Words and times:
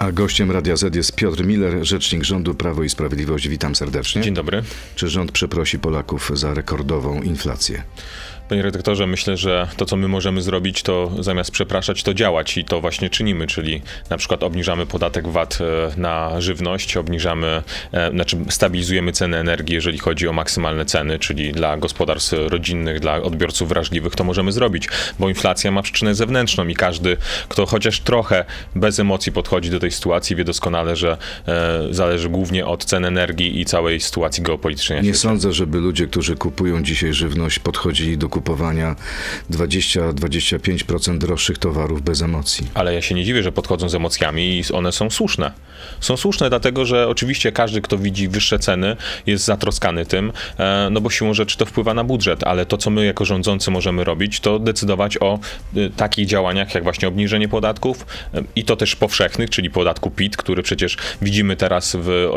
A 0.00 0.12
gościem 0.12 0.50
Radia 0.50 0.76
Z 0.76 0.94
jest 0.94 1.16
Piotr 1.16 1.44
Miller, 1.44 1.86
rzecznik 1.86 2.24
rządu 2.24 2.54
Prawo 2.54 2.82
i 2.82 2.88
Sprawiedliwość. 2.88 3.48
Witam 3.48 3.74
serdecznie. 3.74 4.22
Dzień 4.22 4.34
dobry. 4.34 4.62
Czy 4.94 5.08
rząd 5.08 5.32
przeprosi 5.32 5.78
Polaków 5.78 6.30
za 6.34 6.54
rekordową 6.54 7.22
inflację? 7.22 7.82
Panie 8.50 8.62
redaktorze, 8.62 9.06
myślę, 9.06 9.36
że 9.36 9.68
to, 9.76 9.86
co 9.86 9.96
my 9.96 10.08
możemy 10.08 10.42
zrobić, 10.42 10.82
to 10.82 11.10
zamiast 11.18 11.50
przepraszać, 11.50 12.02
to 12.02 12.14
działać 12.14 12.56
i 12.56 12.64
to 12.64 12.80
właśnie 12.80 13.10
czynimy, 13.10 13.46
czyli 13.46 13.82
na 14.10 14.16
przykład 14.16 14.42
obniżamy 14.42 14.86
podatek 14.86 15.28
VAT 15.28 15.58
e, 15.60 16.00
na 16.00 16.40
żywność, 16.40 16.96
obniżamy, 16.96 17.62
e, 17.92 18.10
znaczy 18.10 18.36
stabilizujemy 18.48 19.12
ceny 19.12 19.36
energii, 19.36 19.74
jeżeli 19.74 19.98
chodzi 19.98 20.28
o 20.28 20.32
maksymalne 20.32 20.84
ceny, 20.84 21.18
czyli 21.18 21.52
dla 21.52 21.76
gospodarstw 21.76 22.34
rodzinnych, 22.48 23.00
dla 23.00 23.16
odbiorców 23.16 23.68
wrażliwych, 23.68 24.16
to 24.16 24.24
możemy 24.24 24.52
zrobić, 24.52 24.88
bo 25.18 25.28
inflacja 25.28 25.70
ma 25.70 25.82
przyczynę 25.82 26.14
zewnętrzną 26.14 26.68
i 26.68 26.74
każdy, 26.74 27.16
kto 27.48 27.66
chociaż 27.66 28.00
trochę 28.00 28.44
bez 28.74 28.98
emocji 28.98 29.32
podchodzi 29.32 29.70
do 29.70 29.80
tej 29.80 29.90
sytuacji, 29.90 30.36
wie 30.36 30.44
doskonale, 30.44 30.96
że 30.96 31.16
e, 31.48 31.80
zależy 31.90 32.28
głównie 32.28 32.66
od 32.66 32.84
cen 32.84 33.04
energii 33.04 33.60
i 33.60 33.64
całej 33.64 34.00
sytuacji 34.00 34.42
geopolitycznej. 34.42 35.02
Nie 35.02 35.14
sądzę, 35.14 35.52
żeby 35.52 35.78
ludzie, 35.78 36.06
którzy 36.06 36.36
kupują 36.36 36.82
dzisiaj 36.82 37.12
żywność, 37.12 37.58
podchodzili 37.58 38.18
do 38.18 38.28
kupowania 38.28 38.39
20-25% 38.40 41.18
droższych 41.18 41.58
towarów 41.58 42.02
bez 42.02 42.22
emocji. 42.22 42.68
Ale 42.74 42.94
ja 42.94 43.02
się 43.02 43.14
nie 43.14 43.24
dziwię, 43.24 43.42
że 43.42 43.52
podchodzą 43.52 43.88
z 43.88 43.94
emocjami 43.94 44.58
i 44.58 44.62
one 44.72 44.92
są 44.92 45.10
słuszne. 45.10 45.52
Są 46.00 46.16
słuszne 46.16 46.48
dlatego, 46.48 46.84
że 46.84 47.08
oczywiście 47.08 47.52
każdy, 47.52 47.80
kto 47.80 47.98
widzi 47.98 48.28
wyższe 48.28 48.58
ceny, 48.58 48.96
jest 49.26 49.44
zatroskany 49.44 50.06
tym, 50.06 50.32
e, 50.58 50.88
no 50.90 51.00
bo 51.00 51.10
siłą 51.10 51.34
rzeczy 51.34 51.56
to 51.56 51.66
wpływa 51.66 51.94
na 51.94 52.04
budżet, 52.04 52.44
ale 52.44 52.66
to, 52.66 52.76
co 52.76 52.90
my 52.90 53.06
jako 53.06 53.24
rządzący 53.24 53.70
możemy 53.70 54.04
robić, 54.04 54.40
to 54.40 54.58
decydować 54.58 55.18
o 55.20 55.38
e, 55.76 55.90
takich 55.90 56.26
działaniach, 56.26 56.74
jak 56.74 56.82
właśnie 56.82 57.08
obniżenie 57.08 57.48
podatków 57.48 58.06
e, 58.34 58.42
i 58.56 58.64
to 58.64 58.76
też 58.76 58.96
powszechnych, 58.96 59.50
czyli 59.50 59.70
podatku 59.70 60.10
PIT, 60.10 60.36
który 60.36 60.62
przecież 60.62 60.96
widzimy 61.22 61.56
teraz 61.56 61.96
w, 62.00 62.30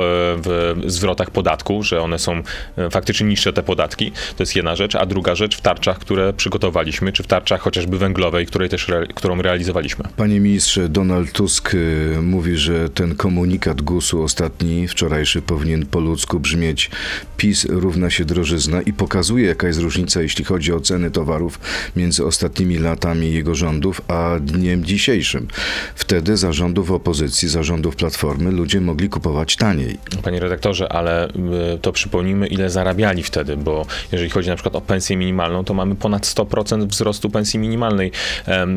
w 0.44 0.92
zwrotach 0.92 1.32
podatku, 1.32 1.84
że 1.84 2.02
one 2.02 2.20
są 2.20 2.44
faktycznie 2.92 3.28
niższe 3.28 3.54
te 3.54 3.64
podatki. 3.64 4.12
To 4.12 4.44
jest 4.44 4.56
jedna 4.56 4.76
rzecz, 4.76 4.96
a 4.96 5.06
druga 5.06 5.36
rzecz 5.36 5.58
w 5.58 5.62
tarczach 5.62 5.93
tarczach, 5.94 6.00
które 6.00 6.34
przygotowaliśmy, 6.34 7.12
czy 7.12 7.24
w 7.24 7.28
tarczach 7.28 7.62
chociażby 7.62 7.98
węglowej, 7.98 8.46
której 8.46 8.70
też 8.70 8.88
którą 9.16 9.42
realizowaliśmy. 9.42 10.06
Panie 10.18 10.40
ministrze, 10.40 10.90
Donald 10.90 11.32
Tusk 11.32 11.74
y, 11.74 12.18
mówi, 12.22 12.58
że 12.58 12.90
ten 12.90 13.16
komunikat 13.16 13.82
GUS-u 13.82 14.24
ostatni, 14.24 14.88
wczorajszy, 14.88 15.42
powinien 15.42 15.86
po 15.86 16.00
ludzku 16.00 16.40
brzmieć 16.40 16.92
PiS 17.38 17.66
równa 17.70 18.10
się 18.10 18.26
drożyzna 18.26 18.82
i 18.82 18.94
pokazuje, 18.94 19.48
jaka 19.48 19.68
jest 19.68 19.80
różnica, 19.80 20.22
jeśli 20.22 20.46
chodzi 20.46 20.74
o 20.74 20.80
ceny 20.80 21.12
towarów 21.12 21.60
między 21.96 22.26
ostatnimi 22.26 22.78
latami 22.78 23.34
jego 23.34 23.56
rządów, 23.56 24.02
a 24.08 24.40
dniem 24.42 24.86
dzisiejszym. 24.86 25.48
Wtedy 25.96 26.38
zarządów 26.38 26.92
opozycji, 26.92 27.50
zarządów 27.50 27.96
Platformy 27.96 28.52
ludzie 28.52 28.82
mogli 28.82 29.10
kupować 29.10 29.56
taniej. 29.56 29.98
Panie 30.24 30.40
redaktorze, 30.40 30.92
ale 30.92 31.30
y, 31.30 31.80
to 31.82 31.92
przypomnijmy, 31.92 32.48
ile 32.48 32.70
zarabiali 32.70 33.24
wtedy, 33.24 33.58
bo 33.58 33.86
jeżeli 34.12 34.30
chodzi 34.30 34.50
na 34.50 34.56
przykład 34.56 34.76
o 34.76 34.82
pensję 34.82 35.18
minimalną, 35.18 35.64
to 35.64 35.74
ma 35.74 35.83
mamy 35.86 35.96
ponad 35.96 36.24
100% 36.24 36.88
wzrostu 36.88 37.30
pensji 37.30 37.60
minimalnej 37.60 38.12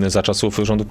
za 0.06 0.22
czasów 0.22 0.60
rządu 0.62 0.86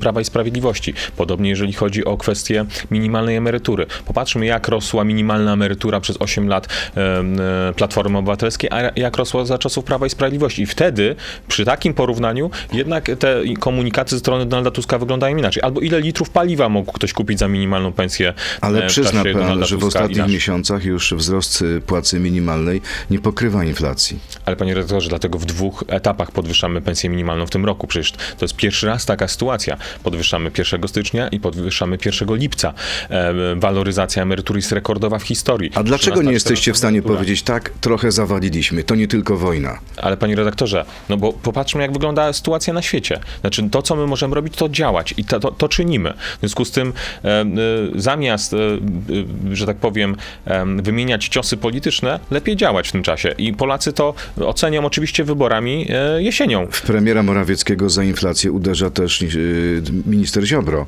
Prawa 0.00 0.20
i 0.20 0.24
Sprawiedliwości. 0.24 0.94
Podobnie 1.16 1.50
jeżeli 1.50 1.72
chodzi 1.72 2.04
o 2.04 2.16
kwestię 2.16 2.64
minimalnej 2.90 3.36
emerytury. 3.36 3.86
Popatrzmy, 4.06 4.46
jak 4.46 4.68
rosła 4.68 5.04
minimalna 5.04 5.52
emerytura 5.52 6.00
przez 6.00 6.16
8 6.20 6.48
lat 6.48 6.68
e, 6.96 7.22
Platformy 7.76 8.18
Obywatelskiej, 8.18 8.70
a 8.72 8.90
jak 8.96 9.16
rosła 9.16 9.44
za 9.44 9.58
czasów 9.58 9.84
Prawa 9.84 10.06
i 10.06 10.10
Sprawiedliwości. 10.10 10.62
I 10.62 10.66
wtedy, 10.66 11.16
przy 11.48 11.64
takim 11.64 11.94
porównaniu, 11.94 12.50
jednak 12.72 13.10
te 13.18 13.42
komunikaty 13.60 14.10
ze 14.10 14.18
strony 14.18 14.46
Donalda 14.46 14.70
Tuska 14.70 14.98
wyglądają 14.98 15.36
inaczej. 15.36 15.62
Albo 15.62 15.80
ile 15.80 16.00
litrów 16.00 16.30
paliwa 16.30 16.68
mógł 16.68 16.92
ktoś 16.92 17.12
kupić 17.12 17.38
za 17.38 17.48
minimalną 17.48 17.92
pensję 17.92 18.34
Ale 18.60 18.86
przyzna 18.86 19.22
pan, 19.32 19.64
że 19.64 19.76
w 19.76 19.84
ostatnich 19.84 20.28
miesiącach 20.28 20.84
już 20.84 21.14
wzrost 21.14 21.64
płacy 21.86 22.20
minimalnej 22.20 22.82
nie 23.10 23.18
pokrywa 23.18 23.64
inflacji. 23.64 24.18
Ale 24.44 24.56
panie 24.56 24.74
redaktorze, 24.74 25.10
dlatego 25.20 25.38
w 25.38 25.44
dwóch 25.44 25.84
etapach 25.88 26.32
podwyższamy 26.32 26.80
pensję 26.80 27.10
minimalną 27.10 27.46
w 27.46 27.50
tym 27.50 27.64
roku. 27.64 27.86
Przecież 27.86 28.12
to 28.12 28.44
jest 28.44 28.56
pierwszy 28.56 28.86
raz 28.86 29.06
taka 29.06 29.28
sytuacja. 29.28 29.76
Podwyższamy 30.02 30.50
1 30.58 30.88
stycznia 30.88 31.28
i 31.28 31.40
podwyższamy 31.40 31.98
1 32.04 32.36
lipca. 32.36 32.74
E, 33.10 33.34
waloryzacja 33.56 34.22
emerytury 34.22 34.58
jest 34.58 34.72
rekordowa 34.72 35.18
w 35.18 35.22
historii. 35.22 35.70
A 35.74 35.82
dlaczego 35.82 36.22
nie 36.22 36.32
jesteście 36.32 36.72
w 36.72 36.76
stanie 36.76 37.02
powiedzieć 37.02 37.42
tak, 37.42 37.70
trochę 37.80 38.12
zawaliliśmy, 38.12 38.84
to 38.84 38.94
nie 38.94 39.08
tylko 39.08 39.36
wojna? 39.36 39.78
Ale 39.96 40.16
panie 40.16 40.36
redaktorze, 40.36 40.84
no 41.08 41.16
bo 41.16 41.32
popatrzmy 41.32 41.82
jak 41.82 41.92
wygląda 41.92 42.32
sytuacja 42.32 42.72
na 42.72 42.82
świecie. 42.82 43.20
Znaczy 43.40 43.70
to, 43.70 43.82
co 43.82 43.96
my 43.96 44.06
możemy 44.06 44.34
robić, 44.34 44.56
to 44.56 44.68
działać 44.68 45.14
i 45.16 45.24
to, 45.24 45.40
to, 45.40 45.50
to 45.50 45.68
czynimy. 45.68 46.12
W 46.36 46.40
związku 46.40 46.64
z 46.64 46.70
tym 46.70 46.92
e, 47.24 47.28
e, 47.28 47.44
zamiast, 47.94 48.54
e, 48.54 48.56
e 48.56 49.56
że 49.56 49.66
tak 49.66 49.76
powiem, 49.76 50.16
e, 50.44 50.66
wymieniać 50.82 51.28
ciosy 51.28 51.56
polityczne, 51.56 52.20
lepiej 52.30 52.56
działać 52.56 52.88
w 52.88 52.92
tym 52.92 53.02
czasie. 53.02 53.34
I 53.38 53.52
Polacy 53.52 53.92
to 53.92 54.14
ocenią 54.40 54.84
oczywiście 54.84 54.99
oczywiście 55.00 55.24
wyborami 55.24 55.86
e, 55.88 56.22
jesienią. 56.22 56.66
W 56.70 56.82
premiera 56.82 57.22
Morawieckiego 57.22 57.90
za 57.90 58.04
inflację 58.04 58.52
uderza 58.52 58.90
też 58.90 59.22
e, 59.22 59.26
minister 60.06 60.46
Ziobro. 60.46 60.86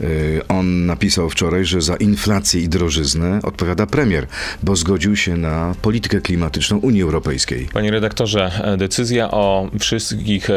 E, 0.00 0.04
on 0.48 0.86
napisał 0.86 1.30
wczoraj, 1.30 1.64
że 1.64 1.80
za 1.80 1.96
inflację 1.96 2.60
i 2.60 2.68
drożyznę 2.68 3.40
odpowiada 3.42 3.86
premier, 3.86 4.26
bo 4.62 4.76
zgodził 4.76 5.16
się 5.16 5.36
na 5.36 5.74
politykę 5.82 6.20
klimatyczną 6.20 6.78
Unii 6.78 7.02
Europejskiej. 7.02 7.68
Panie 7.72 7.90
redaktorze, 7.90 8.50
decyzja 8.76 9.30
o 9.30 9.70
wszystkich 9.80 10.48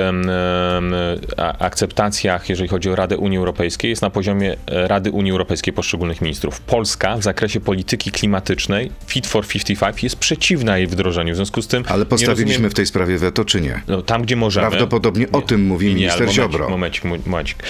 akceptacjach, 1.60 2.50
jeżeli 2.50 2.70
chodzi 2.70 2.90
o 2.90 2.96
Radę 2.96 3.18
Unii 3.18 3.38
Europejskiej, 3.38 3.90
jest 3.90 4.02
na 4.02 4.10
poziomie 4.10 4.56
Rady 4.68 5.12
Unii 5.12 5.32
Europejskiej 5.32 5.74
poszczególnych 5.74 6.22
ministrów. 6.22 6.60
Polska 6.60 7.18
w 7.18 7.24
zakresie 7.24 7.60
polityki 7.60 8.12
klimatycznej 8.12 8.92
Fit 9.08 9.28
for 9.28 9.48
55 9.48 10.04
jest 10.04 10.16
przeciwna 10.16 10.78
jej 10.78 10.88
wdrożeniu. 10.88 11.34
W 11.34 11.36
związku 11.36 11.62
z 11.62 11.68
tym. 11.68 11.84
Ale 11.88 12.06
postawiliśmy 12.06 12.70
w 12.70 12.74
tej 12.74 12.86
sprawie 12.92 13.18
weto, 13.18 13.46
czy 13.46 13.62
nie? 13.62 13.82
No, 13.88 14.02
tam, 14.02 14.22
gdzie 14.22 14.36
możemy. 14.36 14.68
Prawdopodobnie 14.68 15.26
nie, 15.26 15.32
o 15.32 15.42
tym 15.42 15.66
mówi 15.66 15.88
nie, 15.88 15.96
minister 15.96 16.28
nie, 16.28 16.34
Ziobro. 16.34 16.70
Momencik, 16.70 17.04
momencik. 17.26 17.64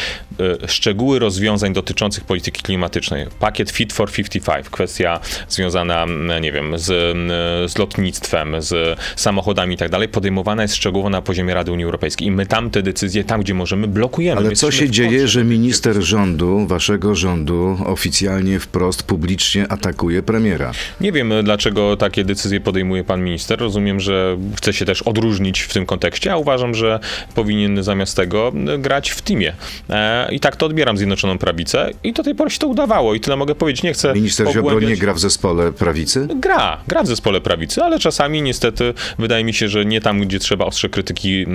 E, 0.64 0.68
szczegóły 0.68 1.20
rozwiązań 1.20 1.74
dotyczących 1.74 2.24
polityki 2.24 2.62
klimatycznej. 2.62 3.26
Pakiet 3.40 3.72
Fit 3.72 3.94
for 3.94 4.12
55, 4.12 4.70
kwestia 4.70 5.20
związana, 5.50 6.06
nie 6.42 6.52
wiem, 6.52 6.80
z, 6.80 6.86
z 7.72 7.78
lotnictwem, 7.78 8.56
z 8.60 9.00
samochodami 9.16 9.76
i 9.76 9.78
tak 9.78 9.90
dalej, 9.90 10.08
podejmowana 10.08 10.62
jest 10.62 10.76
szczegółowo 10.76 11.10
na 11.10 11.22
poziomie 11.22 11.54
Rady 11.54 11.72
Unii 11.72 11.86
Europejskiej. 11.86 12.28
I 12.28 12.32
my 12.32 12.46
tam 12.46 12.70
te 12.70 12.82
decyzje, 12.82 13.24
tam 13.24 13.42
gdzie 13.42 13.54
możemy, 13.54 13.88
blokujemy. 13.88 14.42
Ale 14.42 14.52
co 14.52 14.72
się 14.72 14.90
dzieje, 14.90 15.28
że 15.28 15.44
minister 15.44 16.02
rządu, 16.02 16.68
waszego 16.68 17.16
rządu, 17.16 17.78
oficjalnie 17.86 18.60
wprost, 18.60 19.04
publicznie 19.04 19.68
atakuje 19.68 20.24
premiera? 20.24 20.72
Nie 21.02 21.12
wiem, 21.12 21.34
dlaczego 21.44 21.98
takie 21.98 22.24
decyzje 22.24 22.60
podejmuje 22.60 23.04
pan 23.04 23.24
minister. 23.24 23.60
Rozumiem, 23.60 24.00
że 24.00 24.38
chce 24.58 24.74
się 24.74 24.86
też 24.86 25.02
odróżnić 25.12 25.62
w 25.62 25.74
tym 25.74 25.86
kontekście, 25.86 26.34
a 26.34 26.38
uważam, 26.38 26.76
że 26.76 27.00
powinien 27.36 27.84
zamiast 27.84 28.16
tego 28.16 28.52
grać 28.80 29.10
w 29.10 29.22
teamie. 29.22 29.54
E, 29.90 30.32
I 30.32 30.40
tak 30.40 30.56
to 30.56 30.66
odbieram 30.66 30.98
Zjednoczoną 30.98 31.38
Prawicę 31.38 31.92
i 32.04 32.14
do 32.14 32.24
tej 32.24 32.36
pory 32.36 32.50
się 32.50 32.60
to 32.60 32.68
udawało 32.68 33.14
i 33.16 33.20
tyle 33.20 33.36
mogę 33.36 33.56
powiedzieć. 33.56 33.84
Nie 33.84 33.94
chcę 33.94 34.14
Minister 34.14 34.52
Ziobro 34.54 34.80
nie 34.80 34.98
gra 34.98 35.14
w 35.14 35.20
zespole 35.20 35.72
prawicy? 35.72 36.28
Gra, 36.36 36.78
gra 36.88 37.04
w 37.04 37.08
zespole 37.08 37.42
prawicy, 37.42 37.84
ale 37.84 38.00
czasami 38.00 38.42
niestety 38.42 38.94
wydaje 39.20 39.44
mi 39.44 39.54
się, 39.54 39.68
że 39.68 39.86
nie 39.86 40.02
tam, 40.02 40.22
gdzie 40.22 40.40
trzeba 40.40 40.66
ostrze 40.66 40.90
krytyki 40.90 41.46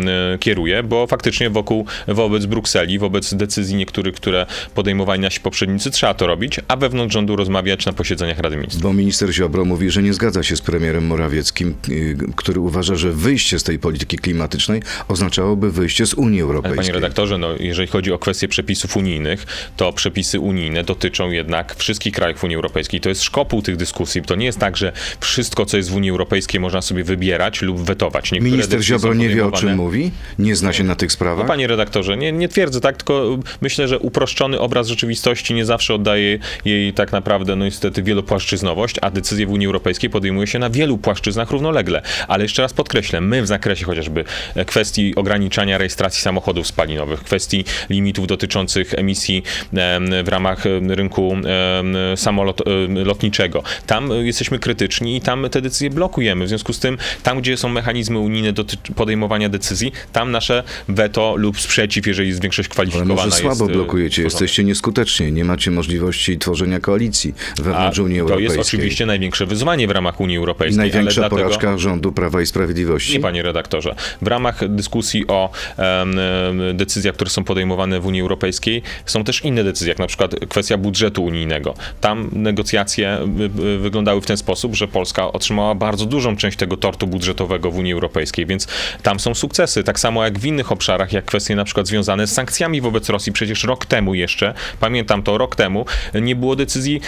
kieruje, 0.40 0.82
bo 0.82 1.06
faktycznie 1.06 1.50
wokół, 1.50 1.86
wobec 2.08 2.46
Brukseli, 2.46 2.98
wobec 2.98 3.34
decyzji 3.34 3.76
niektórych, 3.76 4.14
które 4.14 4.46
podejmowali 4.74 5.20
nasi 5.20 5.40
poprzednicy, 5.40 5.90
trzeba 5.90 6.14
to 6.14 6.26
robić, 6.26 6.60
a 6.68 6.76
wewnątrz 6.76 7.14
rządu 7.14 7.36
rozmawiać 7.36 7.86
na 7.86 7.92
posiedzeniach 7.92 8.38
Rady 8.38 8.56
Ministrów. 8.56 8.82
Bo 8.82 8.92
minister 8.92 9.32
Ziobro 9.32 9.64
mówi, 9.64 9.90
że 9.90 10.02
nie 10.02 10.14
zgadza 10.14 10.42
się 10.42 10.56
z 10.56 10.60
premierem 10.60 11.06
Morawieckim, 11.06 11.74
y, 11.88 12.16
który 12.36 12.60
uważa, 12.60 12.94
że 12.94 13.12
wyjście 13.12 13.45
wyjście 13.46 13.58
z 13.58 13.62
tej 13.62 13.78
polityki 13.78 14.18
klimatycznej 14.18 14.82
oznaczałoby 15.08 15.70
wyjście 15.70 16.06
z 16.06 16.14
Unii 16.14 16.40
Europejskiej. 16.40 16.76
Panie 16.76 16.92
redaktorze, 16.92 17.38
no, 17.38 17.48
jeżeli 17.60 17.88
chodzi 17.88 18.12
o 18.12 18.18
kwestie 18.18 18.48
przepisów 18.48 18.96
unijnych, 18.96 19.46
to 19.76 19.92
przepisy 19.92 20.40
unijne 20.40 20.84
dotyczą 20.84 21.30
jednak 21.30 21.74
wszystkich 21.76 22.14
krajów 22.14 22.44
Unii 22.44 22.56
Europejskiej. 22.56 23.00
To 23.00 23.08
jest 23.08 23.22
szkopuł 23.22 23.62
tych 23.62 23.76
dyskusji. 23.76 24.22
To 24.22 24.34
nie 24.34 24.46
jest 24.46 24.58
tak, 24.58 24.76
że 24.76 24.92
wszystko, 25.20 25.66
co 25.66 25.76
jest 25.76 25.90
w 25.90 25.94
Unii 25.94 26.10
Europejskiej, 26.10 26.60
można 26.60 26.82
sobie 26.82 27.04
wybierać 27.04 27.62
lub 27.62 27.80
wetować. 27.80 28.32
Niektóre 28.32 28.50
Minister 28.50 28.82
Ziobro 28.82 29.14
nie 29.14 29.28
wie, 29.28 29.46
o 29.46 29.52
czym 29.52 29.76
mówi? 29.76 30.10
Nie 30.38 30.56
zna 30.56 30.72
się 30.72 30.84
na 30.84 30.96
tych 30.96 31.12
sprawach? 31.12 31.44
No, 31.44 31.48
panie 31.48 31.66
redaktorze, 31.66 32.16
nie, 32.16 32.32
nie 32.32 32.48
twierdzę 32.48 32.80
tak, 32.80 32.96
tylko 32.96 33.38
myślę, 33.60 33.88
że 33.88 33.98
uproszczony 33.98 34.60
obraz 34.60 34.88
rzeczywistości 34.88 35.54
nie 35.54 35.64
zawsze 35.64 35.94
oddaje 35.94 36.38
jej 36.64 36.92
tak 36.92 37.12
naprawdę, 37.12 37.56
no 37.56 37.64
niestety, 37.64 38.02
wielopłaszczyznowość, 38.02 38.96
a 39.02 39.10
decyzje 39.10 39.46
w 39.46 39.50
Unii 39.50 39.66
Europejskiej 39.66 40.10
podejmuje 40.10 40.46
się 40.46 40.58
na 40.58 40.70
wielu 40.70 40.98
płaszczyznach 40.98 41.50
równolegle. 41.50 42.02
Ale 42.28 42.44
jeszcze 42.44 42.62
raz 42.62 42.72
podkreślę, 42.72 43.20
my 43.20 43.35
my 43.36 43.42
w 43.42 43.46
zakresie 43.46 43.84
chociażby 43.84 44.24
e, 44.54 44.64
kwestii 44.64 45.14
ograniczania 45.14 45.78
rejestracji 45.78 46.22
samochodów 46.22 46.66
spalinowych, 46.66 47.20
kwestii 47.22 47.64
limitów 47.90 48.26
dotyczących 48.26 48.94
emisji 48.94 49.42
w 50.24 50.28
ramach 50.28 50.64
rynku 50.88 51.36
samolotniczego. 52.16 53.62
Tam 53.86 54.10
jesteśmy 54.10 54.58
krytyczni 54.58 55.16
i 55.16 55.20
tam 55.20 55.46
te 55.50 55.62
decyzje 55.62 55.90
blokujemy. 55.90 56.44
W 56.44 56.48
związku 56.48 56.72
z 56.72 56.78
tym, 56.78 56.98
tam 57.22 57.40
gdzie 57.40 57.56
są 57.56 57.68
mechanizmy 57.68 58.18
unijne 58.18 58.52
do 58.52 58.64
podejmowania 58.94 59.48
decyzji, 59.48 59.92
tam 60.12 60.30
nasze 60.30 60.62
weto 60.88 61.36
lub 61.36 61.60
sprzeciw, 61.60 62.06
jeżeli 62.06 62.28
jest 62.28 62.42
większość 62.42 62.68
kwalifikowana. 62.68 63.14
Ale 63.14 63.24
może 63.24 63.36
słabo 63.36 63.64
jest, 63.64 63.76
blokujecie, 63.76 64.22
jesteście 64.22 64.64
nieskuteczni, 64.64 65.32
nie 65.32 65.44
macie 65.44 65.70
możliwości 65.70 66.38
tworzenia 66.38 66.80
koalicji 66.80 67.34
wewnątrz 67.56 67.98
Unii 67.98 68.20
Europejskiej. 68.20 68.48
To 68.48 68.54
jest 68.58 68.68
oczywiście 68.68 69.06
największe 69.06 69.46
wyzwanie 69.46 69.88
w 69.88 69.90
ramach 69.90 70.20
Unii 70.20 70.36
Europejskiej. 70.36 70.78
Największa 70.78 71.28
porażka 71.28 71.78
rządu 71.78 72.12
Prawa 72.12 72.42
i 72.42 72.46
Sprawiedliwości. 72.46 73.12
Nie, 73.12 73.20
panie 73.26 73.42
redaktorze. 73.42 73.94
W 74.22 74.26
ramach 74.26 74.68
dyskusji 74.68 75.26
o 75.26 75.50
decyzjach, 76.74 77.14
które 77.14 77.30
są 77.30 77.44
podejmowane 77.44 78.00
w 78.00 78.06
Unii 78.06 78.20
Europejskiej, 78.20 78.82
są 79.06 79.24
też 79.24 79.44
inne 79.44 79.64
decyzje, 79.64 79.88
jak 79.88 79.98
na 79.98 80.06
przykład 80.06 80.34
kwestia 80.48 80.76
budżetu 80.78 81.24
unijnego. 81.24 81.74
Tam 82.00 82.30
negocjacje 82.32 83.18
wyglądały 83.78 84.20
w 84.20 84.26
ten 84.26 84.36
sposób, 84.36 84.74
że 84.74 84.88
Polska 84.88 85.32
otrzymała 85.32 85.74
bardzo 85.74 86.06
dużą 86.06 86.36
część 86.36 86.56
tego 86.56 86.76
tortu 86.76 87.06
budżetowego 87.06 87.70
w 87.70 87.78
Unii 87.78 87.92
Europejskiej, 87.92 88.46
więc 88.46 88.66
tam 89.02 89.20
są 89.20 89.34
sukcesy. 89.34 89.84
Tak 89.84 90.00
samo 90.00 90.24
jak 90.24 90.38
w 90.38 90.44
innych 90.44 90.72
obszarach, 90.72 91.12
jak 91.12 91.24
kwestie 91.24 91.56
na 91.56 91.64
przykład 91.64 91.86
związane 91.86 92.26
z 92.26 92.32
sankcjami 92.32 92.80
wobec 92.80 93.08
Rosji. 93.08 93.32
Przecież 93.32 93.64
rok 93.64 93.86
temu 93.86 94.14
jeszcze, 94.14 94.54
pamiętam 94.80 95.22
to, 95.22 95.38
rok 95.38 95.56
temu 95.56 95.84
nie 96.14 96.36
było 96.36 96.56
decyzji 96.56 97.00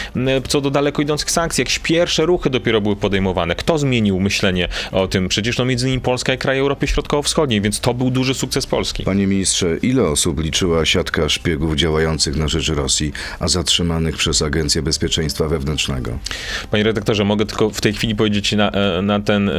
co 0.48 0.60
do 0.60 0.70
daleko 0.70 1.02
idących 1.02 1.30
sankcji. 1.30 1.62
Jakieś 1.62 1.78
pierwsze 1.78 2.26
ruchy 2.26 2.50
dopiero 2.50 2.80
były 2.80 2.96
podejmowane. 2.96 3.54
Kto 3.54 3.78
zmienił 3.78 4.20
myślenie 4.20 4.68
o 4.92 5.08
tym? 5.08 5.28
Przecież 5.28 5.58
no 5.58 5.64
między 5.64 5.86
innymi 5.86 6.02
Polska 6.08 6.34
i 6.34 6.38
kraje 6.38 6.60
Europy 6.60 6.86
Środkowo-Wschodniej, 6.86 7.60
więc 7.60 7.80
to 7.80 7.94
był 7.94 8.10
duży 8.10 8.34
sukces 8.34 8.66
Polski. 8.66 9.04
Panie 9.04 9.26
ministrze, 9.26 9.76
ile 9.76 10.02
osób 10.02 10.40
liczyła 10.40 10.86
siatka 10.86 11.28
szpiegów 11.28 11.76
działających 11.76 12.36
na 12.36 12.48
rzecz 12.48 12.68
Rosji, 12.68 13.12
a 13.40 13.48
zatrzymanych 13.48 14.16
przez 14.16 14.42
Agencję 14.42 14.82
Bezpieczeństwa 14.82 15.48
Wewnętrznego? 15.48 16.18
Panie 16.70 16.82
redaktorze, 16.82 17.24
mogę 17.24 17.46
tylko 17.46 17.70
w 17.70 17.80
tej 17.80 17.92
chwili 17.92 18.16
powiedzieć 18.16 18.52
na, 18.52 18.70
e, 18.70 19.02
na 19.02 19.20
ten, 19.20 19.48
e, 19.48 19.52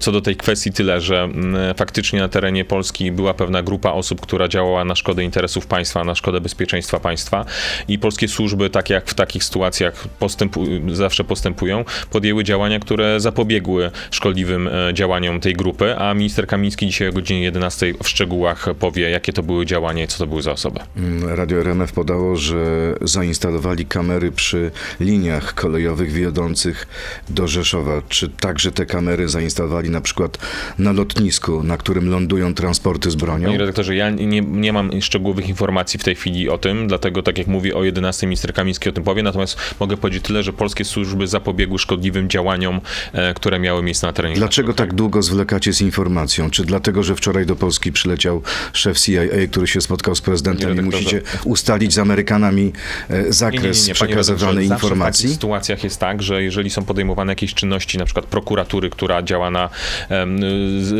co 0.00 0.12
do 0.12 0.20
tej 0.20 0.36
kwestii 0.36 0.72
tyle, 0.72 1.00
że 1.00 1.28
faktycznie 1.76 2.20
na 2.20 2.28
terenie 2.28 2.64
Polski 2.64 3.12
była 3.12 3.34
pewna 3.34 3.62
grupa 3.62 3.92
osób, 3.92 4.20
która 4.20 4.48
działała 4.48 4.84
na 4.84 4.94
szkodę 4.94 5.24
interesów 5.24 5.66
państwa, 5.66 6.04
na 6.04 6.14
szkodę 6.14 6.40
bezpieczeństwa 6.40 7.00
państwa 7.00 7.44
i 7.88 7.98
polskie 7.98 8.28
służby, 8.28 8.70
tak 8.70 8.90
jak 8.90 9.10
w 9.10 9.14
takich 9.14 9.44
sytuacjach 9.44 10.08
postępu, 10.08 10.64
zawsze 10.92 11.24
postępują, 11.24 11.84
podjęły 12.10 12.44
działania, 12.44 12.78
które 12.78 13.20
zapobiegły 13.20 13.90
szkodliwym 14.10 14.68
e, 14.68 14.94
działaniom 14.94 15.40
tej 15.40 15.54
grupy, 15.54 15.79
a 15.98 16.14
minister 16.14 16.46
Kamiński 16.46 16.86
dzisiaj 16.86 17.08
o 17.08 17.12
godzinie 17.12 17.42
11 17.42 17.94
w 18.02 18.08
szczegółach 18.08 18.66
powie, 18.78 19.10
jakie 19.10 19.32
to 19.32 19.42
były 19.42 19.66
działania 19.66 20.04
i 20.04 20.06
co 20.06 20.18
to 20.18 20.26
były 20.26 20.42
za 20.42 20.52
osoby. 20.52 20.80
Mm, 20.96 21.28
Radio 21.28 21.60
RMF 21.60 21.92
podało, 21.92 22.36
że 22.36 22.94
zainstalowali 23.00 23.86
kamery 23.86 24.32
przy 24.32 24.70
liniach 25.00 25.54
kolejowych 25.54 26.12
wiodących 26.12 26.88
do 27.28 27.48
Rzeszowa. 27.48 28.02
Czy 28.08 28.28
także 28.28 28.72
te 28.72 28.86
kamery 28.86 29.28
zainstalowali 29.28 29.90
na 29.90 30.00
przykład 30.00 30.38
na 30.78 30.92
lotnisku, 30.92 31.62
na 31.62 31.76
którym 31.76 32.10
lądują 32.10 32.54
transporty 32.54 33.10
z 33.10 33.14
bronią? 33.14 33.44
Panie 33.44 33.58
redaktorze, 33.58 33.96
ja 33.96 34.10
nie, 34.10 34.40
nie 34.40 34.72
mam 34.72 35.02
szczegółowych 35.02 35.48
informacji 35.48 36.00
w 36.00 36.04
tej 36.04 36.14
chwili 36.14 36.48
o 36.48 36.58
tym, 36.58 36.88
dlatego 36.88 37.22
tak 37.22 37.38
jak 37.38 37.46
mówię 37.46 37.74
o 37.76 37.84
11 37.84 38.26
minister 38.26 38.54
Kamiński 38.54 38.88
o 38.88 38.92
tym 38.92 39.04
powie, 39.04 39.22
natomiast 39.22 39.56
mogę 39.80 39.96
powiedzieć 39.96 40.24
tyle, 40.24 40.42
że 40.42 40.52
polskie 40.52 40.84
służby 40.84 41.26
zapobiegły 41.26 41.78
szkodliwym 41.78 42.28
działaniom, 42.28 42.80
e, 43.12 43.34
które 43.34 43.58
miały 43.58 43.82
miejsce 43.82 44.06
na 44.06 44.12
terenie. 44.12 44.34
Dlaczego 44.34 44.74
tak 44.74 44.94
długo 44.94 45.22
zwlekacie 45.22 45.59
z 45.68 45.80
informacją? 45.80 46.50
Czy 46.50 46.64
dlatego, 46.64 47.02
że 47.02 47.16
wczoraj 47.16 47.46
do 47.46 47.56
Polski 47.56 47.92
przyleciał 47.92 48.42
szef 48.72 49.00
CIA, 49.00 49.22
który 49.50 49.66
się 49.66 49.80
spotkał 49.80 50.14
z 50.14 50.20
prezydentem 50.20 50.78
i 50.78 50.82
musicie 50.82 51.22
ustalić 51.44 51.94
z 51.94 51.98
Amerykanami 51.98 52.72
e, 53.08 53.32
zakres 53.32 53.78
nie, 53.78 53.82
nie, 53.82 53.88
nie, 53.88 53.94
przekazywanej 53.94 54.66
informacji? 54.66 55.22
W 55.22 55.22
takich 55.22 55.34
sytuacjach 55.34 55.84
jest 55.84 56.00
tak, 56.00 56.22
że 56.22 56.42
jeżeli 56.42 56.70
są 56.70 56.84
podejmowane 56.84 57.32
jakieś 57.32 57.54
czynności, 57.54 57.98
na 57.98 58.04
przykład 58.04 58.26
prokuratury, 58.26 58.90
która 58.90 59.22
działa 59.22 59.50
na, 59.50 59.68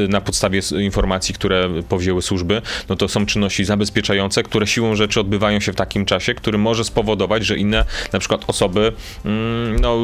na 0.09 0.21
podstawie 0.21 0.61
informacji, 0.81 1.35
które 1.35 1.83
powzięły 1.89 2.23
służby, 2.23 2.63
no 2.89 2.97
to 2.97 3.09
są 3.09 3.27
czynności 3.27 3.65
zabezpieczające, 3.65 4.43
które 4.43 4.67
siłą 4.67 4.95
rzeczy 4.95 5.21
odbywają 5.21 5.61
się 5.61 5.73
w 5.73 5.77
takim 5.77 6.05
czasie, 6.05 6.35
który 6.35 6.59
może 6.59 6.85
spowodować, 6.85 7.47
że 7.47 7.57
inne 7.57 7.85
na 8.13 8.19
przykład 8.19 8.45
osoby 8.47 8.93
mm, 9.25 9.81
no, 9.81 9.99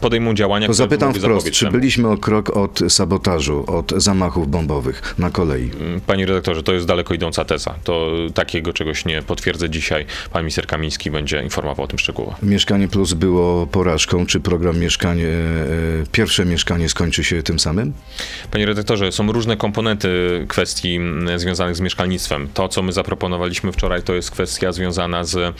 podejmą 0.00 0.34
działania, 0.34 0.66
to 0.66 0.74
zapytam 0.74 1.14
wprost, 1.14 1.50
czy 1.50 1.70
byliśmy 1.70 2.08
o 2.08 2.16
krok 2.16 2.56
od 2.56 2.80
sabotażu, 2.88 3.64
od 3.66 3.89
zamachów 3.96 4.50
bombowych 4.50 5.14
na 5.18 5.30
kolei? 5.30 5.70
Panie 6.06 6.26
redaktorze, 6.26 6.62
to 6.62 6.72
jest 6.72 6.86
daleko 6.86 7.14
idąca 7.14 7.44
teza. 7.44 7.74
To 7.84 8.10
takiego 8.34 8.72
czegoś 8.72 9.04
nie 9.04 9.22
potwierdzę 9.22 9.70
dzisiaj. 9.70 10.06
Pan 10.32 10.42
minister 10.42 10.66
Kamiński 10.66 11.10
będzie 11.10 11.42
informował 11.42 11.84
o 11.84 11.88
tym 11.88 11.98
szczegółowo. 11.98 12.36
Mieszkanie 12.42 12.88
Plus 12.88 13.12
było 13.12 13.66
porażką. 13.66 14.26
Czy 14.26 14.40
program 14.40 14.78
Mieszkanie, 14.78 15.26
e, 15.26 16.06
pierwsze 16.12 16.44
mieszkanie 16.44 16.88
skończy 16.88 17.24
się 17.24 17.42
tym 17.42 17.58
samym? 17.58 17.92
Panie 18.50 18.66
redaktorze, 18.66 19.12
są 19.12 19.32
różne 19.32 19.56
komponenty 19.56 20.08
kwestii 20.48 20.96
mm, 20.96 21.38
związanych 21.38 21.76
z 21.76 21.80
mieszkalnictwem. 21.80 22.48
To, 22.54 22.68
co 22.68 22.82
my 22.82 22.92
zaproponowaliśmy 22.92 23.72
wczoraj, 23.72 24.02
to 24.02 24.14
jest 24.14 24.30
kwestia 24.30 24.72
związana 24.72 25.24
z 25.24 25.36
e, 25.36 25.46
e, 25.46 25.52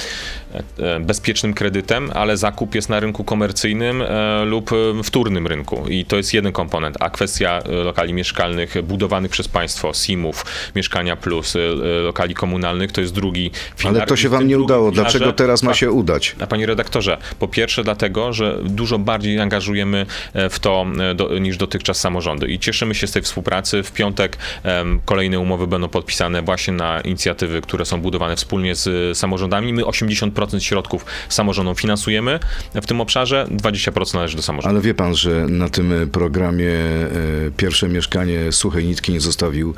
bezpiecznym 1.00 1.54
kredytem, 1.54 2.10
ale 2.14 2.36
zakup 2.36 2.74
jest 2.74 2.88
na 2.88 3.00
rynku 3.00 3.24
komercyjnym 3.24 4.02
lub 4.44 4.70
wtórnym 5.04 5.46
rynku. 5.46 5.84
I 5.88 6.04
to 6.04 6.16
jest 6.16 6.34
jeden 6.34 6.52
komponent. 6.52 6.96
A 7.00 7.10
kwestia 7.10 7.62
lokali 7.84 8.12
mieszkalnych 8.12 8.82
budowanych 8.82 9.30
przez 9.30 9.48
państwo, 9.48 9.92
SIM-ów, 9.94 10.44
Mieszkania 10.76 11.16
Plus, 11.16 11.56
lokali 12.02 12.34
komunalnych, 12.34 12.92
to 12.92 13.00
jest 13.00 13.14
drugi 13.14 13.50
filar. 13.76 13.96
Ale 13.96 14.06
to 14.06 14.16
się 14.16 14.28
wam 14.28 14.48
nie 14.48 14.58
udało. 14.58 14.90
Dlaczego 14.90 15.32
teraz 15.32 15.62
ma 15.62 15.74
się 15.74 15.90
udać? 15.90 16.36
A 16.40 16.46
panie 16.46 16.66
redaktorze, 16.66 17.18
po 17.38 17.48
pierwsze 17.48 17.84
dlatego, 17.84 18.32
że 18.32 18.58
dużo 18.64 18.98
bardziej 18.98 19.40
angażujemy 19.40 20.06
w 20.50 20.58
to 20.58 20.86
do, 21.14 21.38
niż 21.38 21.56
dotychczas 21.56 22.00
samorządy 22.00 22.46
i 22.46 22.58
cieszymy 22.58 22.94
się 22.94 23.06
z 23.06 23.12
tej 23.12 23.22
współpracy. 23.22 23.82
W 23.82 23.92
piątek 23.92 24.38
um, 24.64 25.00
kolejne 25.04 25.38
umowy 25.38 25.66
będą 25.66 25.88
podpisane 25.88 26.42
właśnie 26.42 26.72
na 26.72 27.00
inicjatywy, 27.00 27.60
które 27.60 27.84
są 27.84 28.00
budowane 28.00 28.36
wspólnie 28.36 28.74
z 28.74 29.18
samorządami. 29.18 29.72
My 29.72 29.82
80% 29.82 30.30
środków 30.60 31.06
samorządom 31.28 31.74
finansujemy 31.74 32.38
w 32.74 32.86
tym 32.86 33.00
obszarze, 33.00 33.46
20% 33.50 34.14
należy 34.14 34.36
do 34.36 34.42
samorządu. 34.42 34.76
Ale 34.76 34.84
wie 34.84 34.94
pan, 34.94 35.14
że 35.14 35.46
na 35.48 35.68
tym 35.68 35.92
programie 36.12 36.70
e, 36.70 37.08
pierwsze 37.56 37.88
mieszkanie 37.88 38.52
suchej 38.52 38.84
nitki 38.84 39.12
nie 39.12 39.20
zostawił, 39.20 39.74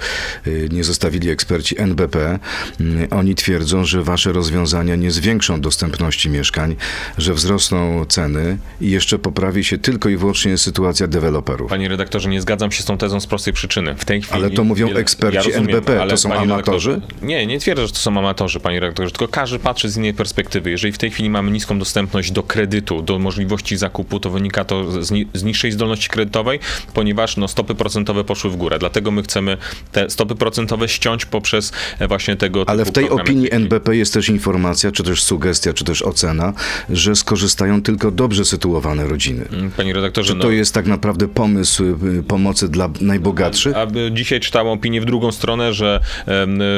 e, 0.47 0.51
nie 0.69 0.85
zostawili 0.85 1.31
eksperci 1.31 1.81
NBP. 1.81 2.39
Mm, 2.81 3.09
oni 3.11 3.35
twierdzą, 3.35 3.85
że 3.85 4.03
wasze 4.03 4.33
rozwiązania 4.33 4.97
nie 4.97 5.11
zwiększą 5.11 5.61
dostępności 5.61 6.31
mieszkań, 6.31 6.77
że 7.19 7.35
wzrosną 7.35 8.05
ceny 8.05 8.59
i 8.81 8.91
jeszcze 8.91 9.19
poprawi 9.19 9.65
się 9.65 9.79
tylko 9.79 10.09
i 10.09 10.17
wyłącznie 10.17 10.59
sytuacja 10.59 11.07
deweloperów. 11.07 11.71
Panie 11.71 11.89
redaktorze, 11.89 12.29
nie 12.29 12.41
zgadzam 12.41 12.73
się 12.73 12.83
z 12.83 12.87
tą 12.87 12.99
tezą 12.99 13.21
z 13.21 13.27
prostej 13.27 13.53
przyczyny. 13.53 13.95
W 13.95 14.05
tej 14.05 14.23
chwili 14.23 14.35
ale 14.35 14.51
to 14.51 14.65
mówią 14.65 14.95
eksperci 14.95 15.37
ja 15.37 15.43
rozumiem, 15.43 15.69
NBP, 15.69 16.07
to 16.09 16.17
są 16.17 16.35
amatorzy? 16.35 17.01
Nie, 17.23 17.47
nie 17.47 17.59
twierdzę, 17.59 17.87
że 17.87 17.93
to 17.93 17.99
są 17.99 18.19
amatorzy, 18.19 18.61
panie 18.61 18.81
redaktorze, 18.81 19.11
tylko 19.11 19.29
każdy 19.29 19.59
patrzy 19.59 19.89
z 19.89 19.97
innej 19.97 20.15
perspektywy. 20.15 20.52
Jeżeli 20.65 20.93
w 20.93 20.99
tej 20.99 21.11
chwili 21.11 21.31
mamy 21.31 21.51
niską 21.51 21.79
dostępność 21.79 22.31
do 22.31 22.43
kredytu, 22.43 23.03
do 23.03 23.19
możliwości 23.19 23.77
zakupu, 23.77 24.21
to 24.21 24.31
wynika 24.31 24.65
to 24.65 25.03
z, 25.03 25.11
ni 25.11 25.27
z 25.35 25.43
niższej 25.43 25.73
zdolności 25.73 26.09
kredytowej, 26.09 26.61
ponieważ 26.95 27.37
no, 27.37 27.49
stopy 27.49 27.75
procentowe 27.75 28.25
poszły 28.25 28.51
w 28.51 28.57
górę. 28.57 28.79
Dlatego 28.79 29.11
my 29.11 29.23
chcemy 29.23 29.57
te 29.93 30.11
stopy 30.11 30.35
procentowe 30.35 30.89
ściąć 30.89 31.27
poprzez 31.27 31.73
e, 31.99 32.09
właśnie 32.09 32.37
tego 32.37 32.65
Ale 32.67 32.85
w 32.85 32.93
tej 32.93 33.11
opinii 33.11 33.53
NBP 33.53 33.97
jest 33.97 34.15
też 34.15 34.29
informacja, 34.29 34.93
czy 34.93 35.03
też 35.03 35.23
sugestia, 35.23 35.73
czy 35.73 35.85
też 35.85 36.03
ocena, 36.03 36.53
że 36.91 37.17
skorzystają 37.17 37.83
tylko 37.83 38.11
dobrze 38.11 38.45
sytuowane 38.45 39.07
rodziny. 39.07 39.45
Mm, 39.53 39.71
panie 39.71 39.93
redaktorze, 39.93 40.33
czy 40.33 40.41
to 40.41 40.47
no... 40.47 40.53
jest 40.53 40.75
tak 40.75 40.87
naprawdę 40.87 41.29
pomysł 41.29 41.85
y, 41.85 42.23
pomocy 42.23 42.69
dla 42.69 42.91
najbogatszych? 43.01 43.77
A, 43.77 43.83
a 43.83 43.87
dzisiaj 44.11 44.41
czytałem 44.41 44.73
opinię 44.73 45.01
w 45.01 45.05
drugą 45.05 45.33
stronę, 45.33 45.73
że, 45.73 46.01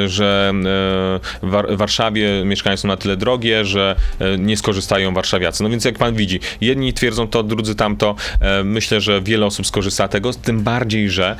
że 0.06 0.52
e, 1.42 1.46
w 1.46 1.76
Warszawie 1.76 2.44
mieszkania 2.44 2.76
są 2.76 2.88
na 2.88 2.96
tyle 2.96 3.16
drogie, 3.16 3.63
że 3.64 3.96
e, 4.18 4.38
nie 4.38 4.56
skorzystają 4.56 5.14
warszawiacy. 5.14 5.62
No 5.62 5.70
więc 5.70 5.84
jak 5.84 5.98
pan 5.98 6.14
widzi, 6.14 6.40
jedni 6.60 6.92
twierdzą 6.92 7.28
to, 7.28 7.42
drudzy 7.42 7.74
tamto. 7.74 8.14
E, 8.40 8.64
myślę, 8.64 9.00
że 9.00 9.22
wiele 9.22 9.46
osób 9.46 9.66
skorzysta 9.66 10.08
tego, 10.08 10.32
tym 10.32 10.62
bardziej, 10.62 11.10
że 11.10 11.36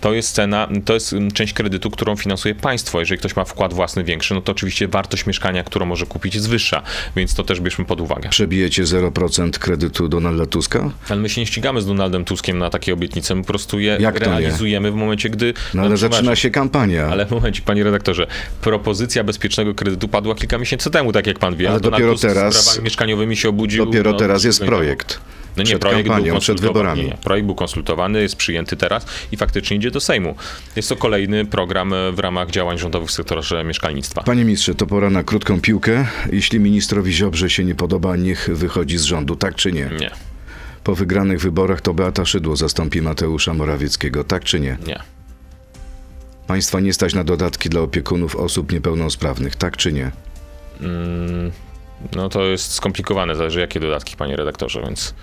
to 0.00 0.12
jest 0.12 0.34
cena, 0.34 0.68
to 0.84 0.94
jest 0.94 1.14
część 1.34 1.52
kredytu, 1.52 1.90
którą 1.90 2.16
finansuje 2.16 2.54
państwo. 2.54 3.00
Jeżeli 3.00 3.18
ktoś 3.18 3.36
ma 3.36 3.44
wkład 3.44 3.74
własny 3.74 4.04
większy, 4.04 4.34
no 4.34 4.40
to 4.40 4.52
oczywiście 4.52 4.88
wartość 4.88 5.26
mieszkania, 5.26 5.64
którą 5.64 5.86
może 5.86 6.06
kupić 6.06 6.34
jest 6.34 6.48
wyższa, 6.48 6.82
więc 7.16 7.34
to 7.34 7.44
też 7.44 7.60
bierzmy 7.60 7.84
pod 7.84 8.00
uwagę. 8.00 8.28
Przebijecie 8.28 8.84
0% 8.84 9.50
kredytu 9.50 10.08
Donalda 10.08 10.46
Tuska? 10.46 10.90
Ale 11.08 11.20
my 11.20 11.28
się 11.28 11.40
nie 11.40 11.46
ścigamy 11.46 11.80
z 11.80 11.86
Donaldem 11.86 12.24
Tuskiem 12.24 12.58
na 12.58 12.70
takie 12.70 12.92
obietnice, 12.92 13.34
my 13.34 13.42
po 13.42 13.48
prostu 13.48 13.80
je 13.80 13.96
Jak 14.00 14.20
realizujemy 14.20 14.90
w 14.90 14.94
momencie, 14.94 15.30
gdy... 15.30 15.54
No 15.74 15.82
ale 15.82 15.96
zaczyna 15.96 16.36
się 16.36 16.50
kampania. 16.50 17.06
Ale 17.06 17.26
w 17.26 17.30
momencie, 17.30 17.62
panie 17.62 17.84
redaktorze, 17.84 18.26
propozycja 18.60 19.24
bezpiecznego 19.24 19.74
kredytu 19.74 20.08
padła 20.08 20.34
kilka 20.34 20.58
miesięcy 20.58 20.90
temu, 20.90 21.12
tak 21.12 21.26
jak 21.26 21.38
pan 21.38 21.56
wie. 21.56 21.61
Ale 21.70 21.80
dopiero 21.80 22.18
teraz... 22.18 22.54
sprawami 22.56 22.84
mieszkaniowymi 22.84 23.36
się 23.36 23.48
obudził. 23.48 23.84
Dopiero 23.84 24.12
no, 24.12 24.18
teraz 24.18 24.44
jest 24.44 24.60
projekt. 24.60 25.20
No 25.56 25.62
nie, 25.62 25.66
przed 25.66 25.80
projekt 25.80 26.08
kampanią, 26.08 26.38
przed 26.40 26.60
wyborami. 26.60 27.02
Nie, 27.02 27.08
nie. 27.08 27.16
Projekt 27.16 27.46
był 27.46 27.54
konsultowany, 27.54 28.22
jest 28.22 28.36
przyjęty 28.36 28.76
teraz 28.76 29.06
i 29.32 29.36
faktycznie 29.36 29.76
idzie 29.76 29.90
do 29.90 30.00
Sejmu. 30.00 30.34
Jest 30.76 30.88
to 30.88 30.96
kolejny 30.96 31.44
program 31.44 31.94
e, 31.94 32.12
w 32.12 32.18
ramach 32.18 32.50
działań 32.50 32.78
rządowych 32.78 33.08
w 33.08 33.12
sektorze 33.12 33.64
mieszkalnictwa. 33.64 34.22
Panie 34.22 34.44
ministrze, 34.44 34.74
to 34.74 34.86
pora 34.86 35.10
na 35.10 35.22
krótką 35.24 35.60
piłkę. 35.60 36.06
Jeśli 36.32 36.60
ministrowi 36.60 37.12
Ziobrze 37.12 37.50
się 37.50 37.64
nie 37.64 37.74
podoba, 37.74 38.16
niech 38.16 38.50
wychodzi 38.52 38.98
z 38.98 39.02
rządu, 39.02 39.36
tak 39.36 39.54
czy 39.54 39.72
nie? 39.72 39.90
Nie, 40.00 40.10
Po 40.84 40.94
wygranych 40.94 41.40
wyborach 41.40 41.80
to 41.80 41.94
Beata 41.94 42.24
Szydło 42.24 42.56
zastąpi 42.56 43.02
Mateusza 43.02 43.54
Morawieckiego, 43.54 44.24
tak 44.24 44.44
czy 44.44 44.60
nie? 44.60 44.76
nie. 44.86 45.00
Państwa 46.46 46.80
nie 46.80 46.92
stać 46.92 47.14
na 47.14 47.24
dodatki 47.24 47.68
dla 47.68 47.80
opiekunów 47.80 48.36
osób 48.36 48.72
niepełnosprawnych, 48.72 49.56
tak 49.56 49.76
czy 49.76 49.92
nie? 49.92 50.10
Mm, 50.82 51.52
no 52.16 52.28
to 52.28 52.42
jest 52.42 52.72
skomplikowane, 52.72 53.36
zależy 53.36 53.60
jakie 53.60 53.80
dodatki, 53.80 54.16
panie 54.16 54.36
redaktorze, 54.36 54.82
więc 54.82 55.14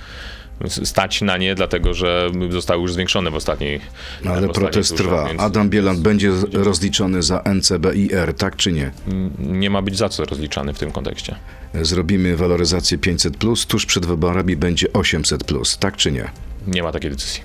stać 0.84 1.22
na 1.22 1.38
nie, 1.38 1.56
dlatego 1.56 1.94
że 1.94 2.30
zostały 2.50 2.82
już 2.82 2.94
zwiększone 2.94 3.32
w 3.32 3.36
ostatniej 3.36 3.82
No, 4.24 4.34
w 4.34 4.38
ale 4.38 4.48
ostatniej 4.50 4.54
protest 4.54 4.98
trwa. 4.98 5.25
więc 5.28 5.42
Adam 5.42 5.70
Bielan 5.70 6.01
będzie 6.01 6.32
rozliczony 6.54 7.24
za 7.24 7.44
NCBIR, 7.56 8.34
tak 8.34 8.56
czy 8.56 8.72
nie? 8.72 8.92
Nie 9.39 9.70
ma 9.70 9.82
być 9.82 9.98
za 9.98 10.10
co 10.10 10.25
rozliczany 10.25 10.74
w 10.74 10.80
tym 10.80 10.92
kontekście. 10.92 11.36
Zrobimy 11.82 12.36
waloryzację 12.38 12.98
500, 12.98 13.38
tuż 13.68 13.86
przed 13.86 14.06
wyborami 14.06 14.56
będzie 14.56 14.94
800, 14.94 15.44
tak 15.80 15.98
czy 15.98 16.12
nie? 16.12 16.32
Nie 16.68 16.84
ma 16.84 16.92
takiej 16.92 17.12
decyzji. 17.12 17.42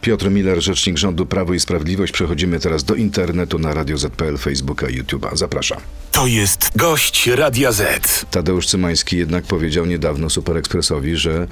Piotr 0.00 0.30
Miller, 0.30 0.62
rzecznik 0.62 0.98
rządu 0.98 1.26
Prawo 1.26 1.54
i 1.54 1.60
Sprawiedliwość. 1.60 2.12
Przechodzimy 2.12 2.60
teraz 2.60 2.84
do 2.84 2.94
internetu 2.94 3.58
na 3.58 3.74
Radio 3.74 3.98
ZPL, 3.98 4.36
Facebooka 4.36 4.88
i 4.88 5.02
YouTube'a. 5.02 5.36
Zapraszam. 5.36 5.78
To 6.12 6.26
jest 6.26 6.70
gość 6.76 7.26
Radia 7.26 7.72
Z. 7.72 8.26
Tadeusz 8.30 8.66
Cymański 8.66 9.16
jednak 9.16 9.44
powiedział 9.44 9.86
niedawno 9.86 10.30
Super 10.30 10.56
Expressowi, 10.56 11.16
że 11.16 11.46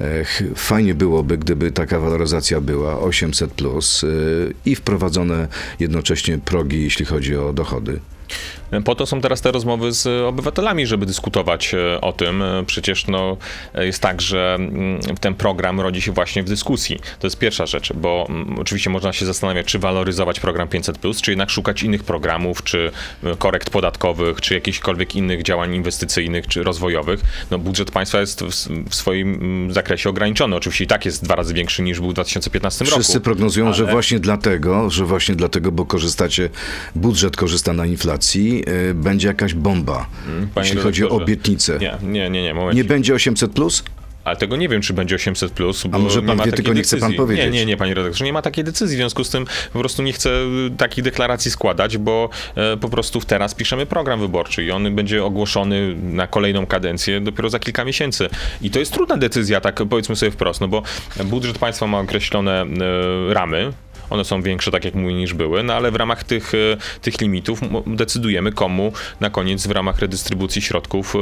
e, 0.00 0.24
fajnie 0.54 0.94
byłoby, 0.94 1.38
gdyby 1.38 1.72
taka 1.72 2.00
waloryzacja 2.00 2.60
była 2.60 2.98
800 2.98 3.52
plus 3.52 4.02
y, 4.02 4.54
i 4.64 4.74
wprowadzone 4.74 5.48
jednocześnie 5.80 6.38
progi, 6.38 6.82
jeśli 6.82 7.04
chodzi 7.04 7.36
o 7.36 7.52
dochody. 7.52 8.00
Po 8.82 8.94
to 8.94 9.06
są 9.06 9.20
teraz 9.20 9.40
te 9.40 9.52
rozmowy 9.52 9.92
z 9.92 10.06
obywatelami, 10.06 10.86
żeby 10.86 11.06
dyskutować 11.06 11.74
e, 11.74 12.00
o 12.00 12.12
tym. 12.12 12.42
E, 12.42 12.64
Przecież 12.66 13.06
no, 13.06 13.36
e, 13.74 13.86
jest 13.86 14.02
tak, 14.02 14.22
że 14.22 14.54
mm, 14.54 15.00
ten 15.20 15.34
program 15.34 15.80
rodzi 15.80 16.02
się 16.02 16.12
właśnie 16.12 16.42
w 16.42 16.46
dyskusji. 16.46 16.98
To 17.18 17.26
jest 17.26 17.38
pierwsza 17.38 17.66
rzecz, 17.66 17.92
bo 17.92 18.26
mm, 18.28 18.58
oczywiście 18.58 18.90
można 18.90 19.12
się 19.12 19.26
zastanawiać, 19.26 19.66
czy 19.66 19.78
waloryzować 19.78 20.40
program 20.40 20.68
500, 20.68 20.98
czy 21.22 21.30
jednak 21.30 21.50
szukać 21.50 21.82
innych 21.82 22.04
programów, 22.04 22.62
czy 22.62 22.90
korekt 23.38 23.70
podatkowych, 23.70 24.40
czy 24.40 24.54
jakichkolwiek 24.54 25.16
innych 25.16 25.42
działań 25.42 25.74
inwestycyjnych, 25.74 26.46
czy 26.46 26.62
rozwojowych. 26.62 27.20
No, 27.50 27.58
budżet 27.58 27.90
państwa 27.90 28.20
jest 28.20 28.44
w, 28.44 28.94
swoim 28.94 29.34
mm, 29.34 29.72
zakresie 29.72 30.10
ograniczony. 30.10 30.56
Oczywiście 30.56 30.84
i 30.84 30.86
tak 30.86 31.04
jest 31.04 31.24
dwa 31.24 31.34
razy 31.34 31.54
większy 31.54 31.82
niż 31.82 32.00
był 32.00 32.10
w 32.10 32.14
2015 32.14 32.84
roku. 32.84 32.96
Wszyscy 32.96 33.20
prognozują, 33.20 33.72
że 33.72 33.82
ale- 33.82 33.92
właśnie 33.92 34.20
dlatego, 34.20 34.90
że 34.90 35.04
właśnie 35.04 35.34
dlatego, 35.34 35.72
bo 35.72 35.86
korzystacie, 35.86 36.48
budżet 36.94 37.36
korzysta 37.36 37.72
na 37.72 37.86
inflacji, 37.86 38.63
będzie 38.94 39.28
jakaś 39.28 39.54
bomba, 39.54 40.06
Mm, 40.28 40.48
Panie 40.54 40.66
jeśli 40.68 40.82
chodzi 40.82 41.04
o 41.04 41.08
obietnice. 41.08 41.78
Nie, 41.78 41.96
nie, 42.02 42.30
nie, 42.30 42.42
nie. 42.42 42.54
Nie 42.74 42.84
będzie 42.84 43.14
800 43.14 43.52
plus? 43.52 43.84
Ale 44.24 44.36
tego 44.36 44.56
nie 44.56 44.68
wiem, 44.68 44.82
czy 44.82 44.94
będzie 44.94 45.14
800 45.14 45.52
plus. 45.52 45.86
Bo 45.86 45.98
może 45.98 46.22
pan 46.22 46.28
nie 46.30 46.36
ma 46.36 46.44
wie, 46.44 46.52
tylko 46.52 46.72
nie 46.72 46.82
chce 46.82 46.96
pan 46.96 47.00
decyzji. 47.08 47.16
powiedzieć. 47.16 47.44
Nie, 47.44 47.50
nie, 47.50 47.66
nie, 47.66 47.76
panie 47.76 47.94
redaktorze, 47.94 48.24
nie 48.24 48.32
ma 48.32 48.42
takiej 48.42 48.64
decyzji. 48.64 48.96
W 48.96 48.98
związku 48.98 49.24
z 49.24 49.30
tym 49.30 49.44
po 49.72 49.78
prostu 49.78 50.02
nie 50.02 50.12
chcę 50.12 50.30
y, 50.30 50.70
takich 50.76 51.04
deklaracji 51.04 51.50
składać, 51.50 51.98
bo 51.98 52.28
e, 52.54 52.76
po 52.76 52.88
prostu 52.88 53.20
teraz 53.20 53.54
piszemy 53.54 53.86
program 53.86 54.20
wyborczy 54.20 54.64
i 54.64 54.70
on 54.70 54.94
będzie 54.94 55.24
ogłoszony 55.24 55.94
na 56.02 56.26
kolejną 56.26 56.66
kadencję 56.66 57.20
dopiero 57.20 57.50
za 57.50 57.58
kilka 57.58 57.84
miesięcy. 57.84 58.28
I 58.62 58.70
to 58.70 58.78
jest 58.78 58.92
trudna 58.92 59.16
decyzja, 59.16 59.60
tak 59.60 59.82
powiedzmy 59.90 60.16
sobie 60.16 60.30
wprost, 60.32 60.60
no 60.60 60.68
bo 60.68 60.82
budżet 61.24 61.58
państwa 61.58 61.86
ma 61.86 61.98
określone 62.00 62.62
e, 62.62 62.66
ramy. 63.34 63.72
One 64.10 64.24
są 64.24 64.42
większe, 64.42 64.70
tak 64.70 64.84
jak 64.84 64.94
mówię, 64.94 65.14
niż 65.14 65.34
były, 65.34 65.62
no 65.62 65.74
ale 65.74 65.90
w 65.90 65.96
ramach 65.96 66.24
tych, 66.24 66.52
e, 66.54 66.76
tych 67.00 67.20
limitów 67.20 67.60
decydujemy, 67.86 68.52
komu 68.52 68.92
na 69.20 69.30
koniec 69.30 69.66
w 69.66 69.70
ramach 69.70 69.98
redystrybucji 69.98 70.62
środków 70.62 71.14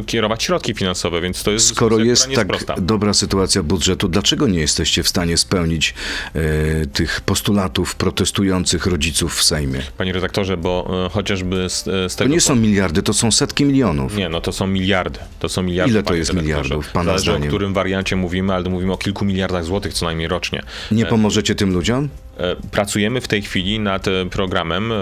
e, 0.00 0.04
kierować 0.04 0.42
środki 0.42 0.74
finansowe, 0.74 1.20
więc 1.20 1.42
to 1.42 1.50
jest 1.50 1.68
Skoro 1.68 1.98
jest 1.98 2.28
tak 2.34 2.48
dobra 2.80 3.14
sytuacja 3.14 3.62
budżetu, 3.62 4.08
dlaczego 4.08 4.48
nie 4.48 4.58
jesteście 4.58 5.02
w 5.02 5.08
stanie 5.08 5.36
spełnić 5.36 5.94
e, 6.34 6.86
tych 6.86 7.20
postulatów 7.20 7.94
protestujących 7.94 8.86
rodziców 8.86 9.34
w 9.36 9.42
Sejmie? 9.42 9.80
Panie 9.98 10.12
redaktorze, 10.12 10.56
bo 10.56 11.04
e, 11.06 11.10
chociażby 11.10 11.70
z, 11.70 11.88
e, 11.88 12.08
z 12.08 12.16
To 12.16 12.18
tego... 12.18 12.34
nie 12.34 12.40
są 12.40 12.56
miliardy, 12.56 13.02
to 13.02 13.12
są 13.14 13.32
setki 13.32 13.64
milionów. 13.64 14.16
Nie, 14.16 14.28
no 14.28 14.40
to 14.40 14.52
są 14.52 14.66
miliardy. 14.66 15.18
To 15.38 15.48
są 15.48 15.62
miliardy. 15.62 15.92
Ile 15.92 16.02
to 16.02 16.14
jest 16.14 16.34
miliardów, 16.34 16.88
pana 16.88 17.04
Zależy 17.04 17.24
zdaniem? 17.24 17.42
o 17.42 17.46
którym 17.46 17.74
wariancie 17.74 18.16
mówimy, 18.16 18.54
ale 18.54 18.70
mówimy 18.70 18.92
o 18.92 18.98
kilku 18.98 19.24
miliardach 19.24 19.64
złotych 19.64 19.94
co 19.94 20.06
najmniej 20.06 20.28
rocznie. 20.28 20.62
Nie 20.90 21.06
pomożecie 21.06 21.54
tym 21.54 21.72
ludziom? 21.72 22.08
E, 22.38 22.56
Pracujemy 22.70 23.20
w 23.20 23.28
tej 23.28 23.42
chwili 23.42 23.80
nad 23.80 24.08
e, 24.08 24.26
programem 24.30 24.92
e, 24.92 24.96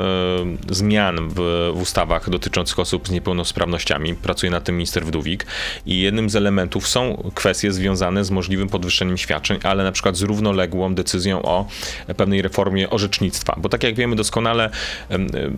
zmian 0.70 1.28
w, 1.28 1.34
w 1.74 1.80
ustawach 1.82 2.30
dotyczących 2.30 2.78
osób 2.78 3.08
z 3.08 3.10
niepełnosprawnościami. 3.10 4.14
Pracuje 4.14 4.50
nad 4.50 4.64
tym 4.64 4.76
minister 4.76 5.04
Wdówik 5.06 5.46
i 5.86 6.00
jednym 6.00 6.30
z 6.30 6.36
elementów 6.36 6.88
są 6.88 7.30
kwestie 7.34 7.72
związane 7.72 8.24
z 8.24 8.30
możliwym 8.30 8.68
podwyższeniem 8.68 9.18
świadczeń, 9.18 9.58
ale 9.62 9.84
na 9.84 9.92
przykład 9.92 10.16
z 10.16 10.22
równoległą 10.22 10.94
decyzją 10.94 11.42
o 11.42 11.66
pewnej 12.16 12.42
reformie 12.42 12.90
orzecznictwa. 12.90 13.56
Bo 13.58 13.68
tak 13.68 13.82
jak 13.82 13.94
wiemy 13.94 14.16
doskonale, 14.16 14.70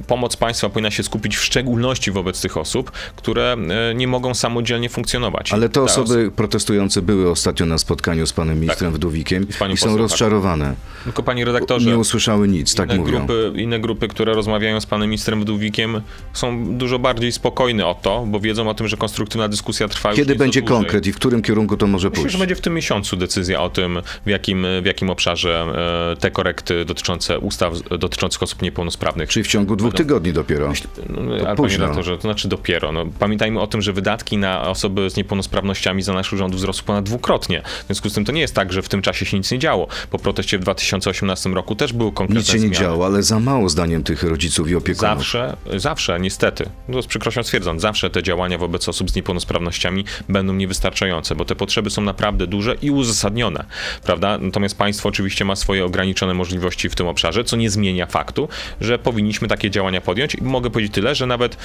pomoc 0.07 0.37
państwa 0.37 0.69
powinna 0.69 0.91
się 0.91 1.03
skupić 1.03 1.37
w 1.37 1.45
szczególności 1.45 2.11
wobec 2.11 2.41
tych 2.41 2.57
osób, 2.57 2.93
które 3.17 3.57
nie 3.95 4.09
mogą 4.09 4.35
samodzielnie 4.35 4.89
funkcjonować. 4.89 5.53
Ale 5.53 5.69
te 5.69 5.83
osoby 5.83 6.31
protestujące 6.37 7.03
były 7.03 7.31
ostatnio 7.31 7.67
na 7.67 7.79
spotkaniu 7.79 8.27
z 8.27 8.33
panem 8.33 8.61
ministrem 8.61 8.93
Wdówikiem 8.93 9.47
Tak. 9.47 9.59
panią 9.59 9.75
i 9.75 9.77
są 9.77 9.91
tak. 9.91 9.99
rozczarowane. 9.99 10.75
Tylko 11.05 11.23
panie 11.23 11.45
Nie 11.87 11.99
usłyszały 11.99 12.49
nic, 12.49 12.75
tak 12.75 12.89
inne, 12.91 12.99
mówią. 12.99 13.19
grupy, 13.19 13.53
inne 13.57 13.81
grupy, 13.81 14.09
które 14.09 14.35
rozmawiają 14.35 14.81
z 14.81 14.87
panem 14.87 15.09
ministrem 15.11 15.41
Wdówikiem 15.41 16.01
są 16.33 16.75
dużo 16.79 16.99
bardziej 16.99 17.33
spokojne 17.33 17.87
o 17.87 17.95
to, 17.95 18.25
bo 18.27 18.41
wiedzą 18.41 18.69
o 18.69 18.75
tym, 18.75 18.89
że 18.89 18.97
konstruktywna 18.97 19.49
dyskusja 19.49 19.89
trwa 19.89 20.13
Kiedy 20.13 20.37
będzie 20.37 20.61
dłużej. 20.61 20.77
konkret 20.77 21.07
i 21.07 21.13
w 21.13 21.17
którym 21.17 21.43
kierunku 21.43 21.77
to 21.77 21.87
może 21.87 22.09
Myślę, 22.09 22.23
pójść? 22.23 22.33
że 22.33 22.39
będzie 22.39 22.55
w 22.55 22.61
tym 22.61 22.75
miesiącu 22.75 23.17
decyzja 23.17 23.61
o 23.61 23.71
tym, 23.71 23.99
w 24.27 24.31
jakim, 24.31 24.67
w 24.83 24.87
jakim 24.87 25.11
obszarze 25.11 25.67
e, 26.13 26.17
te 26.17 26.31
korekty 26.31 26.85
dotyczące 26.85 27.39
ustaw 27.39 27.73
dotyczących 28.01 28.43
osób 28.43 28.63
niepełnosprawnych 28.63 29.29
Czyli 29.29 29.45
w 29.45 29.49
ciągu 29.49 29.77
dwóch 29.77 29.95
tygodni 29.95 30.33
dopiero. 30.33 30.73
no, 31.09 31.45
panie 31.45 31.57
późno. 31.57 31.79
redaktorze, 31.85 32.17
to 32.17 32.23
znaczy 32.23 32.49
dopiero. 32.49 32.93
No, 32.93 33.05
pamiętajmy 33.19 33.61
o 33.61 33.67
tym, 33.67 33.83
że 33.83 33.93
wydatki 33.93 34.37
na 34.37 34.63
osoby 34.69 35.11
z 35.11 35.17
niepełnosprawnościami 35.17 36.03
za 36.03 36.13
naszych 36.13 36.39
rządów 36.39 36.61
wzrosły 36.61 36.85
ponad 36.87 37.05
dwukrotnie. 37.05 37.63
W 37.83 37.87
związku 37.87 38.11
z 38.11 38.13
tym 38.15 38.25
to 38.25 38.33
nie 38.33 38.41
jest 38.41 38.55
tak, 38.55 38.73
że 38.73 38.83
w 38.83 38.89
tym 38.89 39.03
czasie 39.03 39.27
się 39.27 39.37
nic 39.37 39.51
nie 39.53 39.59
działo. 39.59 39.87
Po 40.11 40.19
proteście 40.19 40.59
w 40.59 40.61
2018 40.61 41.51
roku 41.57 41.75
też 41.77 41.93
były 41.93 42.13
konkretne 42.13 42.41
Nic 42.41 42.47
się 42.47 42.55
nie 42.55 42.61
zmiany. 42.61 42.77
działo, 42.77 43.07
ale 43.07 43.23
za 43.23 43.41
mało 43.41 43.69
zdaniem 43.69 44.03
tych 44.03 44.23
rodziców 44.23 44.71
i 44.71 44.75
opiekunów. 44.75 45.19
Zawsze, 45.19 45.57
zawsze, 45.77 46.21
niestety, 46.21 46.69
no 46.89 47.03
z 47.03 47.07
przykrością 47.07 47.43
stwierdzam, 47.43 47.81
zawsze 47.81 48.11
te 48.11 48.23
działania 48.23 48.59
wobec 48.59 48.89
osób 48.89 49.11
z 49.11 49.15
niepełnosprawnościami 49.15 50.05
będą 50.29 50.53
niewystarczające, 50.53 51.35
bo 51.35 51.45
te 51.45 51.57
potrzeby 51.57 51.91
są 51.91 52.03
naprawdę 52.03 52.47
duże 52.47 52.75
i 52.83 52.91
uzasadnione, 52.91 53.65
prawda? 54.05 54.39
Natomiast 54.39 54.79
państwo 54.79 55.09
oczywiście 55.09 55.45
ma 55.45 55.57
swoje 55.57 55.85
ograniczone 55.85 56.35
możliwości 56.35 56.89
w 56.89 56.95
tym 56.95 57.07
obszarze, 57.07 57.45
co 57.45 57.57
nie 57.57 57.71
zmienia 57.71 58.07
faktu, 58.07 58.49
że 58.81 58.99
powinniśmy 58.99 59.49
takie 59.49 59.71
działania 59.71 60.01
podjąć 60.01 60.35
i 60.35 60.43
mogę 60.43 60.71
powiedzieć 60.71 60.93
tyle, 60.95 61.15
że 61.15 61.27
nawet 61.27 61.57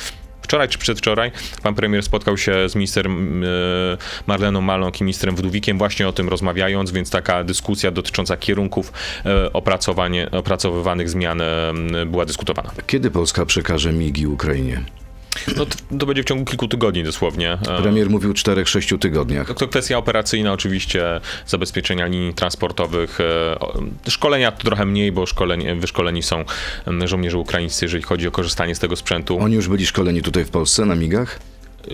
Wczoraj 0.42 0.68
czy 0.68 0.78
przedwczoraj 0.78 1.32
pan 1.64 1.76
premier 1.76 2.04
spotkał 2.04 2.38
się 2.38 2.70
z 2.70 2.76
ministrem 2.76 3.44
e, 3.44 3.48
Marleną 4.28 4.62
Maląg 4.62 5.02
i 5.02 5.04
ministrem 5.04 5.36
Wdówikiem 5.36 5.78
właśnie 5.78 6.08
o 6.08 6.14
tym 6.14 6.30
rozmawiając, 6.30 6.92
więc 6.92 7.10
taka 7.10 7.44
dyskusja 7.44 7.92
dotycząca 7.92 8.38
kierunków 8.38 8.94
e, 9.26 9.54
opracowywanych 10.32 11.10
zmian 11.10 11.42
e, 11.42 11.74
była 12.06 12.26
dyskutowana. 12.26 12.72
Kiedy 12.88 13.12
Polska 13.12 13.46
przekaże 13.46 13.94
migi 13.94 14.28
Ukrainie? 14.28 14.84
No 15.48 15.66
to, 15.66 15.98
to 16.00 16.06
będzie 16.06 16.24
w 16.24 16.26
ciągu 16.26 16.46
kilku 16.46 16.68
tygodni 16.68 17.04
dosłownie. 17.04 17.52
E, 17.52 17.82
Premier 17.82 18.10
mówił 18.10 18.34
4-6 18.34 19.00
tygodniach. 19.00 19.48
To, 19.48 19.54
to 19.54 19.68
kwestia 19.68 19.98
operacyjna 19.98 20.54
oczywiście, 20.54 21.22
zabezpieczenia 21.48 22.06
linii 22.06 22.34
transportowych, 22.34 23.20
e, 23.22 24.10
szkolenia 24.10 24.52
to 24.52 24.64
trochę 24.64 24.86
mniej, 24.86 25.12
bo 25.12 25.26
szkoleni, 25.26 25.76
wyszkoleni 25.76 26.24
są 26.24 26.46
em, 26.86 27.08
żołnierze 27.08 27.38
ukraińscy, 27.38 27.86
jeżeli 27.86 28.04
chodzi 28.04 28.28
o 28.28 28.32
korzystanie 28.32 28.76
z 28.76 28.80
tego 28.80 28.96
sprzętu. 28.96 29.40
Oni 29.40 29.56
już 29.56 29.68
byli 29.68 29.86
szkoleni 29.86 30.22
tutaj 30.22 30.46
w 30.46 30.50
Polsce 30.50 30.86
na 30.86 30.96
migach? 30.96 31.40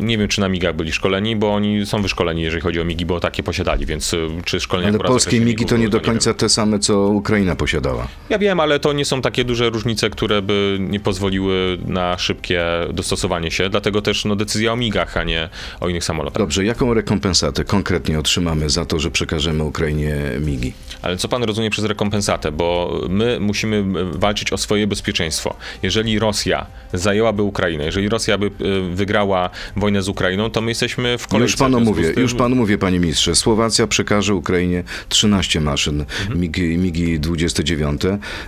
Nie 0.01 0.17
wiem, 0.17 0.27
czy 0.27 0.41
na 0.41 0.49
migach 0.49 0.75
byli 0.75 0.91
szkoleni, 0.91 1.35
bo 1.35 1.53
oni 1.53 1.85
są 1.85 2.01
wyszkoleni, 2.01 2.41
jeżeli 2.41 2.61
chodzi 2.61 2.81
o 2.81 2.85
migi, 2.85 3.05
bo 3.05 3.19
takie 3.19 3.43
posiadali, 3.43 3.85
więc 3.85 4.13
y, 4.13 4.27
czy 4.45 4.59
szkolenia 4.59 4.89
Ale 4.89 4.99
polskie 4.99 5.39
migi 5.39 5.65
to 5.65 5.77
nie 5.77 5.89
do 5.89 6.01
końca 6.01 6.33
te 6.33 6.49
same, 6.49 6.79
co 6.79 7.07
Ukraina 7.07 7.55
posiadała. 7.55 8.07
Ja 8.29 8.37
wiem, 8.39 8.59
ale 8.59 8.79
to 8.79 8.93
nie 8.93 9.05
są 9.05 9.21
takie 9.21 9.43
duże 9.43 9.69
różnice, 9.69 10.09
które 10.09 10.41
by 10.41 10.77
nie 10.79 10.99
pozwoliły 10.99 11.77
na 11.85 12.17
szybkie 12.17 12.63
dostosowanie 12.93 13.51
się, 13.51 13.69
dlatego 13.69 14.01
też 14.01 14.25
no, 14.25 14.35
decyzja 14.35 14.73
o 14.73 14.75
migach, 14.75 15.17
a 15.17 15.23
nie 15.23 15.49
o 15.79 15.89
innych 15.89 16.03
samolotach. 16.03 16.37
Dobrze, 16.37 16.65
jaką 16.65 16.93
rekompensatę 16.93 17.63
konkretnie 17.63 18.19
otrzymamy 18.19 18.69
za 18.69 18.85
to, 18.85 18.99
że 18.99 19.11
przekażemy 19.11 19.63
Ukrainie 19.63 20.15
migi? 20.39 20.73
Ale 21.01 21.17
co 21.17 21.27
pan 21.27 21.43
rozumie 21.43 21.69
przez 21.69 21.85
rekompensatę? 21.85 22.51
Bo 22.51 22.99
my 23.09 23.39
musimy 23.39 23.77
e, 23.77 23.83
walczyć 24.19 24.53
o 24.53 24.57
swoje 24.57 24.87
bezpieczeństwo. 24.87 25.55
Jeżeli 25.83 26.19
Rosja 26.19 26.65
zajęłaby 26.93 27.41
Ukrainę, 27.41 27.85
jeżeli 27.85 28.09
Rosja 28.09 28.37
by 28.37 28.45
e, 28.45 28.49
wygrała 28.95 29.49
wojnę 29.79 30.01
z 30.01 30.09
Ukrainą, 30.09 30.49
to 30.49 30.61
my 30.61 30.71
jesteśmy 30.71 31.17
w 31.17 31.27
kolejce. 31.27 31.51
Już 31.51 31.55
panu 31.55 31.79
mówię, 31.79 32.13
już 32.17 32.33
panu 32.33 32.55
mówię, 32.55 32.77
panie 32.77 32.99
ministrze. 32.99 33.35
Słowacja 33.35 33.87
przekaże 33.87 34.35
Ukrainie 34.35 34.83
13 35.09 35.61
maszyn 35.61 35.97
Mhm. 36.01 36.39
MIGI, 36.39 36.77
MIGI 36.77 37.19
29. 37.19 38.01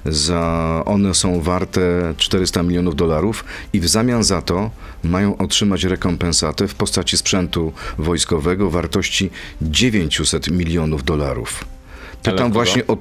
Za, 0.06 0.84
one 0.86 1.14
są 1.14 1.42
warte 1.42 2.14
400 2.18 2.64
milionów 2.64 2.96
dolarów 2.96 3.46
i 3.74 3.80
w 3.80 3.88
zamian 3.88 4.24
za 4.24 4.42
to 4.42 4.72
mają 5.04 5.38
otrzymać 5.38 5.84
rekompensatę 5.84 6.68
w 6.68 6.76
postaci 6.76 7.18
sprzętu 7.18 7.74
wojskowego 7.98 8.70
wartości 8.70 9.30
900 9.62 10.52
milionów 10.52 11.04
dolarów. 11.04 11.66
Pytam 12.24 12.52
właśnie 12.52 12.88
o... 12.88 12.98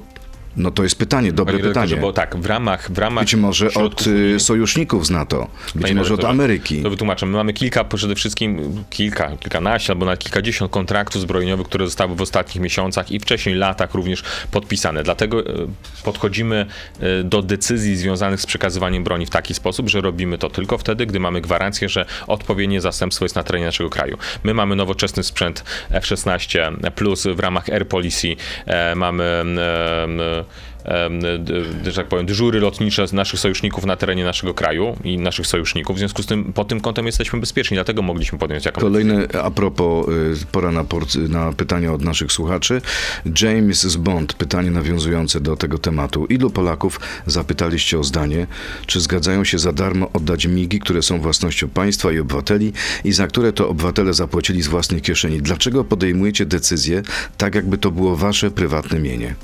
No 0.57 0.71
to 0.71 0.83
jest 0.83 0.99
pytanie, 0.99 1.33
dobre 1.33 1.59
Panie 1.59 1.69
pytanie. 1.69 1.97
Bo 1.97 2.13
tak, 2.13 2.37
w 2.37 2.47
ramach, 2.47 2.93
w 2.93 2.99
ramach 2.99 3.25
Być 3.25 3.35
może 3.35 3.75
od 3.75 4.07
y, 4.07 4.41
sojuszników 4.41 5.07
z 5.07 5.11
NATO, 5.11 5.49
być 5.75 5.83
Panie 5.83 5.95
może 5.95 6.15
od 6.15 6.25
Ameryki. 6.25 6.83
To 6.83 6.91
wytłumaczę. 6.91 7.27
My 7.27 7.33
mamy 7.33 7.53
kilka, 7.53 7.85
przede 7.85 8.15
wszystkim 8.15 8.85
kilka, 8.91 9.37
kilkanaście 9.37 9.93
albo 9.93 10.07
nawet 10.07 10.21
kilkadziesiąt 10.21 10.71
kontraktów 10.71 11.23
zbrojeniowych, 11.23 11.67
które 11.67 11.85
zostały 11.85 12.15
w 12.15 12.23
ostatnich 12.23 12.63
miesiącach 12.63 13.13
i 13.13 13.21
wcześniej 13.21 13.55
latach 13.55 13.95
również 13.95 14.23
podpisane. 14.51 15.03
Dlatego 15.03 15.47
e, 15.47 15.53
podchodzimy 16.05 16.67
e, 17.01 17.23
do 17.25 17.43
decyzji 17.43 17.97
związanych 17.97 18.41
z 18.41 18.47
przekazywaniem 18.47 19.05
broni 19.05 19.27
w 19.27 19.31
taki 19.31 19.55
sposób, 19.55 19.89
że 19.89 20.01
robimy 20.01 20.39
to 20.39 20.51
tylko 20.51 20.79
wtedy, 20.79 21.07
gdy 21.07 21.21
mamy 21.21 21.41
gwarancję, 21.41 21.89
że 21.89 22.07
odpowiednie 22.27 22.81
zastępstwo 22.81 23.25
jest 23.25 23.37
na 23.37 23.43
terenie 23.43 23.65
naszego 23.65 23.91
kraju. 23.91 24.19
My 24.45 24.55
mamy 24.55 24.77
nowoczesny 24.77 25.23
sprzęt 25.23 25.65
F-16 25.91 26.91
plus 26.91 27.27
w 27.27 27.41
ramach 27.41 27.69
Air 27.69 27.89
Policy 27.89 28.37
e, 28.67 28.95
mamy 28.95 29.45
że 31.85 31.93
tak 31.97 32.07
powiem, 32.07 32.27
dyżury 32.27 32.61
lotnicze 32.61 33.09
z 33.09 33.13
naszych 33.13 33.41
sojuszników 33.41 33.87
na 33.87 33.97
terenie 33.97 34.25
naszego 34.25 34.55
kraju 34.55 34.97
i 35.05 35.19
naszych 35.19 35.47
sojuszników. 35.47 35.97
W 35.97 35.99
związku 35.99 36.23
z 36.23 36.27
tym 36.27 36.53
pod 36.53 36.69
tym 36.69 36.81
kątem 36.81 37.07
jesteśmy 37.07 37.41
bezpieczni, 37.41 37.75
dlatego 37.75 38.03
mogliśmy 38.03 38.39
podjąć 38.39 38.65
jakąś 38.65 38.83
Kolejne 38.83 39.27
a 39.43 39.51
propos, 39.51 40.09
y, 40.09 40.47
pora 40.53 40.73
na, 40.73 40.85
port- 40.85 41.29
na 41.29 41.53
pytania 41.53 41.93
od 41.93 42.03
naszych 42.03 42.33
słuchaczy. 42.33 42.81
James 43.43 43.83
z 43.83 43.97
Bond, 43.97 44.33
pytanie 44.33 44.71
nawiązujące 44.71 45.41
do 45.41 45.57
tego 45.57 45.79
tematu. 45.79 46.27
Ilu 46.27 46.51
Polaków 46.51 47.01
zapytaliście 47.27 47.99
o 47.99 48.05
zdanie, 48.05 48.47
czy 48.87 49.01
zgadzają 49.01 49.45
się 49.45 49.59
za 49.59 49.73
darmo 49.73 50.11
oddać 50.13 50.47
migi, 50.47 50.79
które 50.79 51.03
są 51.03 51.21
własnością 51.21 51.69
państwa 51.69 52.13
i 52.13 52.19
obywateli 52.19 52.73
i 53.05 53.13
za 53.13 53.27
które 53.27 53.53
to 53.53 53.69
obywatele 53.69 54.15
zapłacili 54.15 54.63
z 54.63 54.69
własnej 54.69 55.01
kieszeni? 55.01 55.43
Dlaczego 55.43 55.85
podejmujecie 55.85 56.47
decyzje 56.47 57.03
tak, 57.37 57.55
jakby 57.55 57.79
to 57.79 57.91
było 57.91 58.17
wasze 58.17 58.51
prywatne 58.51 59.01
mienie? 59.01 59.35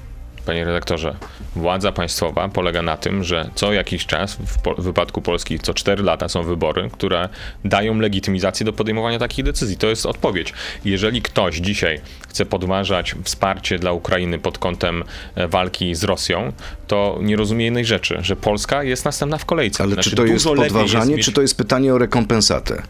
Panie 0.46 0.64
redaktorze, 0.64 1.16
władza 1.56 1.92
państwowa 1.92 2.48
polega 2.48 2.82
na 2.82 2.96
tym, 2.96 3.24
że 3.24 3.50
co 3.54 3.72
jakiś 3.72 4.06
czas, 4.06 4.34
w, 4.46 4.62
po, 4.62 4.74
w 4.74 4.84
wypadku 4.84 5.22
Polski 5.22 5.58
co 5.58 5.74
4 5.74 6.02
lata 6.02 6.28
są 6.28 6.42
wybory, 6.42 6.90
które 6.92 7.28
dają 7.64 7.98
legitymizację 7.98 8.66
do 8.66 8.72
podejmowania 8.72 9.18
takich 9.18 9.44
decyzji. 9.44 9.76
To 9.76 9.86
jest 9.86 10.06
odpowiedź. 10.06 10.52
Jeżeli 10.84 11.22
ktoś 11.22 11.56
dzisiaj 11.56 12.00
chce 12.28 12.46
podważać 12.46 13.14
wsparcie 13.24 13.78
dla 13.78 13.92
Ukrainy 13.92 14.38
pod 14.38 14.58
kątem 14.58 15.04
e, 15.34 15.48
walki 15.48 15.94
z 15.94 16.04
Rosją, 16.04 16.52
to 16.86 17.18
nie 17.22 17.36
rozumie 17.36 17.64
jednej 17.64 17.84
rzeczy, 17.84 18.18
że 18.22 18.36
Polska 18.36 18.82
jest 18.82 19.04
następna 19.04 19.38
w 19.38 19.44
kolejce. 19.44 19.82
Ale 19.82 19.94
Znaczy, 19.94 20.10
czy 20.10 20.16
to 20.16 20.24
jest 20.24 20.44
podważanie, 20.44 21.16
mieć- 21.16 21.24
czy 21.24 21.32
to 21.32 21.42
jest 21.42 21.56
pytanie 21.56 21.94
o 21.94 21.98
rekompensatę? 21.98 22.82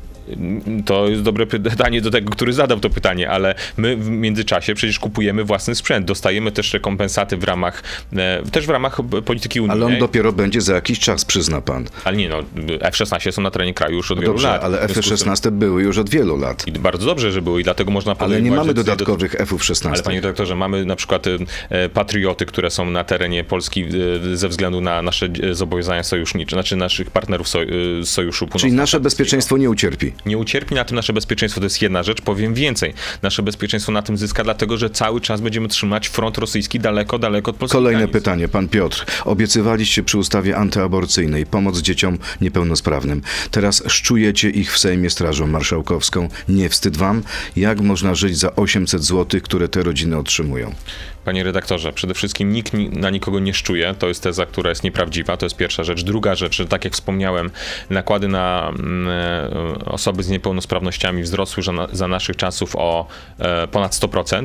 To 0.84 1.08
jest 1.08 1.22
dobre 1.22 1.46
pytanie 1.46 2.00
do 2.06 2.10
tego, 2.10 2.30
który 2.30 2.52
zadał 2.52 2.80
to 2.80 2.90
pytanie, 2.90 3.30
ale 3.30 3.54
my 3.76 3.96
w 3.96 4.08
międzyczasie 4.10 4.74
przecież 4.74 4.98
kupujemy 4.98 5.44
własny 5.44 5.74
sprzęt. 5.74 6.06
Dostajemy 6.06 6.52
też 6.52 6.72
rekompensaty 6.74 7.36
w 7.36 7.44
ramach, 7.44 7.82
e, 8.16 8.42
też 8.52 8.66
w 8.66 8.70
ramach 8.70 9.00
polityki 9.24 9.60
unijnej. 9.60 9.82
Ale 9.84 9.94
on 9.94 9.98
dopiero 10.00 10.32
będzie 10.32 10.60
za 10.60 10.74
jakiś 10.74 10.98
czas, 10.98 11.24
przyzna 11.24 11.60
pan. 11.60 11.84
Ale 12.04 12.16
nie 12.16 12.28
no, 12.28 12.38
F-16 12.80 13.32
są 13.32 13.42
na 13.42 13.50
terenie 13.50 13.74
kraju 13.74 13.96
już 13.96 14.10
od 14.10 14.20
wielu 14.20 14.32
Dobrze, 14.32 14.48
lat. 14.48 14.64
ale 14.64 14.88
W 14.88 14.92
związku 14.92 15.16
z 15.16 15.22
tym- 15.22 15.32
F-16 15.32 15.50
były 15.50 15.82
już 15.82 15.98
od 15.98 16.10
wielu 16.10 16.36
lat. 16.36 16.66
I 16.68 16.72
bardzo 16.72 17.06
dobrze, 17.06 17.32
że 17.32 17.42
były 17.42 17.60
i 17.60 17.64
dlatego 17.64 17.90
można 17.90 18.14
Ale 18.18 18.42
nie 18.42 18.50
mamy 18.50 18.74
dodatkowych 18.74 19.34
F-16. 19.40 19.88
Ale 19.92 20.02
panie 20.02 20.20
dyrektorze, 20.20 20.54
mamy 20.56 20.84
na 20.84 20.96
przykład 20.96 21.26
e, 21.70 21.88
patrioty, 21.88 22.46
które 22.46 22.70
są 22.70 22.90
na 22.90 23.04
terenie 23.04 23.44
Polski 23.44 23.84
e, 24.32 24.36
ze 24.36 24.48
względu 24.48 24.80
na 24.80 25.02
nasze 25.02 25.28
zobowiązania 25.52 26.02
sojusznicze, 26.02 26.56
znaczy 26.56 26.76
naszych 26.76 27.10
partnerów 27.10 27.48
soj, 27.48 27.66
z 28.02 28.08
Sojuszu 28.08 28.38
Czyli 28.38 28.50
Północnoatlantyckiego. 28.50 28.82
nasze 28.82 29.00
bezpieczeństwo 29.00 29.56
nie 29.56 29.70
ucierpi. 29.70 30.12
Nie 30.26 30.38
ucierpi 30.38 30.74
na 30.74 30.84
tym 30.84 30.96
nasze 30.96 31.12
bezpieczeństwo, 31.12 31.60
to 31.60 31.66
jest 31.66 31.82
jedna 31.82 32.02
rzecz. 32.02 32.20
Powiem 32.20 32.54
więcej. 32.54 32.94
Nasze 33.22 33.42
bezpieczeństwo 33.42 33.92
na 33.92 34.02
tym 34.02 34.16
zyska, 34.16 34.44
dlatego 34.44 34.76
że 34.76 34.90
cały 34.90 35.20
czas 35.20 35.40
będziemy 35.40 35.68
trzymać 35.68 36.08
front 36.08 36.38
rosyjski 36.38 36.80
daleko, 36.80 37.18
daleko 37.18 37.50
od 37.50 37.56
polskich 37.56 37.76
Kolejne 37.76 38.08
pytanie, 38.08 38.48
pan 38.48 38.68
Piotr. 38.68 39.06
Obiecywaliście 39.24 40.02
przy 40.02 40.18
ustawie 40.18 40.56
antyaborcyjnej 40.56 41.46
pomoc 41.46 41.78
dzieciom 41.78 42.18
niepełnosprawnym. 42.40 43.22
Teraz 43.50 43.82
szczujecie 43.86 44.50
ich 44.50 44.72
w 44.72 44.78
Sejmie 44.78 45.10
Strażą 45.10 45.46
Marszałkowską. 45.46 46.28
Nie 46.48 46.68
wstyd 46.68 46.96
wam? 46.96 47.22
Jak 47.56 47.80
można 47.80 48.14
żyć 48.14 48.38
za 48.38 48.56
800 48.56 49.04
zł, 49.04 49.40
które 49.40 49.68
te 49.68 49.82
rodziny 49.82 50.16
otrzymują? 50.16 50.74
Panie 51.24 51.44
redaktorze, 51.44 51.92
przede 51.92 52.14
wszystkim 52.14 52.52
nikt 52.52 52.72
ni- 52.72 52.88
na 52.88 53.10
nikogo 53.10 53.38
nie 53.40 53.54
szczuje. 53.54 53.94
To 53.98 54.08
jest 54.08 54.22
teza, 54.22 54.46
która 54.46 54.68
jest 54.70 54.84
nieprawdziwa. 54.84 55.36
To 55.36 55.46
jest 55.46 55.56
pierwsza 55.56 55.84
rzecz. 55.84 56.02
Druga 56.04 56.34
rzecz, 56.34 56.56
że 56.56 56.66
tak 56.66 56.84
jak 56.84 56.94
wspomniałem, 56.94 57.50
nakłady 57.90 58.28
na 58.28 58.72
mm, 58.78 59.08
e, 59.08 59.84
osoby 59.84 60.22
z 60.22 60.28
niepełnosprawnościami 60.28 61.22
wzrosły 61.22 61.62
za 61.92 62.08
naszych 62.08 62.36
czasów 62.36 62.76
o 62.76 63.06
e, 63.38 63.68
ponad 63.68 63.92
100%, 63.92 64.44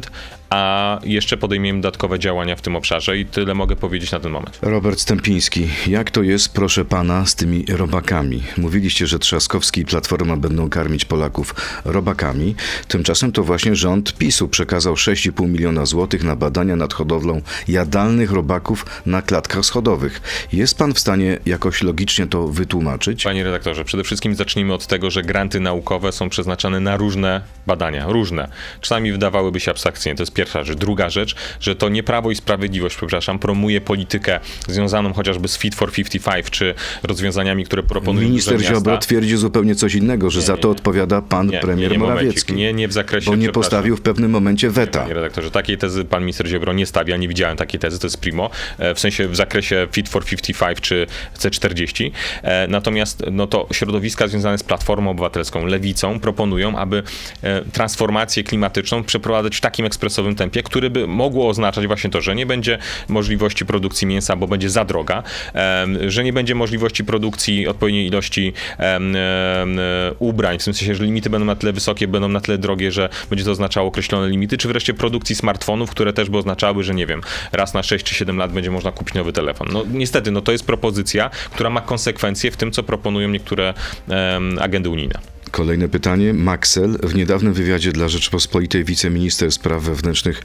a 0.49 0.99
jeszcze 1.03 1.38
podejmiemy 1.38 1.81
dodatkowe 1.81 2.19
działania 2.19 2.55
w 2.55 2.62
tym 2.62 2.75
obszarze 2.75 3.17
i 3.17 3.25
tyle 3.25 3.53
mogę 3.53 3.75
powiedzieć 3.75 4.12
na 4.12 4.19
ten 4.19 4.31
moment. 4.31 4.59
Robert 4.62 4.99
Stępiński, 4.99 5.67
jak 5.88 6.12
to 6.12 6.23
jest, 6.23 6.53
proszę 6.53 6.85
pana, 6.85 7.25
z 7.25 7.35
tymi 7.35 7.65
robakami? 7.69 8.43
Mówiliście, 8.57 9.07
że 9.07 9.19
Trzaskowski 9.19 9.81
i 9.81 9.85
Platforma 9.85 10.38
będą 10.38 10.69
karmić 10.69 11.05
Polaków 11.05 11.55
robakami. 11.85 12.55
Tymczasem 12.88 13.31
to 13.31 13.43
właśnie 13.43 13.75
rząd 13.75 14.17
PiSu 14.17 14.47
przekazał 14.47 14.93
6,5 14.93 15.49
miliona 15.49 15.85
złotych 15.85 16.23
na 16.23 16.35
badania 16.35 16.75
nad 16.75 16.93
hodowlą 16.93 17.41
jadalnych 17.67 18.31
robaków 18.31 18.85
na 19.05 19.21
klatkach 19.21 19.65
schodowych. 19.65 20.21
Jest 20.53 20.77
pan 20.77 20.93
w 20.93 20.99
stanie 20.99 21.39
jakoś 21.45 21.83
logicznie 21.83 22.27
to 22.27 22.47
wytłumaczyć? 22.47 23.23
Panie 23.23 23.43
redaktorze, 23.43 23.85
przede 23.85 24.03
wszystkim 24.03 24.35
zacznijmy 24.35 24.73
od 24.73 24.88
tego, 24.88 25.12
że 25.12 25.23
granty 25.23 25.59
naukowe 25.59 26.12
są 26.12 26.29
przeznaczane 26.29 26.79
na 26.79 26.97
różne 26.97 27.41
badania, 27.67 28.07
różne. 28.07 28.51
Czasami 28.81 29.12
wydawałyby 29.12 29.59
się 29.59 29.71
abstrakcyjne, 29.71 30.17
to 30.17 30.23
jest 30.23 30.38
pierwsza 30.39 30.63
rzecz. 30.63 30.78
Druga 30.78 31.10
rzecz, 31.10 31.36
że 31.60 31.75
to 31.75 31.89
nie 31.89 32.04
Prawo 32.04 32.32
i 32.32 32.36
Sprawiedliwość, 32.36 32.95
przepraszam, 32.95 33.39
promuje 33.39 33.82
politykę 33.82 34.39
związaną 34.67 35.13
chociażby 35.13 35.47
z 35.47 35.58
Fit 35.58 35.75
for 35.75 35.91
55, 35.91 36.49
czy 36.49 36.73
rozwiązaniami, 37.04 37.65
które 37.65 37.84
proponują 37.84 38.28
Minister. 38.30 38.62
Ziobro 38.62 38.97
twierdzi 38.97 39.38
zupełnie 39.38 39.75
coś 39.75 39.95
innego, 39.95 40.30
że 40.30 40.41
za 40.41 40.58
to 40.58 40.69
odpowiada 40.69 41.21
pan 41.21 41.47
Nie, 41.47 41.60
premier 41.60 41.91
nie, 41.91 41.97
nie, 41.97 42.04
Morawiecki. 42.04 42.54
Nie, 42.54 42.73
nie 42.73 42.88
w 42.88 42.93
zakresie, 42.93 43.32
Bo 43.32 43.36
nie 43.36 43.49
postawił 43.49 43.97
w 43.97 44.02
pewnym 44.02 44.32
momencie 44.32 44.69
weta. 44.69 44.99
Panie 44.99 45.13
redaktorze, 45.13 45.52
takiej 45.52 45.78
tezy 45.78 46.06
pan 46.06 46.21
minister 46.21 46.47
Ziobro 46.47 46.73
nie 46.73 46.86
stawia, 46.86 47.17
nie 47.17 47.28
widziałem 47.28 47.58
takiej 47.58 47.80
tezy, 47.80 47.99
to 47.99 48.08
jest 48.08 48.17
primo, 48.17 48.49
e, 48.78 48.95
w 48.95 48.99
sensie 48.99 49.28
w 49.28 49.36
zakresie 49.36 49.88
Fit 49.91 50.10
for 50.10 50.25
55 50.25 50.82
czy 50.82 51.08
C40. 51.39 52.12
E, 52.43 52.67
Natomiast 52.67 53.23
no 53.32 53.47
to 53.47 53.67
środowiska 53.71 54.28
związane 54.28 54.58
z 54.58 54.63
Platformą 54.63 55.12
Obywatelską, 55.12 55.65
Lewicą 55.65 56.19
proponują, 56.19 56.78
aby 56.78 57.04
e, 57.41 57.62
transformację 57.62 58.43
klimatyczną 58.43 59.04
przeprowadzać 59.04 59.58
w 59.58 59.62
takim 59.62 59.86
ekspresowym 59.86 60.28
tempie, 60.35 60.63
który 60.63 60.89
by 60.89 61.07
mogło 61.07 61.49
oznaczać 61.49 61.87
właśnie 61.87 62.09
to, 62.09 62.21
że 62.21 62.35
nie 62.35 62.45
będzie 62.45 62.77
możliwości 63.07 63.65
produkcji 63.65 64.07
mięsa, 64.07 64.35
bo 64.35 64.47
będzie 64.47 64.69
za 64.69 64.85
droga, 64.85 65.23
że 66.07 66.23
nie 66.23 66.33
będzie 66.33 66.55
możliwości 66.55 67.03
produkcji 67.05 67.67
odpowiedniej 67.67 68.07
ilości 68.07 68.53
ubrań, 70.19 70.59
w 70.59 70.63
sensie, 70.63 70.95
że 70.95 71.03
limity 71.03 71.29
będą 71.29 71.45
na 71.45 71.55
tyle 71.55 71.73
wysokie, 71.73 72.07
będą 72.07 72.27
na 72.27 72.41
tyle 72.41 72.57
drogie, 72.57 72.91
że 72.91 73.09
będzie 73.29 73.45
to 73.45 73.51
oznaczało 73.51 73.87
określone 73.87 74.29
limity, 74.29 74.57
czy 74.57 74.67
wreszcie 74.67 74.93
produkcji 74.93 75.35
smartfonów, 75.35 75.91
które 75.91 76.13
też 76.13 76.29
by 76.29 76.37
oznaczały, 76.37 76.83
że 76.83 76.95
nie 76.95 77.05
wiem, 77.05 77.21
raz 77.51 77.73
na 77.73 77.83
6 77.83 78.05
czy 78.05 78.15
7 78.15 78.37
lat 78.37 78.51
będzie 78.51 78.71
można 78.71 78.91
kupić 78.91 79.15
nowy 79.15 79.33
telefon. 79.33 79.67
No 79.71 79.83
niestety, 79.91 80.31
no 80.31 80.41
to 80.41 80.51
jest 80.51 80.65
propozycja, 80.65 81.29
która 81.51 81.69
ma 81.69 81.81
konsekwencje 81.81 82.51
w 82.51 82.57
tym, 82.57 82.71
co 82.71 82.83
proponują 82.83 83.29
niektóre 83.29 83.73
agendy 84.59 84.89
unijne. 84.89 85.19
Kolejne 85.51 85.89
pytanie. 85.89 86.33
Maxel 86.33 86.97
w 87.03 87.15
niedawnym 87.15 87.53
wywiadzie 87.53 87.91
dla 87.91 88.09
Rzeczpospolitej 88.09 88.83
wiceminister 88.83 89.51
spraw 89.51 89.83
wewnętrznych 89.83 90.41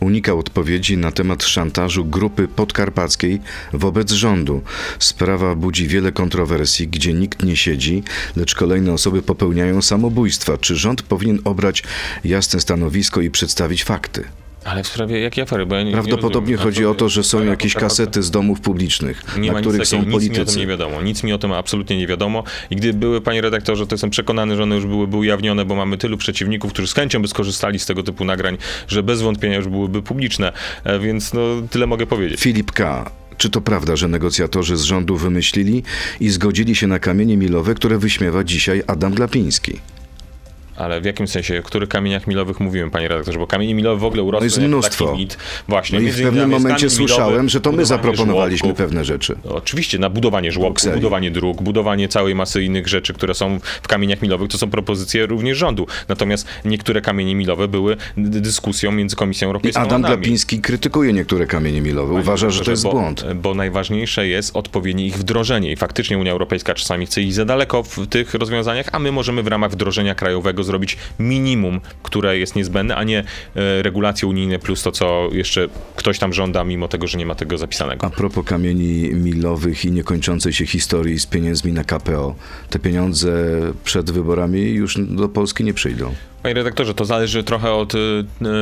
unikał 0.00 0.38
odpowiedzi 0.38 0.96
na 0.96 1.12
temat 1.12 1.44
szantażu 1.44 2.04
grupy 2.04 2.48
podkarpackiej 2.48 3.40
wobec 3.72 4.12
rządu. 4.12 4.62
Sprawa 4.98 5.54
budzi 5.54 5.88
wiele 5.88 6.12
kontrowersji, 6.12 6.88
gdzie 6.88 7.14
nikt 7.14 7.42
nie 7.42 7.56
siedzi, 7.56 8.02
lecz 8.36 8.54
kolejne 8.54 8.92
osoby 8.92 9.22
popełniają 9.22 9.82
samobójstwa. 9.82 10.58
Czy 10.58 10.76
rząd 10.76 11.02
powinien 11.02 11.38
obrać 11.44 11.82
jasne 12.24 12.60
stanowisko 12.60 13.20
i 13.20 13.30
przedstawić 13.30 13.84
fakty? 13.84 14.24
Ale 14.66 14.82
w 14.82 14.86
sprawie 14.86 15.20
jakiej 15.20 15.42
afery? 15.42 15.66
Ja 15.70 15.82
nie, 15.82 15.92
Prawdopodobnie 15.92 16.50
nie 16.50 16.56
chodzi 16.56 16.86
o 16.86 16.94
to, 16.94 17.08
że 17.08 17.22
są 17.24 17.38
Ale 17.38 17.46
jakieś 17.46 17.74
podkarpacka- 17.74 17.80
kasety 17.80 18.22
z 18.22 18.30
domów 18.30 18.60
publicznych, 18.60 19.22
Nie 19.38 19.46
na 19.48 19.52
ma 19.52 19.60
których 19.60 19.86
są 19.88 19.96
takiego, 19.98 20.18
nic 20.18 20.22
mi 20.22 20.28
o 20.28 20.30
tym 20.30 20.36
politycy. 20.44 20.58
nie 20.58 20.66
wiadomo. 20.66 21.02
Nic 21.02 21.22
mi 21.22 21.32
o 21.32 21.38
tym 21.38 21.52
absolutnie 21.52 21.96
nie 21.98 22.06
wiadomo. 22.06 22.44
I 22.70 22.76
gdy 22.76 22.92
były, 22.92 23.20
panie 23.20 23.40
redaktorze, 23.40 23.86
to 23.86 23.94
jestem 23.94 24.10
przekonany, 24.10 24.56
że 24.56 24.62
one 24.62 24.74
już 24.74 24.86
byłyby 24.86 25.16
ujawnione, 25.16 25.64
bo 25.64 25.74
mamy 25.74 25.98
tylu 25.98 26.16
przeciwników, 26.16 26.72
którzy 26.72 26.88
z 26.88 26.94
chęcią 26.94 27.22
by 27.22 27.28
skorzystali 27.28 27.78
z 27.78 27.86
tego 27.86 28.02
typu 28.02 28.24
nagrań, 28.24 28.56
że 28.88 29.02
bez 29.02 29.22
wątpienia 29.22 29.56
już 29.56 29.68
byłyby 29.68 30.02
publiczne. 30.02 30.52
E, 30.84 30.98
Więc 30.98 31.32
no, 31.34 31.40
tyle 31.70 31.86
mogę 31.86 32.06
powiedzieć. 32.06 32.40
Filip 32.40 32.72
K. 32.72 33.10
Czy 33.38 33.50
to 33.50 33.60
prawda, 33.60 33.96
że 33.96 34.08
negocjatorzy 34.08 34.76
z 34.76 34.82
rządu 34.82 35.16
wymyślili 35.16 35.82
i 36.20 36.28
zgodzili 36.28 36.74
się 36.74 36.86
na 36.86 36.98
kamienie 36.98 37.36
milowe, 37.36 37.74
które 37.74 37.98
wyśmiewa 37.98 38.44
dzisiaj 38.44 38.82
Adam 38.86 39.14
Glapiński? 39.14 39.80
Ale 40.76 41.00
w 41.00 41.04
jakim 41.04 41.28
sensie, 41.28 41.58
o 41.58 41.62
których 41.62 41.88
kamieniach 41.88 42.26
milowych 42.26 42.60
mówimy, 42.60 42.90
panie 42.90 43.08
redaktorze? 43.08 43.38
Bo 43.38 43.46
kamienie 43.46 43.74
milowe 43.74 44.00
w 44.00 44.04
ogóle 44.04 44.22
urosły 44.22 44.40
No 44.40 44.44
jest 44.44 44.58
mnóstwo. 44.58 45.06
taki 45.06 45.18
mit. 45.18 45.38
Właśnie. 45.68 46.00
No 46.00 46.08
i 46.08 46.10
w 46.10 46.22
pewnym 46.22 46.50
momencie 46.50 46.68
kamień 46.68 46.78
milowy, 46.78 46.96
słyszałem, 46.96 47.48
że 47.48 47.60
to 47.60 47.72
my 47.72 47.84
zaproponowaliśmy 47.84 48.68
żłobków. 48.68 48.86
pewne 48.86 49.04
rzeczy. 49.04 49.36
Oczywiście, 49.48 49.98
na 49.98 50.10
budowanie 50.10 50.52
żłobków, 50.52 50.94
budowanie 50.94 51.30
dróg, 51.30 51.62
budowanie 51.62 52.08
całej 52.08 52.34
masy 52.34 52.62
innych 52.62 52.88
rzeczy, 52.88 53.14
które 53.14 53.34
są 53.34 53.60
w 53.82 53.88
kamieniach 53.88 54.22
milowych, 54.22 54.48
to 54.50 54.58
są 54.58 54.70
propozycje 54.70 55.26
również 55.26 55.58
rządu. 55.58 55.86
Natomiast 56.08 56.46
niektóre 56.64 57.00
kamienie 57.00 57.34
milowe 57.34 57.68
były 57.68 57.96
dyskusją 58.16 58.92
między 58.92 59.16
Komisją 59.16 59.46
I 59.46 59.48
Europejską 59.48 59.80
Adam 59.80 60.04
a 60.04 60.08
nami. 60.08 60.16
Glapiński 60.16 60.60
krytykuje 60.60 61.12
niektóre 61.12 61.46
kamienie 61.46 61.80
milowe. 61.80 62.14
Uważa, 62.14 62.50
że 62.50 62.64
to 62.64 62.70
jest 62.70 62.82
bo, 62.82 62.90
błąd. 62.90 63.24
Bo 63.34 63.54
najważniejsze 63.54 64.28
jest 64.28 64.56
odpowiednie 64.56 65.06
ich 65.06 65.18
wdrożenie 65.18 65.72
i 65.72 65.76
faktycznie 65.76 66.18
Unia 66.18 66.32
Europejska 66.32 66.74
czasami 66.74 67.06
chce 67.06 67.22
iść 67.22 67.34
za 67.34 67.44
daleko 67.44 67.82
w 67.82 68.06
tych 68.06 68.34
rozwiązaniach, 68.34 68.86
a 68.92 68.98
my 68.98 69.12
możemy 69.12 69.42
w 69.42 69.46
ramach 69.46 69.70
wdrożenia 69.70 70.14
krajowego 70.14 70.64
zrobić 70.66 70.96
minimum, 71.18 71.80
które 72.02 72.38
jest 72.38 72.56
niezbędne, 72.56 72.96
a 72.96 73.04
nie 73.04 73.18
e, 73.18 73.82
regulacje 73.82 74.28
unijne 74.28 74.58
plus 74.58 74.82
to, 74.82 74.92
co 74.92 75.28
jeszcze 75.32 75.68
ktoś 75.96 76.18
tam 76.18 76.32
żąda, 76.32 76.64
mimo 76.64 76.88
tego, 76.88 77.06
że 77.06 77.18
nie 77.18 77.26
ma 77.26 77.34
tego 77.34 77.58
zapisanego. 77.58 78.06
A 78.06 78.10
propos 78.10 78.44
kamieni 78.44 79.14
milowych 79.14 79.84
i 79.84 79.92
niekończącej 79.92 80.52
się 80.52 80.66
historii 80.66 81.20
z 81.20 81.26
pieniędzmi 81.26 81.72
na 81.72 81.84
KPO, 81.84 82.34
te 82.70 82.78
pieniądze 82.78 83.60
przed 83.84 84.10
wyborami 84.10 84.60
już 84.60 84.98
do 84.98 85.28
Polski 85.28 85.64
nie 85.64 85.74
przyjdą. 85.74 86.14
Panie 86.46 86.54
redaktorze, 86.54 86.94
to 86.94 87.04
zależy 87.04 87.44
trochę 87.44 87.72
od 87.72 87.94
y, 87.94 87.98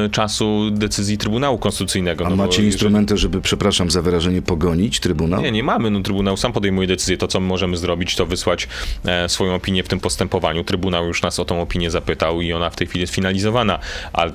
y, 0.06 0.10
czasu 0.10 0.70
decyzji 0.70 1.18
Trybunału 1.18 1.58
Konstytucyjnego. 1.58 2.26
A 2.26 2.30
no 2.30 2.36
bo 2.36 2.42
macie 2.42 2.52
jeżeli- 2.52 2.66
instrumenty, 2.66 3.16
żeby, 3.16 3.40
przepraszam 3.40 3.90
za 3.90 4.02
wyrażenie, 4.02 4.42
pogonić 4.42 5.00
Trybunał? 5.00 5.42
Nie, 5.42 5.52
nie 5.52 5.62
mamy. 5.62 5.90
No, 5.90 6.00
Trybunał 6.00 6.36
sam 6.36 6.52
podejmuje 6.52 6.88
decyzję. 6.88 7.16
To, 7.16 7.28
co 7.28 7.40
my 7.40 7.46
możemy 7.46 7.76
zrobić, 7.76 8.16
to 8.16 8.26
wysłać 8.26 8.68
e, 9.04 9.28
swoją 9.28 9.54
opinię 9.54 9.82
w 9.82 9.88
tym 9.88 10.00
postępowaniu. 10.00 10.64
Trybunał 10.64 11.06
już 11.06 11.22
nas 11.22 11.40
o 11.40 11.44
tą 11.44 11.62
opinię 11.62 11.90
zapytał 11.90 12.40
i 12.40 12.52
ona 12.52 12.70
w 12.70 12.76
tej 12.76 12.86
chwili 12.86 13.00
jest 13.00 13.14
finalizowana. 13.14 13.78
A 14.12 14.26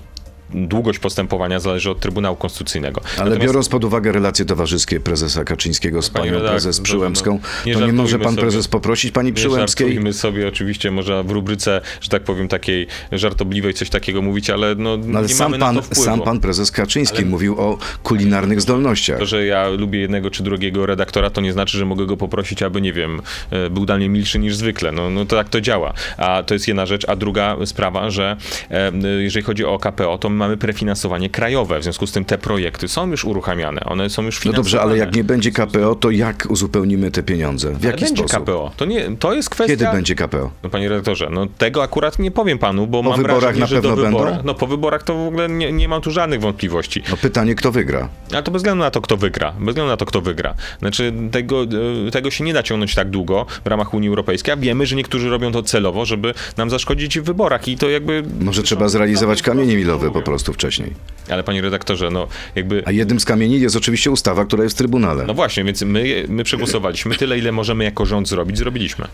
długość 0.53 0.99
postępowania 0.99 1.59
zależy 1.59 1.89
od 1.91 1.99
Trybunału 1.99 2.35
Konstytucyjnego. 2.35 3.01
Ale 3.17 3.17
Natomiast- 3.17 3.41
biorąc 3.47 3.69
pod 3.69 3.83
uwagę 3.83 4.11
relacje 4.11 4.45
towarzyskie 4.45 4.99
prezesa 4.99 5.43
Kaczyńskiego 5.43 6.01
z 6.01 6.09
panią 6.09 6.25
redaktor, 6.25 6.49
prezes 6.51 6.77
no, 6.79 6.83
Przyłębską, 6.83 7.31
no, 7.43 7.65
nie 7.65 7.73
to 7.73 7.85
nie 7.85 7.93
może 7.93 8.19
pan 8.19 8.29
sobie. 8.31 8.41
prezes 8.41 8.67
poprosić 8.67 9.11
pani 9.11 9.27
Nie 9.29 9.33
Przyłębskiej? 9.33 9.87
żartujmy 9.87 10.13
sobie 10.13 10.47
oczywiście, 10.47 10.91
może 10.91 11.23
w 11.23 11.31
rubryce, 11.31 11.81
że 12.01 12.09
tak 12.09 12.23
powiem, 12.23 12.47
takiej 12.47 12.87
żartobliwej 13.11 13.73
coś 13.73 13.89
takiego 13.89 14.21
mówić, 14.21 14.49
ale 14.49 14.75
no, 14.75 14.97
No 14.97 15.17
ale 15.19 15.27
nie 15.27 15.33
sam 15.33 15.51
mamy 15.51 15.59
pan, 15.59 15.75
na 15.75 15.81
to 15.81 15.85
wpływu. 15.87 16.03
sam 16.03 16.21
pan 16.21 16.39
prezes 16.39 16.71
Kaczyński 16.71 17.17
Ale- 17.17 17.25
mówił 17.25 17.59
o 17.61 17.77
kulinarnych 18.03 18.61
zdolnościach. 18.61 19.19
To, 19.19 19.25
że 19.25 19.45
ja 19.45 19.69
lubię 19.69 19.99
jednego 19.99 20.31
czy 20.31 20.43
drugiego 20.43 20.85
redaktora, 20.85 21.29
to 21.29 21.41
nie 21.41 21.53
znaczy, 21.53 21.77
że 21.77 21.85
mogę 21.85 22.05
go 22.05 22.17
poprosić, 22.17 22.63
aby, 22.63 22.81
nie 22.81 22.93
wiem, 22.93 23.21
e, 23.51 23.69
był 23.69 23.85
dla 23.85 23.97
mnie 23.97 24.09
milszy 24.09 24.39
niż 24.39 24.55
zwykle. 24.55 24.91
No, 24.91 25.09
no 25.09 25.25
to 25.25 25.35
tak 25.35 25.49
to 25.49 25.61
działa. 25.61 25.93
A 26.17 26.43
to 26.43 26.53
jest 26.53 26.67
jedna 26.67 26.85
rzecz. 26.85 27.05
A 27.09 27.15
druga 27.15 27.57
sprawa, 27.65 28.09
że 28.09 28.37
e, 28.71 28.91
jeżeli 29.19 29.43
chodzi 29.45 29.65
o 29.65 29.79
KPO, 29.79 30.17
to 30.17 30.29
mamy 30.39 30.57
prefinansowanie 30.57 31.29
krajowe. 31.29 31.79
W 31.79 31.83
związku 31.83 32.07
z 32.07 32.11
tym 32.11 32.25
te 32.25 32.37
projekty 32.37 32.87
są 32.87 33.11
już 33.11 33.25
uruchamiane. 33.25 33.81
One 33.85 34.09
są 34.09 34.21
już 34.23 34.35
No 34.35 34.41
finansowane. 34.41 34.63
dobrze, 34.63 34.81
ale 34.81 34.97
jak 34.97 35.15
nie 35.15 35.23
będzie 35.23 35.51
KPO, 35.51 35.95
to 35.95 36.11
jak 36.11 36.47
uzupełnimy 36.49 37.11
te 37.11 37.23
pieniądze? 37.23 37.71
W 37.73 37.75
Ale 37.77 37.85
jaki 37.91 38.05
będzie 38.05 38.23
sposób? 38.27 38.43
KPO. 38.43 38.71
To, 38.77 38.85
nie, 38.85 39.17
to 39.19 39.33
jest 39.33 39.49
kwestia... 39.49 39.73
Kiedy 39.77 39.91
będzie 39.91 40.15
KPO? 40.15 40.51
No 40.63 40.69
panie 40.69 40.89
redaktorze, 40.89 41.29
no 41.31 41.47
tego 41.57 41.83
akurat 41.83 42.19
nie 42.19 42.31
powiem 42.31 42.57
panu, 42.57 42.87
bo 42.87 43.03
Po 43.03 43.09
mam 43.09 43.17
wyborach 43.17 43.39
wrażenie, 43.41 43.59
na 43.59 43.67
że 43.67 43.75
pewno 43.75 43.95
do 43.95 44.01
wyborach, 44.03 44.33
będą? 44.33 44.47
no 44.47 44.53
po 44.53 44.67
wyborach 44.67 45.03
to 45.03 45.15
w 45.15 45.27
ogóle 45.27 45.49
nie, 45.49 45.71
nie 45.71 45.87
mam 45.87 46.01
tu 46.01 46.11
żadnych 46.11 46.41
wątpliwości. 46.41 47.03
No 47.11 47.17
pytanie, 47.17 47.55
kto 47.55 47.71
wygra? 47.71 48.09
Ale 48.33 48.43
to 48.43 48.51
bez 48.51 48.59
względu 48.59 48.83
na 48.83 48.91
to, 48.91 49.01
kto 49.01 49.17
wygra. 49.17 49.51
Bez 49.51 49.69
względu 49.69 49.89
na 49.91 49.97
to, 49.97 50.05
kto 50.05 50.21
wygra. 50.21 50.53
Znaczy, 50.79 51.13
tego, 51.31 51.63
e, 52.07 52.11
tego 52.11 52.31
się 52.31 52.43
nie 52.43 52.53
da 52.53 52.63
ciągnąć 52.63 52.95
tak 52.95 53.09
długo 53.09 53.45
w 53.65 53.67
ramach 53.67 53.93
Unii 53.93 54.09
Europejskiej, 54.09 54.53
a 54.53 54.57
wiemy, 54.57 54.85
że 54.85 54.95
niektórzy 54.95 55.29
robią 55.29 55.51
to 55.51 55.63
celowo, 55.63 56.05
żeby 56.05 56.33
nam 56.57 56.69
zaszkodzić 56.69 57.19
w 57.19 57.23
wyborach 57.23 57.67
i 57.67 57.77
to 57.77 57.89
jakby... 57.89 58.23
Może 58.41 58.63
trzeba 58.63 58.87
zrealizować 58.89 59.41
kamienie 59.41 59.75
milowe 59.77 60.11
po 60.11 60.21
prostu 60.21 60.28
wcześniej. 60.37 60.93
Ale 61.29 61.43
panie 61.43 61.61
redaktorze, 61.61 62.11
no 62.11 62.27
jakby... 62.55 62.83
A 62.85 62.91
jednym 62.91 63.19
z 63.19 63.25
kamieni 63.25 63.59
jest 63.59 63.75
oczywiście 63.75 64.11
ustawa, 64.11 64.45
która 64.45 64.63
jest 64.63 64.75
w 64.75 64.77
Trybunale. 64.77 65.25
No 65.25 65.33
właśnie, 65.33 65.63
więc 65.63 65.81
my, 65.81 66.25
my 66.27 66.43
przegłosowaliśmy 66.43 67.15
tyle, 67.15 67.39
ile 67.39 67.51
możemy 67.51 67.83
jako 67.83 68.05
rząd 68.05 68.27
zrobić, 68.27 68.57
zrobiliśmy. 68.57 69.07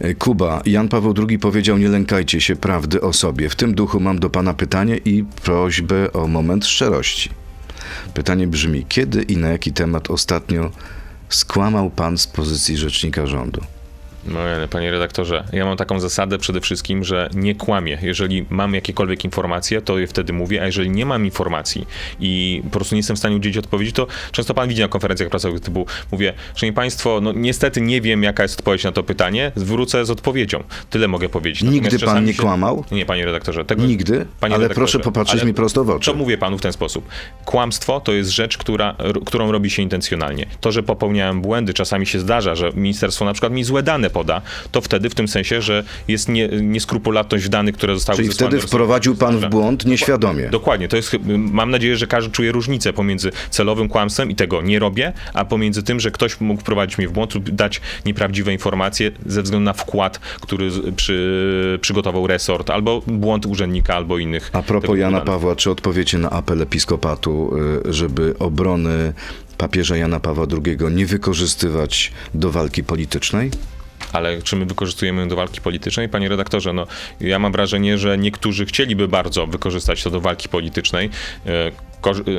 E, 0.00 0.14
Kuba, 0.14 0.62
Jan 0.66 0.88
Paweł 0.88 1.14
II 1.28 1.38
powiedział, 1.38 1.78
nie 1.78 1.88
lękajcie 1.88 2.40
się 2.40 2.56
prawdy 2.56 3.00
o 3.00 3.12
sobie. 3.12 3.48
W 3.48 3.56
tym 3.56 3.74
duchu 3.74 4.00
mam 4.00 4.18
do 4.18 4.30
pana 4.30 4.54
pytanie 4.54 4.96
i 5.04 5.24
prośbę 5.42 6.12
o 6.12 6.26
moment 6.26 6.66
szczerości. 6.66 7.30
Pytanie 8.14 8.46
brzmi, 8.46 8.86
kiedy 8.88 9.22
i 9.22 9.36
na 9.36 9.48
jaki 9.48 9.72
temat 9.72 10.10
ostatnio 10.10 10.70
skłamał 11.28 11.90
pan 11.90 12.18
z 12.18 12.26
pozycji 12.26 12.76
rzecznika 12.76 13.26
rządu? 13.26 13.60
No, 14.24 14.38
ale 14.40 14.68
panie 14.68 14.90
redaktorze, 14.90 15.44
ja 15.52 15.64
mam 15.64 15.76
taką 15.76 16.00
zasadę 16.00 16.38
przede 16.38 16.60
wszystkim, 16.60 17.04
że 17.04 17.30
nie 17.34 17.54
kłamię. 17.54 17.98
Jeżeli 18.02 18.46
mam 18.50 18.74
jakiekolwiek 18.74 19.24
informacje, 19.24 19.82
to 19.82 19.98
je 19.98 20.06
wtedy 20.06 20.32
mówię, 20.32 20.62
a 20.62 20.66
jeżeli 20.66 20.90
nie 20.90 21.06
mam 21.06 21.24
informacji 21.24 21.86
i 22.20 22.62
po 22.64 22.70
prostu 22.70 22.94
nie 22.94 22.98
jestem 22.98 23.16
w 23.16 23.18
stanie 23.18 23.36
udzielić 23.36 23.58
odpowiedzi, 23.58 23.92
to 23.92 24.06
często 24.32 24.54
pan 24.54 24.68
widzi 24.68 24.82
na 24.82 24.88
konferencjach 24.88 25.30
prasowych 25.30 25.60
typu 25.60 25.86
mówię, 26.12 26.32
szanowni 26.54 26.74
państwo, 26.74 27.20
no 27.20 27.32
niestety 27.32 27.80
nie 27.80 28.00
wiem, 28.00 28.22
jaka 28.22 28.42
jest 28.42 28.58
odpowiedź 28.58 28.84
na 28.84 28.92
to 28.92 29.02
pytanie, 29.02 29.52
zwrócę 29.54 30.04
z 30.04 30.10
odpowiedzią. 30.10 30.64
Tyle 30.90 31.08
mogę 31.08 31.28
powiedzieć. 31.28 31.62
Nigdy 31.62 31.76
Natomiast 31.76 32.04
pan 32.04 32.14
czasami 32.14 32.26
nie 32.26 32.34
kłamał? 32.34 32.84
Nie, 32.90 33.06
panie 33.06 33.24
redaktorze. 33.24 33.64
Tego... 33.64 33.86
Nigdy? 33.86 34.26
Panie 34.40 34.54
Ale 34.54 34.62
redaktorze, 34.62 34.74
proszę 34.74 34.98
popatrzeć 34.98 35.44
mi 35.44 35.54
prosto 35.54 35.84
w 35.84 35.90
oczy. 35.90 36.10
To 36.10 36.16
mówię 36.16 36.38
panu 36.38 36.58
w 36.58 36.60
ten 36.60 36.72
sposób. 36.72 37.08
Kłamstwo 37.44 38.00
to 38.00 38.12
jest 38.12 38.30
rzecz, 38.30 38.58
która, 38.58 38.94
którą 39.26 39.52
robi 39.52 39.70
się 39.70 39.82
intencjonalnie. 39.82 40.46
To, 40.60 40.72
że 40.72 40.82
popełniałem 40.82 41.40
błędy, 41.40 41.74
czasami 41.74 42.06
się 42.06 42.20
zdarza, 42.20 42.54
że 42.54 42.70
ministerstwo 42.74 43.24
na 43.24 43.32
przykład 43.32 43.52
mi 43.52 43.64
złe 43.64 43.82
dane 43.82 44.07
poda, 44.10 44.42
to 44.72 44.80
wtedy 44.80 45.10
w 45.10 45.14
tym 45.14 45.28
sensie, 45.28 45.62
że 45.62 45.84
jest 46.08 46.28
nie, 46.28 46.48
nieskrupulatność 46.48 47.44
w 47.44 47.48
danych, 47.48 47.74
które 47.74 47.94
zostały 47.94 48.16
Czyli 48.16 48.28
wtedy 48.28 48.60
wprowadził 48.60 49.16
pan 49.16 49.38
w 49.38 49.48
błąd 49.48 49.86
nieświadomie. 49.86 50.48
Dokładnie, 50.48 50.88
to 50.88 50.96
jest, 50.96 51.16
mam 51.36 51.70
nadzieję, 51.70 51.96
że 51.96 52.06
każdy 52.06 52.30
czuje 52.30 52.52
różnicę 52.52 52.92
pomiędzy 52.92 53.30
celowym 53.50 53.88
kłamstwem 53.88 54.30
i 54.30 54.34
tego 54.34 54.62
nie 54.62 54.78
robię, 54.78 55.12
a 55.34 55.44
pomiędzy 55.44 55.82
tym, 55.82 56.00
że 56.00 56.10
ktoś 56.10 56.40
mógł 56.40 56.60
wprowadzić 56.60 56.98
mnie 56.98 57.08
w 57.08 57.12
błąd 57.12 57.34
lub 57.34 57.50
dać 57.50 57.80
nieprawdziwe 58.06 58.52
informacje 58.52 59.10
ze 59.26 59.42
względu 59.42 59.64
na 59.64 59.72
wkład, 59.72 60.18
który 60.18 60.70
przy, 60.96 61.78
przygotował 61.80 62.26
resort, 62.26 62.70
albo 62.70 63.02
błąd 63.06 63.46
urzędnika, 63.46 63.94
albo 63.94 64.18
innych. 64.18 64.50
A 64.52 64.62
propos 64.62 64.98
Jana 64.98 65.10
danych. 65.10 65.26
Pawła, 65.26 65.56
czy 65.56 65.70
odpowiecie 65.70 66.18
na 66.18 66.30
apel 66.30 66.62
episkopatu, 66.62 67.56
y, 67.86 67.92
żeby 67.92 68.34
obrony 68.38 69.12
papieża 69.58 69.96
Jana 69.96 70.20
Pawła 70.20 70.46
II 70.66 70.78
nie 70.90 71.06
wykorzystywać 71.06 72.12
do 72.34 72.50
walki 72.50 72.84
politycznej? 72.84 73.50
Ale 74.12 74.42
czy 74.42 74.56
my 74.56 74.66
wykorzystujemy 74.66 75.20
ją 75.20 75.28
do 75.28 75.36
walki 75.36 75.60
politycznej? 75.60 76.08
Panie 76.08 76.28
redaktorze, 76.28 76.72
no 76.72 76.86
ja 77.20 77.38
mam 77.38 77.52
wrażenie, 77.52 77.98
że 77.98 78.18
niektórzy 78.18 78.66
chcieliby 78.66 79.08
bardzo 79.08 79.46
wykorzystać 79.46 80.02
to 80.02 80.10
do 80.10 80.20
walki 80.20 80.48
politycznej, 80.48 81.10
e, 81.46 81.72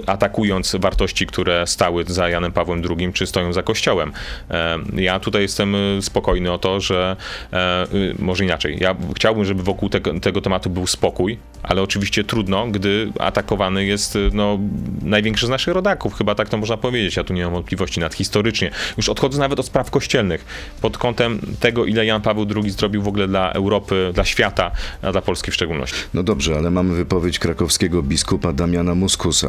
atakując 0.06 0.76
wartości, 0.80 1.26
które 1.26 1.68
stały 1.68 2.04
za 2.08 2.30
Janem 2.30 2.52
Pawłem 2.52 2.82
II, 2.90 3.14
czy 3.14 3.28
stoją 3.28 3.54
za 3.54 3.64
Kościołem. 3.64 4.12
E, 4.52 4.80
Ja 4.96 5.20
tutaj 5.20 5.42
jestem 5.42 5.76
e, 5.76 6.02
spokojny 6.02 6.52
o 6.52 6.58
to, 6.58 6.80
że 6.80 7.16
e, 7.54 7.58
e, 7.58 7.88
może 8.20 8.44
inaczej. 8.46 8.78
Ja 8.80 8.96
chciałbym, 9.16 9.46
żeby 9.46 9.64
wokół 9.64 9.90
tego, 9.90 10.20
tego 10.20 10.42
tematu 10.42 10.70
był 10.70 10.88
spokój, 10.88 11.38
ale 11.64 11.82
oczywiście 11.82 12.24
trudno, 12.24 12.68
gdy 12.68 13.12
atakowany 13.20 13.86
jest 13.86 14.18
no, 14.34 14.60
największy 15.02 15.46
z 15.46 15.50
naszych 15.50 15.74
rodaków, 15.74 16.14
chyba 16.14 16.36
tak 16.36 16.50
to 16.50 16.58
można 16.58 16.78
powiedzieć. 16.78 17.16
Ja 17.16 17.24
tu 17.24 17.34
nie 17.34 17.44
mam 17.44 17.54
wątpliwości 17.54 18.00
nad 18.00 18.14
historycznie. 18.14 18.72
Już 18.98 19.10
odchodzę 19.10 19.40
nawet 19.40 19.60
od 19.60 19.66
spraw 19.66 19.92
kościelnych. 19.92 20.46
Pod 20.82 20.98
kątem 20.98 21.40
tego, 21.60 21.86
ile 21.86 22.06
Jan 22.06 22.22
Paweł 22.22 22.46
II 22.56 22.70
zrobił 22.70 23.02
w 23.02 23.08
ogóle 23.08 23.28
dla 23.28 23.52
Europy, 23.52 24.12
dla 24.14 24.26
świata, 24.26 24.72
a 25.02 25.12
dla 25.12 25.22
Polski 25.22 25.52
w 25.52 25.54
szczególności. 25.54 25.96
No 26.14 26.24
dobrze, 26.24 26.56
ale 26.56 26.72
mamy 26.72 26.96
wypowiedź 26.96 27.40
krakowskiego 27.40 28.04
biskupa 28.04 28.54
Damiana 28.54 28.96
Muskusa. 28.96 29.49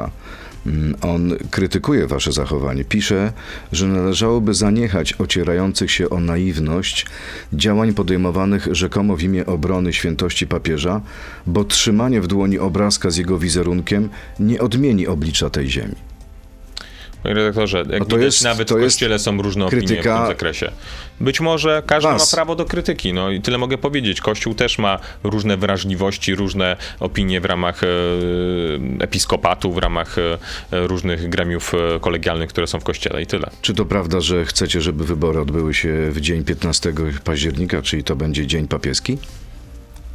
Mm, 0.66 0.94
On 1.00 1.36
krytykuje 1.50 2.06
wasze 2.06 2.32
zachowanie. 2.32 2.84
Pisze, 2.84 3.32
że 3.72 3.86
należałoby 3.86 4.54
zaniechać 4.54 5.14
ocierających 5.18 5.90
się 5.90 6.10
o 6.10 6.20
naiwność 6.20 7.06
działań 7.52 7.94
podejmowanych 7.94 8.68
rzekomo 8.70 9.16
w 9.16 9.22
imię 9.22 9.46
obrony 9.46 9.92
świętości 9.92 10.46
papieża, 10.46 11.00
bo 11.46 11.64
trzymanie 11.64 12.20
w 12.20 12.26
dłoni 12.26 12.58
obrazka 12.58 13.10
z 13.10 13.16
jego 13.16 13.38
wizerunkiem 13.38 14.08
nie 14.40 14.60
odmieni 14.60 15.06
oblicza 15.06 15.50
tej 15.50 15.70
ziemi. 15.70 16.10
Panie 17.22 17.35
redaktorze, 17.35 17.78
jak 17.78 17.88
No 17.88 17.98
to 17.98 18.04
widać, 18.04 18.22
jest- 18.22 18.44
nawet 18.44 18.68
to 18.68 18.76
w 18.76 18.80
kościele 18.80 19.18
są 19.18 19.42
różne 19.42 19.66
opinie 19.66 19.83
w 19.83 19.87
krytyka 19.87 20.18
tym 20.18 20.26
zakresie. 20.26 20.70
Być 21.20 21.40
może 21.40 21.83
każdy 21.87 22.09
was. 22.11 22.33
ma 22.33 22.37
prawo 22.37 22.56
do 22.56 22.64
krytyki, 22.64 23.12
no 23.12 23.30
i 23.30 23.40
tyle 23.40 23.59
mogę 23.59 23.78
powiedzieć. 23.78 24.20
Kościół 24.20 24.54
też 24.54 24.78
ma 24.78 24.98
różne 25.24 25.56
wrażliwości, 25.56 26.35
różne 26.35 26.76
opinie 27.00 27.40
w 27.40 27.44
ramach 27.44 27.85
e, 27.85 27.87
episkopatu, 29.00 29.72
w 29.72 29.78
ramach 29.78 30.16
e, 30.18 30.38
różnych 30.87 31.28
gremiów 31.28 31.72
e, 31.74 32.00
kolegialnych, 32.00 32.48
które 32.48 32.66
są 32.66 32.80
w 32.80 32.85
kościele 32.85 33.22
i 33.22 33.26
tyle. 33.26 33.50
Czy 33.62 33.74
to 33.74 33.85
prawda, 33.85 34.20
że 34.20 34.44
chcecie, 34.44 34.80
żeby 34.80 35.04
wybory 35.04 35.40
odbyły 35.40 35.74
się 35.74 36.11
w 36.11 36.20
dzień 36.20 36.44
15 36.44 36.92
października, 37.24 37.83
czyli 37.83 38.04
to 38.04 38.16
będzie 38.16 38.46
dzień 38.46 38.68
papieski? 38.68 39.18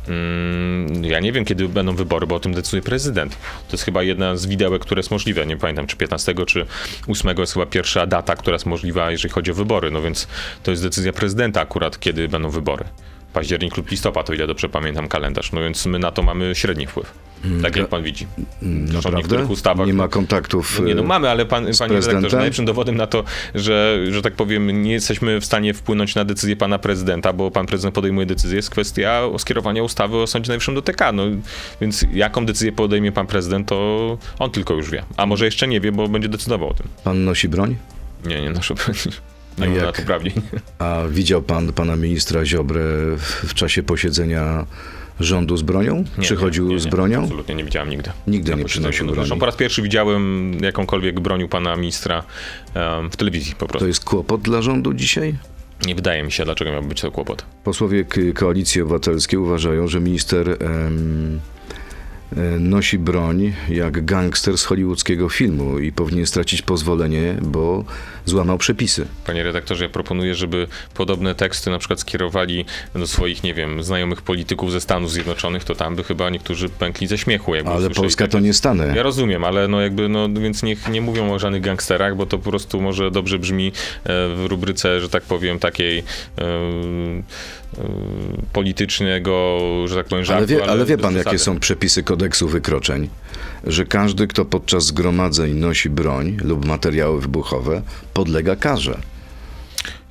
Mm, 0.07 1.03
Ja 1.03 1.19
nie 1.19 1.31
wiem, 1.31 1.45
kiedy 1.45 1.69
będą 1.69 1.95
wybory, 1.95 2.27
bo 2.27 2.35
o 2.35 2.39
tym 2.39 2.53
decyduje 2.53 2.81
prezydent. 2.83 3.35
To 3.67 3.71
jest 3.71 3.83
chyba 3.83 4.03
jedna 4.03 4.35
z 4.35 4.45
widełek, 4.45 4.81
które 4.81 4.99
jest 4.99 5.11
możliwe. 5.11 5.45
Nie 5.45 5.57
pamiętam, 5.57 5.87
czy 5.87 5.97
15 5.97 6.33
czy 6.47 6.65
8 7.07 7.37
jest 7.37 7.53
chyba 7.53 7.65
pierwsza 7.65 8.05
data, 8.07 8.35
która 8.35 8.55
jest 8.55 8.65
możliwa, 8.65 9.11
jeżeli 9.11 9.33
chodzi 9.33 9.51
o 9.51 9.53
wybory. 9.53 9.91
No 9.91 10.01
więc 10.01 10.27
to 10.63 10.71
jest 10.71 10.83
decyzja 10.83 11.13
prezydenta 11.13 11.61
akurat, 11.61 11.99
kiedy 11.99 12.27
będą 12.27 12.49
wybory. 12.49 12.85
Październik 13.35 13.77
lub 13.77 13.91
listopad, 13.91 14.29
o 14.29 14.33
ile 14.33 14.47
dobrze 14.47 14.69
pamiętam 14.69 15.07
kalendarz. 15.07 15.51
No 15.51 15.61
więc 15.61 15.85
my 15.85 15.99
na 15.99 16.11
to 16.11 16.23
mamy 16.23 16.55
średni 16.55 16.87
wpływ. 16.87 17.13
Tak 17.61 17.75
jak 17.75 17.87
pan 17.87 18.03
widzi. 18.03 18.27
Zresztą 18.61 18.91
w 18.91 18.93
Naprawdę? 18.93 19.17
niektórych 19.17 19.49
ustawach. 19.49 19.87
Nie 19.87 19.93
ma 19.93 20.07
kontaktów. 20.07 20.79
No 20.79 20.85
nie, 20.85 20.95
no 20.95 21.01
e, 21.01 21.05
mamy, 21.05 21.29
ale 21.29 21.45
pan, 21.45 21.67
panie 21.79 21.99
redaktorze, 21.99 22.37
najlepszym 22.37 22.65
dowodem 22.65 22.97
na 22.97 23.07
to, 23.07 23.23
że, 23.55 23.97
że 24.11 24.21
tak 24.21 24.33
powiem, 24.33 24.83
nie 24.83 24.91
jesteśmy 24.91 25.41
w 25.41 25.45
stanie 25.45 25.73
wpłynąć 25.73 26.15
na 26.15 26.25
decyzję 26.25 26.55
pana 26.55 26.79
prezydenta, 26.79 27.33
bo 27.33 27.51
pan 27.51 27.65
prezydent 27.65 27.95
podejmuje 27.95 28.25
decyzję, 28.25 28.55
jest 28.55 28.69
kwestia 28.69 29.21
skierowania 29.37 29.83
ustawy 29.83 30.17
o 30.17 30.27
Sądzie 30.27 30.49
Najwyższym 30.49 30.75
do 30.75 30.81
TK. 30.81 31.11
No, 31.11 31.23
więc 31.81 32.05
jaką 32.13 32.45
decyzję 32.45 32.71
podejmie 32.71 33.11
pan 33.11 33.27
prezydent, 33.27 33.67
to 33.67 34.17
on 34.39 34.51
tylko 34.51 34.73
już 34.73 34.89
wie. 34.89 35.03
A 35.17 35.25
może 35.25 35.45
jeszcze 35.45 35.67
nie 35.67 35.81
wie, 35.81 35.91
bo 35.91 36.07
będzie 36.07 36.29
decydował 36.29 36.69
o 36.69 36.73
tym. 36.73 36.87
Pan 37.03 37.25
nosi 37.25 37.49
broń? 37.49 37.75
Nie, 38.25 38.41
nie, 38.41 38.49
noszę 38.49 38.73
A 38.87 39.34
nie 39.57 39.75
jak? 39.75 39.95
to 39.95 40.03
uprawnień. 40.03 40.33
A 40.79 41.01
widział 41.09 41.41
pan 41.41 41.73
pana 41.73 41.95
ministra 41.95 42.45
Ziobrę 42.45 42.81
w, 43.17 43.21
w 43.21 43.53
czasie 43.53 43.83
posiedzenia 43.83 44.65
rządu 45.19 45.57
z 45.57 45.61
bronią? 45.61 46.03
Nie, 46.17 46.23
Przychodził 46.23 46.67
nie, 46.67 46.73
nie, 46.73 46.79
z 46.79 46.85
bronią? 46.87 47.23
Absolutnie 47.23 47.55
nie 47.55 47.63
widziałem 47.63 47.89
nigdy. 47.89 48.11
Nigdy 48.27 48.51
Na 48.51 48.57
nie 48.57 48.65
przynosił 48.65 49.05
broni. 49.05 49.15
Zresztą 49.15 49.39
po 49.39 49.45
raz 49.45 49.55
pierwszy 49.55 49.81
widziałem 49.81 50.53
jakąkolwiek 50.61 51.19
bronił 51.19 51.47
pana 51.47 51.75
ministra 51.75 52.23
em, 52.73 53.11
w 53.11 53.17
telewizji 53.17 53.55
po 53.55 53.67
prostu. 53.67 53.79
To 53.79 53.87
jest 53.87 54.05
kłopot 54.05 54.41
dla 54.41 54.61
rządu 54.61 54.93
dzisiaj? 54.93 55.35
Nie 55.85 55.95
wydaje 55.95 56.23
mi 56.23 56.31
się, 56.31 56.45
dlaczego 56.45 56.71
miałby 56.71 56.87
być 56.87 57.01
to 57.01 57.11
kłopot. 57.11 57.45
Posłowie 57.63 58.05
Koalicji 58.33 58.81
Obywatelskiej 58.81 59.39
uważają, 59.39 59.87
że 59.87 59.99
minister 59.99 60.49
em, 60.49 61.39
nosi 62.59 62.99
broń 62.99 63.53
jak 63.69 64.05
gangster 64.05 64.57
z 64.57 64.65
hollywoodzkiego 64.65 65.29
filmu 65.29 65.79
i 65.79 65.91
powinien 65.91 66.25
stracić 66.25 66.61
pozwolenie, 66.61 67.35
bo 67.41 67.83
złamał 68.25 68.57
przepisy. 68.57 69.07
Panie 69.25 69.43
redaktorze, 69.43 69.83
ja 69.83 69.89
proponuję, 69.89 70.35
żeby 70.35 70.67
podobne 70.93 71.35
teksty 71.35 71.69
na 71.69 71.79
przykład 71.79 71.99
skierowali 71.99 72.65
do 72.93 73.07
swoich, 73.07 73.43
nie 73.43 73.53
wiem, 73.53 73.83
znajomych 73.83 74.21
polityków 74.21 74.71
ze 74.71 74.81
Stanów 74.81 75.11
Zjednoczonych, 75.11 75.63
to 75.63 75.75
tam 75.75 75.95
by 75.95 76.03
chyba 76.03 76.29
niektórzy 76.29 76.69
pękli 76.69 77.07
ze 77.07 77.17
śmiechu. 77.17 77.53
Ale 77.65 77.89
Polska 77.89 78.23
takie- 78.23 78.31
to 78.31 78.39
nie 78.39 78.53
Stany. 78.53 78.93
Ja 78.95 79.03
rozumiem, 79.03 79.43
ale 79.43 79.67
no 79.67 79.81
jakby, 79.81 80.09
no 80.09 80.29
więc 80.33 80.63
niech 80.63 80.89
nie 80.89 81.01
mówią 81.01 81.33
o 81.33 81.39
żadnych 81.39 81.61
gangsterach, 81.61 82.15
bo 82.15 82.25
to 82.25 82.37
po 82.37 82.49
prostu 82.49 82.81
może 82.81 83.11
dobrze 83.11 83.39
brzmi 83.39 83.67
e, 83.67 83.71
w 84.35 84.45
rubryce, 84.49 85.01
że 85.01 85.09
tak 85.09 85.23
powiem, 85.23 85.59
takiej 85.59 85.97
e, 85.97 86.03
e, 86.43 86.53
politycznego, 88.53 89.59
że 89.85 89.95
tak 89.95 90.05
powiem, 90.05 90.25
żartu. 90.25 90.53
Ale 90.53 90.65
wie, 90.65 90.71
ale 90.71 90.85
wie 90.85 90.97
bez 90.97 91.03
pan, 91.05 91.15
jakie 91.15 91.39
są 91.39 91.59
przepisy 91.59 92.03
kodeksu 92.03 92.47
wykroczeń? 92.47 93.09
Że 93.63 93.85
każdy, 93.85 94.27
kto 94.27 94.45
podczas 94.45 94.85
zgromadzeń 94.85 95.53
nosi 95.53 95.89
broń 95.89 96.37
lub 96.43 96.65
materiały 96.65 97.21
wybuchowe, 97.21 97.81
podlega 98.13 98.55
karze. 98.55 98.97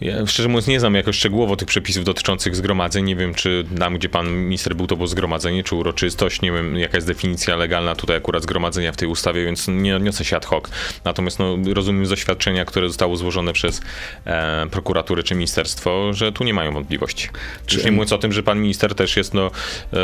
Ja 0.05 0.27
szczerze 0.27 0.49
mówiąc 0.49 0.67
nie 0.67 0.81
znam 0.81 0.95
jakoś 0.95 1.17
szczegółowo 1.17 1.57
tych 1.57 1.69
przepisów 1.69 2.05
dotyczących 2.05 2.57
zgromadzeń. 2.57 3.05
Nie 3.05 3.17
wiem, 3.17 3.35
czy 3.35 3.65
tam, 3.79 3.95
gdzie 3.95 4.09
pan 4.09 4.37
minister 4.37 4.77
był, 4.77 4.87
to 4.87 4.97
było 4.97 5.07
zgromadzenie, 5.07 5.65
czy 5.65 5.75
uroczystość. 5.75 6.43
Nie 6.43 6.53
wiem, 6.53 6.77
jaka 6.77 6.97
jest 6.97 7.07
definicja 7.07 7.57
legalna 7.57 7.95
tutaj 7.95 8.17
akurat 8.17 8.43
zgromadzenia 8.43 8.93
w 8.93 8.97
tej 8.97 9.09
ustawie, 9.09 9.45
więc 9.45 9.69
nie 9.69 9.97
odniosę 9.97 10.25
się 10.25 10.37
ad 10.37 10.47
hoc. 10.47 10.65
Natomiast 11.05 11.39
no, 11.39 11.57
rozumiem 11.75 12.07
z 12.07 12.09
doświadczenia, 12.09 12.65
które 12.65 12.89
zostało 12.89 13.17
złożone 13.17 13.53
przez 13.53 13.83
e, 14.27 14.67
prokuraturę 14.71 15.23
czy 15.23 15.35
ministerstwo, 15.35 16.13
że 16.13 16.33
tu 16.33 16.45
nie 16.45 16.55
mają 16.55 16.73
wątpliwości. 16.73 17.29
Czy 17.67 17.77
już 17.77 17.85
nie 17.85 17.93
mówiąc 17.93 18.13
o 18.13 18.19
tym, 18.19 18.33
że 18.33 18.43
pan 18.43 18.61
minister 18.61 18.95
też 18.95 19.17
jest, 19.17 19.35
no, 19.35 19.51
e, 19.93 19.99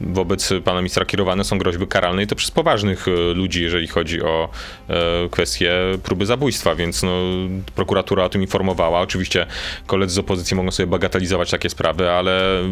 wobec 0.00 0.52
pana 0.64 0.80
ministra 0.80 1.04
kierowane 1.04 1.44
są 1.44 1.58
groźby 1.58 1.86
karalne 1.86 2.22
i 2.22 2.26
to 2.26 2.36
przez 2.36 2.50
poważnych 2.50 3.08
e, 3.08 3.34
ludzi, 3.34 3.62
jeżeli 3.62 3.86
chodzi 3.86 4.22
o 4.22 4.48
e, 4.88 4.94
kwestię 5.30 5.72
próby 6.02 6.26
zabójstwa, 6.26 6.74
więc 6.74 7.02
no, 7.02 7.12
prokuratura 7.74 8.24
o 8.24 8.28
tym 8.28 8.42
informowała. 8.54 9.00
Oczywiście 9.00 9.46
koledzy 9.86 10.14
z 10.14 10.18
opozycji 10.18 10.56
mogą 10.56 10.70
sobie 10.70 10.86
bagatelizować 10.86 11.50
takie 11.50 11.70
sprawy, 11.70 12.10
ale 12.10 12.62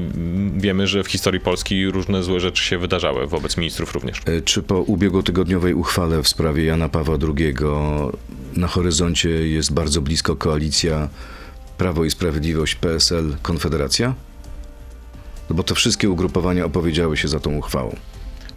wiemy, 0.57 0.87
że 0.87 1.03
w 1.03 1.07
historii 1.09 1.40
Polski 1.40 1.90
różne 1.90 2.23
złe 2.23 2.40
rzeczy 2.40 2.64
się 2.64 2.79
wydarzały 2.79 3.27
wobec 3.27 3.57
ministrów 3.57 3.95
również. 3.95 4.21
E, 4.27 4.40
Czy 4.40 4.62
po 4.62 4.75
ubiegłotygodniowej 4.75 5.75
uchwale 5.75 6.23
w 6.23 6.29
sprawie 6.29 6.64
Jana 6.64 6.88
Pawła 6.88 7.16
II 7.37 7.55
na 8.57 8.66
horyzoncie 8.66 9.29
jest 9.29 9.73
bardzo 9.73 10.01
blisko 10.01 10.37
koalicja 10.37 11.09
Prawo 11.79 12.05
i 12.05 12.11
Sprawiedliwość, 12.11 12.75
PSL, 12.75 13.37
Konfederacja? 13.42 14.14
No 15.51 15.57
bo 15.57 15.62
to 15.62 15.75
wszystkie 15.75 16.11
ugrupowania 16.11 16.64
opowiedziały 16.64 17.16
się 17.16 17.29
za 17.29 17.40
tą 17.40 17.57
uchwałą. 17.57 17.97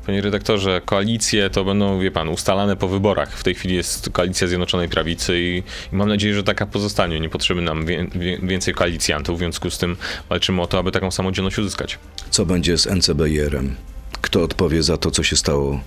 Panie 0.05 0.21
redaktorze, 0.21 0.81
koalicje 0.85 1.49
to 1.49 1.63
będą, 1.63 1.99
wie 1.99 2.11
pan, 2.11 2.29
ustalane 2.29 2.75
po 2.75 2.87
wyborach. 2.87 3.37
W 3.37 3.43
tej 3.43 3.55
chwili 3.55 3.75
jest 3.75 4.09
koalicja 4.09 4.47
Zjednoczonej 4.47 4.89
Prawicy 4.89 5.39
i, 5.39 5.63
i 5.93 5.95
mam 5.95 6.09
nadzieję, 6.09 6.33
że 6.33 6.43
taka 6.43 6.65
pozostanie. 6.65 7.19
Nie 7.19 7.29
potrzeby 7.29 7.61
nam 7.61 7.85
wie, 7.85 8.07
wie, 8.15 8.37
więcej 8.43 8.73
koalicjantów, 8.73 9.35
w 9.35 9.39
związku 9.39 9.69
z 9.69 9.77
tym 9.77 9.97
walczymy 10.29 10.61
o 10.61 10.67
to, 10.67 10.79
aby 10.79 10.91
taką 10.91 11.11
samodzielność 11.11 11.59
uzyskać. 11.59 11.99
Co 12.29 12.45
będzie 12.45 12.77
z 12.77 12.87
NCBR-em? 12.87 13.75
Kto 14.21 14.43
odpowie 14.43 14.83
za 14.83 14.97
to, 14.97 15.11
co 15.11 15.23
się 15.23 15.35
stało? 15.35 15.79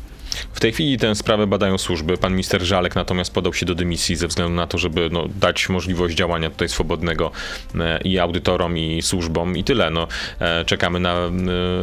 W 0.53 0.61
tej 0.61 0.73
chwili 0.73 0.99
tę 0.99 1.14
sprawę 1.14 1.47
badają 1.47 1.79
służby. 1.79 2.17
Pan 2.17 2.33
minister 2.33 2.62
Żalek 2.62 2.95
natomiast 2.95 3.35
podał 3.35 3.55
się 3.55 3.67
do 3.67 3.75
dymisji 3.75 4.17
ze 4.17 4.29
względu 4.29 4.55
na 4.55 4.67
to, 4.67 4.79
żeby 4.79 5.09
no, 5.12 5.29
dać 5.29 5.69
możliwość 5.69 6.17
działania 6.17 6.51
tutaj 6.51 6.69
swobodnego 6.69 7.31
e, 7.75 8.01
i 8.03 8.19
audytorom, 8.19 8.79
i 8.79 9.03
służbom 9.03 9.57
i 9.57 9.64
tyle. 9.64 9.91
No, 9.91 10.09
e, 10.41 10.64
czekamy 10.64 11.01
na 11.01 11.14
e, 11.14 11.31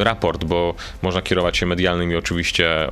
raport, 0.03 0.43
bo 0.43 0.75
można 1.01 1.21
kierować 1.21 1.57
się 1.57 1.65
medialnymi 1.65 2.15
oczywiście 2.15 2.89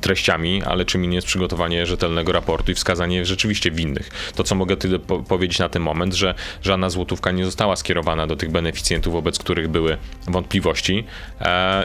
treściami, 0.00 0.62
ale 0.62 0.84
czym 0.84 1.04
innym 1.04 1.14
jest 1.14 1.26
przygotowanie 1.26 1.86
rzetelnego 1.86 2.32
raportu 2.32 2.72
i 2.72 2.74
wskazanie 2.74 3.24
rzeczywiście 3.24 3.70
winnych. 3.70 4.32
To, 4.36 4.44
co 4.44 4.54
mogę 4.54 4.76
tyle 4.76 4.98
po 4.98 5.18
powiedzieć 5.18 5.58
na 5.58 5.68
ten 5.68 5.82
moment, 5.82 6.14
że 6.14 6.34
żadna 6.62 6.90
złotówka 6.90 7.30
nie 7.30 7.44
została 7.44 7.76
skierowana 7.76 8.26
do 8.26 8.36
tych 8.36 8.50
beneficjentów, 8.50 9.12
wobec 9.12 9.38
których 9.38 9.68
były 9.68 9.96
wątpliwości. 10.28 11.04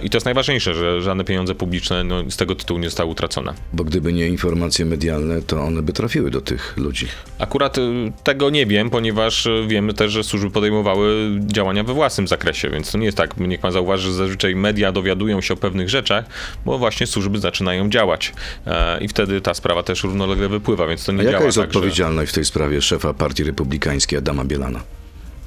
I 0.02 0.10
to 0.10 0.18
jest 0.18 0.26
najważniejsze, 0.26 0.74
że 0.74 1.02
żadne 1.02 1.24
pieniądze 1.24 1.56
publiczne 1.56 2.04
no, 2.08 2.32
z 2.32 2.38
tego 2.38 2.56
tytułu 2.56 2.80
nie 2.80 2.88
zostały 2.90 3.10
utracone. 3.12 3.54
Bo 3.74 3.84
gdyby 3.84 4.14
nie 4.14 4.28
informacje 4.28 4.86
medialne, 4.86 5.42
to 5.42 5.62
one 5.64 5.82
by 5.82 5.94
trafiły 5.94 6.32
do 6.32 6.42
tych 6.42 6.74
ludzi. 6.78 7.08
Akurat 7.40 7.78
y, 7.78 8.12
tego 8.24 8.50
nie 8.50 8.66
wiem, 8.66 8.90
ponieważ 8.90 9.46
y, 9.46 9.66
wiemy 9.68 9.94
też, 9.94 10.12
że 10.12 10.24
służby 10.24 10.50
podejmowały 10.52 11.32
działania 11.46 11.84
we 11.84 11.94
własnym 11.94 12.28
zakresie, 12.28 12.70
więc 12.70 12.92
to 12.92 12.98
nie 12.98 13.06
jest 13.06 13.18
tak, 13.18 13.38
niech 13.38 13.60
pan 13.60 13.72
zauważy, 13.72 14.08
że 14.08 14.14
zazwyczaj 14.14 14.56
media 14.56 14.92
dowiadują 14.92 15.42
się 15.42 15.54
o 15.54 15.58
pewnych 15.58 15.90
rzeczach, 15.90 16.26
bo 16.66 16.78
właśnie 16.78 17.08
służby 17.08 17.40
zaczynają 17.40 17.90
działać 17.90 18.34
e, 18.68 19.00
i 19.04 19.08
wtedy 19.08 19.42
ta 19.42 19.54
sprawa 19.54 19.84
też 19.84 20.04
równolegle 20.04 20.50
wypływa, 20.50 20.88
więc 20.88 21.06
to 21.06 21.12
nie 21.12 21.20
A 21.20 21.24
działa 21.24 21.34
jaka 21.34 21.46
jest 21.46 21.58
tak, 21.58 21.64
że- 21.74 21.80
odpowiedzialność 21.80 22.32
w 22.32 22.36
tej 22.36 22.46
sprawie 22.46 22.82
szefa 22.82 23.14
Partii 23.14 23.44
Republikańskiej 23.44 24.20
Adama 24.20 24.46
Bielana? 24.46 24.80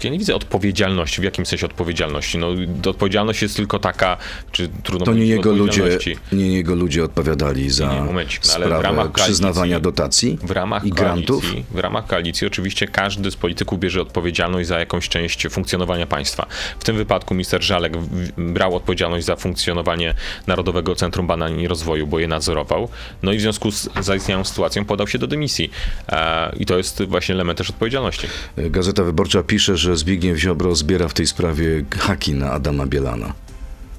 Ja 0.05 0.11
nie 0.11 0.19
widzę 0.19 0.35
odpowiedzialności. 0.35 1.21
W 1.21 1.25
jakim 1.25 1.47
sensie 1.47 1.67
odpowiedzialności? 1.67 2.39
No, 2.39 2.49
odpowiedzialność 2.91 3.43
jest 3.43 3.57
tylko 3.57 3.79
taka, 3.79 4.17
czy 4.53 4.69
trudno 4.83 5.07
To 5.07 5.15
nie 5.15 5.27
jego 5.27 5.53
ludzie, 5.53 5.99
nie 6.33 6.53
jego 6.57 6.75
ludzie 6.75 7.05
odpowiadali 7.05 7.71
za 7.71 7.95
Nie, 7.95 8.01
momencik, 8.01 8.41
no 8.47 8.55
ale 8.55 8.65
w 8.65 8.69
sprawę 8.69 8.83
ramach 8.83 9.07
koalicji- 9.13 9.23
przyznawania 9.25 9.81
dotacji 9.81 10.39
W 10.43 10.51
ramach 10.51 10.85
i 10.85 10.91
grantów. 10.91 11.43
koalicji, 11.43 11.65
w 11.71 11.79
ramach 11.79 12.07
koalicji 12.07 12.47
oczywiście 12.47 12.87
każdy 12.87 13.31
z 13.31 13.37
polityków 13.37 13.81
bierze 13.81 14.03
odpowiedzialność 14.03 14.69
za 14.69 14.79
jakąś 14.79 15.09
część 15.09 15.47
funkcjonowania 15.51 16.07
państwa. 16.07 16.47
W 16.79 16.85
tym 16.85 16.97
wypadku 16.97 17.35
minister 17.35 17.63
Żalek 17.63 17.93
brał 18.39 18.77
odpowiedzialność 18.77 19.27
za 19.27 19.37
funkcjonowanie 19.37 20.15
Narodowego 20.47 20.95
Centrum 20.95 21.27
Badań 21.27 21.61
i 21.61 21.69
Rozwoju, 21.69 22.07
bo 22.07 22.19
je 22.19 22.29
nadzorował. 22.29 22.89
No 23.23 23.33
i 23.33 23.39
w 23.39 23.41
związku 23.41 23.71
z 23.71 23.89
zaistniałą 24.01 24.45
sytuacją 24.45 24.85
podał 24.85 25.07
się 25.09 25.19
do 25.19 25.27
dymisji. 25.27 25.71
E, 26.09 26.53
I 26.57 26.67
to 26.67 26.77
jest 26.79 27.03
właśnie 27.05 27.35
element 27.35 27.59
też 27.59 27.71
odpowiedzialności. 27.71 28.27
Gazeta 28.57 29.05
Wyborcza 29.05 29.43
pisze, 29.43 29.77
że 29.77 29.88
Zbigniew 29.97 30.39
Ziobro 30.39 30.75
zbiera 30.75 31.09
w 31.09 31.15
tej 31.15 31.27
sprawie 31.27 31.85
haki 31.99 32.35
na 32.35 32.53
Adama 32.53 32.87
Bielana. 32.87 33.33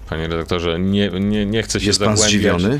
Panie 0.09 0.27
redaktorze, 0.27 0.79
nie, 0.79 1.09
nie, 1.09 1.45
nie 1.45 1.63
chcę 1.63 1.79
się 1.79 1.87
Jest 1.87 1.99
pan 2.03 2.17
zagłębiać. 2.17 2.61
zdziwiony? 2.61 2.79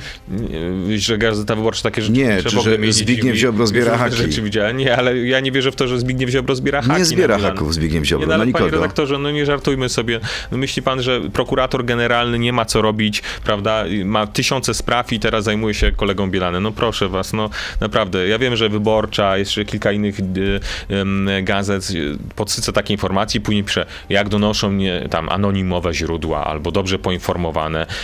Nie, 0.87 0.99
że 0.99 1.17
Gazeta 1.17 1.55
Wyborcza 1.55 1.81
takie 1.83 2.01
rzeczy 2.01 2.13
Nie, 2.13 2.43
czy 2.43 2.49
że 2.61 2.77
Zbigniew. 2.93 3.35
Ziobro 3.35 3.67
zbiera 3.67 3.97
haki? 3.97 4.15
Rzeczy 4.15 4.41
widziałem. 4.41 4.77
Nie, 4.77 4.95
ale 4.97 5.17
ja 5.17 5.39
nie 5.39 5.51
wierzę 5.51 5.71
w 5.71 5.75
to, 5.75 5.87
że 5.87 5.99
Zbigniew 5.99 6.29
Ziobro 6.29 6.55
zbiera 6.55 6.81
haki. 6.81 6.99
Nie 6.99 7.05
zbiera 7.05 7.37
haków 7.37 7.73
Zbigniew 7.73 8.05
Ziobro, 8.05 8.25
Nie, 8.25 8.31
no, 8.31 8.37
na 8.37 8.43
ale 8.43 8.51
panie 8.53 8.65
nikogo. 8.65 8.81
redaktorze, 8.81 9.17
no 9.17 9.31
nie 9.31 9.45
żartujmy 9.45 9.89
sobie. 9.89 10.19
No, 10.51 10.57
myśli 10.57 10.81
pan, 10.81 11.01
że 11.01 11.21
prokurator 11.33 11.85
generalny 11.85 12.39
nie 12.39 12.53
ma 12.53 12.65
co 12.65 12.81
robić, 12.81 13.21
prawda? 13.43 13.83
Ma 14.05 14.27
tysiące 14.27 14.73
spraw 14.73 15.13
i 15.13 15.19
teraz 15.19 15.43
zajmuje 15.43 15.73
się 15.73 15.91
kolegą 15.91 16.31
Bielanem. 16.31 16.63
No 16.63 16.71
proszę 16.71 17.09
was, 17.09 17.33
no 17.33 17.49
naprawdę. 17.79 18.27
Ja 18.27 18.39
wiem, 18.39 18.55
że 18.55 18.69
Wyborcza, 18.69 19.37
jeszcze 19.37 19.65
kilka 19.65 19.91
innych 19.91 20.19
y, 20.19 20.23
em, 20.89 21.29
gazet 21.43 21.89
y, 21.91 22.17
podsyca 22.35 22.71
takie 22.71 22.93
informacje 22.93 23.39
i 23.39 23.41
później 23.41 23.63
pisze, 23.63 23.85
jak 24.09 24.29
donoszą 24.29 24.71
mnie 24.71 25.07
tam 25.09 25.29
anonimowe 25.29 25.93
źródła 25.93 26.45
albo 26.45 26.71
dobrze 26.71 26.99
poinformowane. 26.99 27.18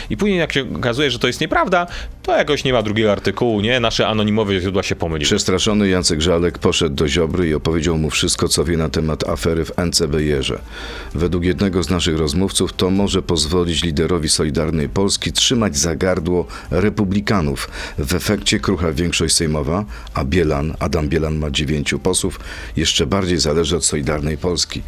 I 0.10 0.18
później 0.18 0.40
jak 0.40 0.54
się 0.54 0.66
okazuje, 0.78 1.12
że 1.12 1.20
to 1.20 1.28
jest 1.28 1.42
nieprawda, 1.42 1.88
To 2.26 2.38
jakoś 2.38 2.64
nie 2.64 2.74
ma 2.74 2.82
drugiego 2.84 3.12
artykułu, 3.12 3.62
nie? 3.62 3.80
Nasze 3.80 4.08
anonimowe 4.08 4.60
źródła 4.60 4.84
się 4.84 4.96
pomyliły. 4.96 5.26
Przestraszony 5.26 5.90
Jacek 5.90 6.22
Żalek 6.22 6.60
poszedł 6.60 6.96
do 6.96 7.08
Ziobry 7.08 7.50
i 7.50 7.54
opowiedział 7.54 7.98
mu 7.98 8.10
wszystko, 8.10 8.48
co 8.48 8.64
wie 8.64 8.78
na 8.78 8.90
temat 8.90 9.30
afery 9.30 9.66
w 9.66 9.72
NCBR-ze. 9.78 10.60
Według 11.14 11.44
jednego 11.44 11.84
z 11.84 11.90
naszych 11.90 12.18
rozmówców 12.18 12.74
to 12.74 12.90
może 12.90 13.22
pozwolić 13.22 13.84
liderowi 13.84 14.30
Solidarnej 14.30 14.90
Polski 14.90 15.32
trzymać 15.32 15.78
za 15.78 15.96
gardło 15.96 16.46
republikanów. 16.72 17.70
W 17.98 18.16
efekcie 18.16 18.60
krucha 18.60 18.92
większość 18.92 19.36
sejmowa, 19.36 19.86
a 20.14 20.24
Bielan, 20.24 20.74
Adam 20.80 21.10
Bielan 21.10 21.36
ma 21.36 21.52
dziewięciu 21.52 22.00
posłów, 22.00 22.40
jeszcze 22.78 23.06
bardziej 23.06 23.38
zależy 23.38 23.78
od 23.78 23.86
Solidarnej 23.86 24.38
Polski. 24.38 24.82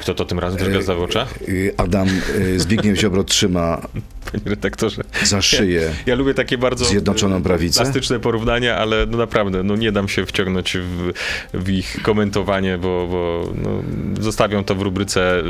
Kto 0.00 0.14
to 0.14 0.24
tym 0.24 0.38
razem 0.38 0.70
gwiazda 0.70 0.94
w 0.94 1.02
oczach? 1.02 1.42
Y, 1.48 1.74
Adam 1.76 2.08
y, 2.38 2.60
Zbigniew 2.60 2.98
Ziobro 2.98 3.24
trzyma 3.24 3.80
Panie 4.24 4.42
redaktorze. 4.46 5.02
za 5.24 5.42
szyję 5.42 5.92
Ja 6.06 6.14
lubię 6.14 6.34
takie 6.34 6.58
bardzo 6.58 6.84
Zjednoczoną 6.84 7.36
e, 7.36 7.42
Prawicę? 7.42 7.80
plastyczne 7.82 8.20
porównania, 8.20 8.76
ale 8.76 9.06
no 9.06 9.18
naprawdę, 9.18 9.62
no 9.62 9.76
nie 9.76 9.92
dam 9.92 10.08
się 10.08 10.26
wciągnąć 10.26 10.76
w, 10.78 11.12
w 11.54 11.68
ich 11.68 12.02
komentowanie, 12.02 12.78
bo, 12.78 13.08
bo 13.10 13.52
no, 13.62 13.82
zostawiam 14.22 14.64
to 14.64 14.74
w 14.74 14.82
rubryce 14.82 15.40
y, 15.40 15.42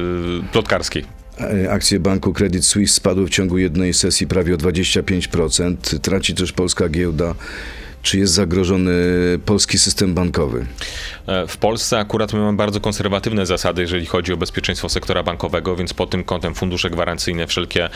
plotkarskiej. 0.52 1.04
E, 1.40 1.72
Akcje 1.72 2.00
banku 2.00 2.32
Credit 2.32 2.66
Suisse 2.66 2.94
spadły 2.94 3.26
w 3.26 3.30
ciągu 3.30 3.58
jednej 3.58 3.94
sesji 3.94 4.26
prawie 4.26 4.54
o 4.54 4.56
25%. 4.56 5.98
Traci 5.98 6.34
też 6.34 6.52
polska 6.52 6.88
giełda. 6.88 7.34
Czy 8.02 8.18
jest 8.18 8.32
zagrożony 8.32 8.92
polski 9.44 9.78
system 9.78 10.14
bankowy? 10.14 10.66
E, 11.26 11.46
W 11.46 11.56
Polsce 11.56 11.98
akurat 11.98 12.32
my 12.32 12.38
mamy 12.38 12.56
bardzo 12.56 12.80
konserwatywne 12.80 13.46
zasady, 13.46 13.82
jeżeli 13.82 14.06
chodzi 14.06 14.32
o 14.32 14.36
bezpieczeństwo 14.36 14.88
sektora 14.88 15.22
bankowego, 15.22 15.76
więc 15.76 15.94
pod 15.94 16.10
tym 16.10 16.24
kątem 16.24 16.54
fundusze 16.54 16.90
gwarancyjne, 16.90 17.46
wszelkie 17.46 17.88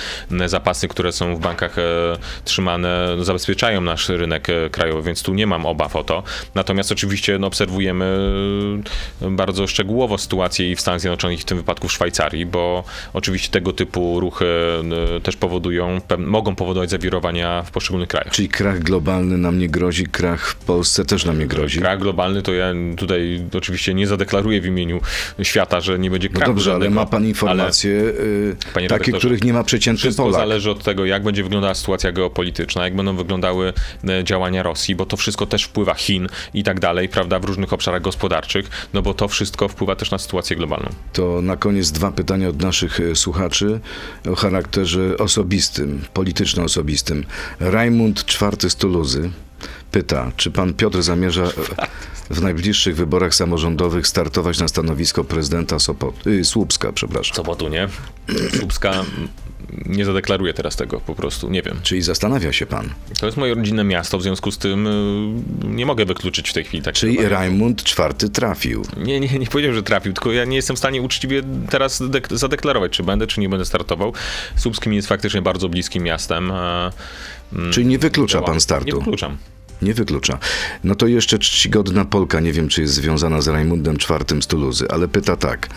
zapasy, 0.47 0.89
które 0.89 1.13
są 1.13 1.37
w 1.37 1.41
bankach 1.41 1.79
e, 1.79 1.83
trzymane, 2.45 3.17
zabezpieczają 3.23 3.81
nasz 3.81 4.09
rynek 4.09 4.51
e, 4.51 4.71
krajowy, 4.71 5.03
więc 5.03 5.23
tu 5.23 5.35
nie 5.35 5.47
mam 5.47 5.67
obaw 5.67 5.97
o 5.97 6.05
to. 6.05 6.23
Natomiast 6.55 6.93
oczywiście 6.93 7.39
no, 7.39 7.47
obserwujemy 7.47 8.05
bardzo 9.21 9.67
szczegółowo 9.67 10.19
sytuację 10.19 10.71
i 10.71 10.77
w 10.77 10.81
Stanach 10.81 11.01
Zjednoczonych, 11.01 11.41
w 11.41 11.45
tym 11.45 11.59
wypadku 11.59 11.89
w 11.89 11.93
Szwajcarii, 11.93 12.47
bo 12.47 12.85
oczywiście 13.13 13.51
tego 13.51 13.73
typu 13.73 14.21
ruchy 14.21 14.47
też 15.23 15.37
powodują, 15.37 16.01
mogą 16.19 16.55
powodować 16.55 16.91
zawirowania 16.91 17.63
w 17.63 17.71
poszczególnych 17.71 18.09
krajach. 18.09 18.33
Czyli 18.33 18.49
krach 18.49 18.79
globalny 18.79 19.39
nam 19.39 19.59
nie 19.59 19.69
grozi, 19.69 19.94
krach 20.03 20.49
w 20.49 20.55
Polsce 20.55 21.05
też 21.05 21.25
nam 21.25 21.39
nie 21.39 21.47
grozi? 21.47 21.81
Krach 21.81 21.99
globalny 21.99 22.43
to 22.43 22.53
ja 22.53 22.73
tutaj 22.97 23.41
oczywiście 23.55 23.95
nie 23.95 24.07
zadeklaruję 24.07 24.61
w 24.61 24.67
imieniu 24.67 25.01
świata, 25.43 25.81
że 25.81 25.99
nie 25.99 26.11
będzie 26.11 26.29
No 26.29 26.35
krachu 26.35 26.53
dobrze, 26.53 26.71
ale 26.71 26.81
żadnego, 26.81 26.95
ma 26.95 27.07
pan 27.07 27.27
informacje, 27.27 27.91
y, 27.91 28.57
Panie 28.75 28.89
takie, 28.89 29.13
których 29.13 29.45
nie 29.45 29.53
ma 29.53 29.65
przeciętny 29.65 30.01
Wszystko 30.01 30.23
Polak. 30.23 30.41
zależy 30.41 30.71
od 30.71 30.85
tego, 30.85 31.05
jak 31.05 31.23
będzie 31.23 31.43
wyglądała 31.43 31.75
sytuacja 31.75 32.13
geopolityczna, 32.13 32.85
jak 32.85 32.97
będą 32.97 33.17
wyglądały 33.17 33.73
e, 34.09 34.25
działania 34.25 34.63
Rosji, 34.63 34.97
bo 34.97 35.07
to 35.07 35.17
wszystko 35.17 35.47
też 35.47 35.65
wpływa 35.65 35.95
Chin 35.95 36.29
i 36.55 36.65
tak 36.65 36.81
dalej, 36.81 37.09
prawda, 37.09 37.39
w 37.39 37.45
różnych 37.45 37.73
obszarach 37.73 38.03
gospodarczych, 38.03 38.89
no 38.95 39.03
bo 39.03 39.15
to 39.15 39.29
wszystko 39.29 39.69
wpływa 39.69 39.97
też 39.97 40.11
na 40.11 40.19
sytuację 40.19 40.57
globalną. 40.57 40.89
To 41.13 41.43
na 41.43 41.57
koniec 41.57 41.91
dwa 41.91 42.13
pytania 42.13 42.49
od 42.49 42.63
naszych 42.63 43.01
e, 43.01 43.17
słuchaczy 43.17 43.81
o 44.31 44.35
charakterze 44.35 45.17
osobistym, 45.19 46.05
polityczno-osobistym. 46.15 47.25
Rajmund 47.61 48.25
IV 48.43 48.71
z 48.71 48.77
Tuluzy 48.77 49.31
pyta, 49.95 50.33
czy 50.37 50.51
pan 50.51 50.75
Piotr 50.75 51.03
zamierza 51.03 51.45
w 52.31 52.43
najbliższych 52.43 52.97
wyborach 52.97 53.35
samorządowych 53.35 54.07
startować 54.07 54.59
na 54.59 54.69
stanowisko 54.69 55.25
prezydenta 55.25 55.79
Sopot, 55.79 56.27
y, 56.27 56.45
Słupska, 56.45 56.93
przepraszam. 56.93 57.37
Sopotu, 57.37 57.69
nie? 57.69 57.89
Słupska 58.59 59.05
nie 59.87 60.05
zadeklaruję 60.05 60.55
teraz 60.55 60.77
tego, 60.77 61.01
po 61.01 61.15
prostu, 61.15 61.51
nie 61.51 61.63
wiem. 61.63 61.81
Czyli 61.83 62.03
zastanawia 62.03 62.53
się 62.53 62.67
pan. 62.67 62.91
To 63.21 63.27
jest 63.27 63.39
moje 63.39 63.55
rodzinne 63.55 63.85
miasto, 63.85 64.19
w 64.19 64.23
związku 64.23 64.51
z 64.53 64.59
tym 64.59 64.87
y, 64.87 65.67
nie 65.67 65.87
mogę 65.87 66.05
wykluczyć 66.05 66.51
w 66.51 66.53
tej 66.53 66.65
chwili 66.65 66.83
takiego 66.83 67.15
Czyli. 67.15 67.29
Rajmund 67.29 67.85
IV 67.99 68.29
trafił. 68.29 68.83
Nie, 68.97 69.21
nie, 69.21 69.29
nie 69.39 69.47
powiedziałem, 69.47 69.77
że 69.77 69.83
trafił, 69.83 70.13
tylko 70.13 70.33
ja 70.33 70.45
nie 70.45 70.57
jestem 70.57 70.77
w 70.77 70.79
stanie 70.79 71.03
uczciwie 71.03 71.43
teraz 71.71 72.01
dek- 72.01 72.37
zadeklarować, 72.37 72.93
czy 72.93 73.03
będę, 73.03 73.27
czy 73.27 73.41
nie 73.41 73.49
będę 73.49 73.65
startował. 73.65 74.13
Słupskim 74.57 74.93
jest 74.93 75.09
faktycznie 75.09 75.43
bardzo 75.43 75.69
bliskim 75.69 76.03
miastem. 76.03 76.51
mm, 76.51 77.73
Czyli 77.73 77.87
nie 77.87 77.99
wyklucza 77.99 78.43
pan 78.43 78.55
Nie 78.55 78.61
startu. 78.61 78.99
wykluczam. 78.99 79.37
Nie 79.85 79.95
wyklucza. 79.95 80.39
No 80.85 80.95
to 80.95 81.07
jeszcze 81.07 81.39
czcigodna 81.39 82.05
Polka, 82.05 82.41
nie 82.41 82.53
wiem 82.53 82.69
czy 82.69 82.81
jest 82.81 82.95
związana 82.95 83.41
z 83.41 83.49
Rajmundem 83.49 83.95
IV 83.95 84.43
z 84.43 84.47
Tuluzy, 84.47 84.87
ale 84.91 85.09
pyta 85.09 85.37
tak. 85.37 85.69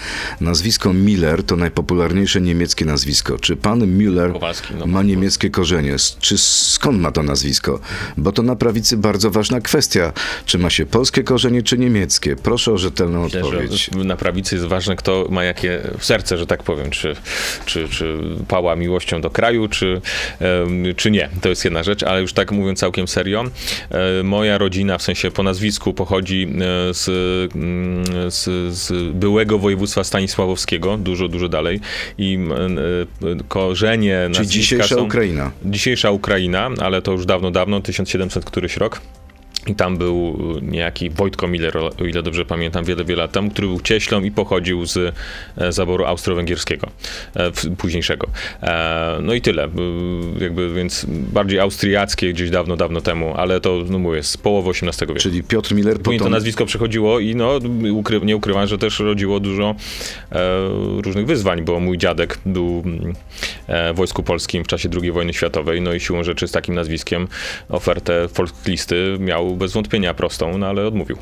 Nazwisko 0.42 0.94
Miller 0.94 1.44
to 1.44 1.56
najpopularniejsze 1.56 2.42
niemieckie 2.42 2.86
nazwisko. 2.86 3.40
Czy 3.40 3.56
pan 3.56 3.80
Müller 3.80 4.34
Kowalski, 4.34 4.74
no. 4.80 4.86
ma 4.88 5.04
niemieckie 5.04 5.50
korzenie? 5.50 5.96
Czy 6.20 6.38
skąd 6.38 7.00
ma 7.00 7.12
to 7.12 7.24
nazwisko? 7.24 7.80
Bo 8.18 8.32
to 8.32 8.44
na 8.44 8.56
prawicy 8.56 8.98
bardzo 8.98 9.32
ważna 9.32 9.62
kwestia. 9.62 10.14
Czy 10.46 10.58
ma 10.58 10.70
się 10.70 10.86
polskie 10.86 11.24
korzenie, 11.24 11.64
czy 11.64 11.78
niemieckie? 11.78 12.36
Proszę 12.36 12.74
o 12.74 12.78
rzetelną 12.78 13.24
Myślę, 13.24 13.44
odpowiedź. 13.44 13.90
na 13.92 14.16
prawicy 14.16 14.56
jest 14.56 14.68
ważne, 14.68 14.96
kto 14.96 15.28
ma 15.30 15.44
jakie 15.44 15.82
serce, 16.00 16.38
że 16.38 16.48
tak 16.48 16.64
powiem, 16.64 16.90
czy, 16.90 17.16
czy, 17.66 17.90
czy 17.90 18.18
pała 18.48 18.76
miłością 18.76 19.22
do 19.22 19.30
kraju, 19.30 19.68
czy, 19.68 20.02
czy 20.96 21.12
nie. 21.12 21.30
To 21.42 21.50
jest 21.50 21.66
jedna 21.66 21.84
rzecz, 21.84 22.04
ale 22.04 22.22
już 22.22 22.34
tak 22.34 22.52
mówiąc 22.52 22.80
całkiem 22.80 23.08
serio, 23.08 23.44
moja 24.24 24.58
rodzina, 24.58 24.98
w 24.98 25.02
sensie 25.02 25.32
po 25.32 25.44
nazwisku, 25.44 25.94
pochodzi 25.94 26.48
e, 26.90 26.94
z, 26.94 27.08
mm, 27.56 28.04
z, 28.32 28.74
z 28.74 29.14
byłego 29.14 29.60
województwa 29.60 30.04
stanisławowskiego, 30.04 30.98
dużo, 30.98 31.28
dużo 31.28 31.50
dalej 31.50 31.80
i 32.18 32.40
e, 33.32 33.44
korzenie 33.48 34.30
Czyli 34.34 34.48
dzisiejsza 34.48 34.96
są, 34.96 35.04
Ukraina. 35.04 35.52
Dzisiejsza 35.66 36.12
Ukraina, 36.12 36.70
ale 36.82 37.02
to 37.02 37.12
już 37.12 37.26
dawno, 37.26 37.52
dawno, 37.52 37.82
1700 37.82 38.46
któryś 38.46 38.78
rok. 38.78 39.02
I 39.68 39.76
tam 39.76 39.98
był 39.98 40.38
niejaki 40.62 41.10
Wojtko 41.10 41.48
Miller, 41.48 41.78
o 41.78 42.06
ile 42.06 42.24
dobrze 42.24 42.46
pamiętam, 42.46 42.86
wiele, 42.86 43.06
wiele 43.06 43.22
lat 43.22 43.32
temu, 43.32 43.50
który 43.50 43.68
był 43.68 43.82
cieślą 43.82 44.24
i 44.24 44.32
pochodził 44.32 44.86
z 44.86 45.16
e, 45.58 45.72
zaboru 45.72 46.06
austro-węgierskiego, 46.06 46.88
e, 47.36 47.52
późniejszego. 47.78 48.28
E, 48.64 49.18
No 49.22 49.34
i 49.34 49.42
tyle. 49.42 49.64
E, 49.64 49.70
Jakby, 50.40 50.74
więc 50.74 51.06
bardziej 51.10 51.60
austriackie 51.60 52.34
gdzieś 52.34 52.50
dawno, 52.50 52.78
dawno 52.78 53.02
temu, 53.02 53.34
ale 53.36 53.62
to, 53.62 53.84
no 53.90 54.00
mówię, 54.00 54.24
z 54.24 54.38
połowy 54.38 54.70
XVIII 54.70 55.08
wieku. 55.08 55.20
Czyli 55.20 55.44
Piotr 55.44 55.74
Miller 55.74 56.00
Później 56.00 56.20
to 56.20 56.30
nazwisko 56.30 56.66
przechodziło 56.66 57.20
i 57.20 57.36
no, 57.36 57.60
ukry, 57.92 58.22
nie 58.24 58.36
ukrywam, 58.36 58.68
że 58.68 58.78
też 58.78 59.00
rodziło 59.00 59.40
dużo 59.40 59.76
różnych 61.04 61.26
wyzwań, 61.26 61.62
bo 61.62 61.80
mój 61.80 61.98
dziadek 61.98 62.40
był 62.46 62.84
mm, 62.86 63.14
w 63.68 63.98
Wojsku 63.98 64.24
Polskim 64.24 64.64
w 64.64 64.68
czasie 64.68 64.90
II 65.02 65.12
wojny 65.12 65.34
światowej, 65.34 65.82
no 65.82 65.94
i 65.94 66.00
siłą 66.00 66.24
rzeczy 66.24 66.48
z 66.48 66.52
takim 66.52 66.76
nazwiskiem 66.76 67.28
ofertę 67.70 68.28
folklisty 68.28 69.18
miał 69.20 69.57
bez 69.58 69.74
wątpienia 69.74 70.14
prostą, 70.14 70.58
no 70.58 70.68
ale 70.68 70.88
odmówił. 70.88 71.18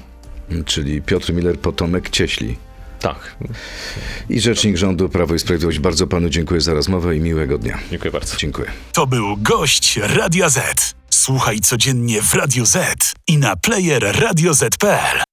Czyli 0.66 1.02
Piotr 1.02 1.34
Miller 1.34 1.60
potomek 1.60 2.10
Cieśli. 2.10 2.58
Tak, 3.00 3.36
I 4.30 4.40
rzecznik 4.40 4.78
rządu 4.78 5.10
Prawo 5.10 5.36
i 5.36 5.40
Sprawiedliwość. 5.40 5.80
Bardzo 5.80 6.08
panu 6.08 6.30
dziękuję 6.30 6.62
za 6.62 6.74
rozmowę 6.74 7.16
i 7.16 7.20
miłego 7.20 7.58
dnia. 7.58 7.78
dziękuję 7.92 8.12
bardzo. 8.12 8.38
Dziękuję. 8.38 8.68
To 8.94 9.08
był 9.08 9.38
gość 9.38 9.98
Radia 9.98 10.50
Z. 10.50 10.96
Słuchaj 11.10 11.60
codziennie 11.60 12.22
w 12.22 12.34
Radio 12.34 12.66
Z 12.66 13.14
i 13.28 13.38
na 13.38 13.56
player 13.56 14.16
radioz.pl. 14.20 15.25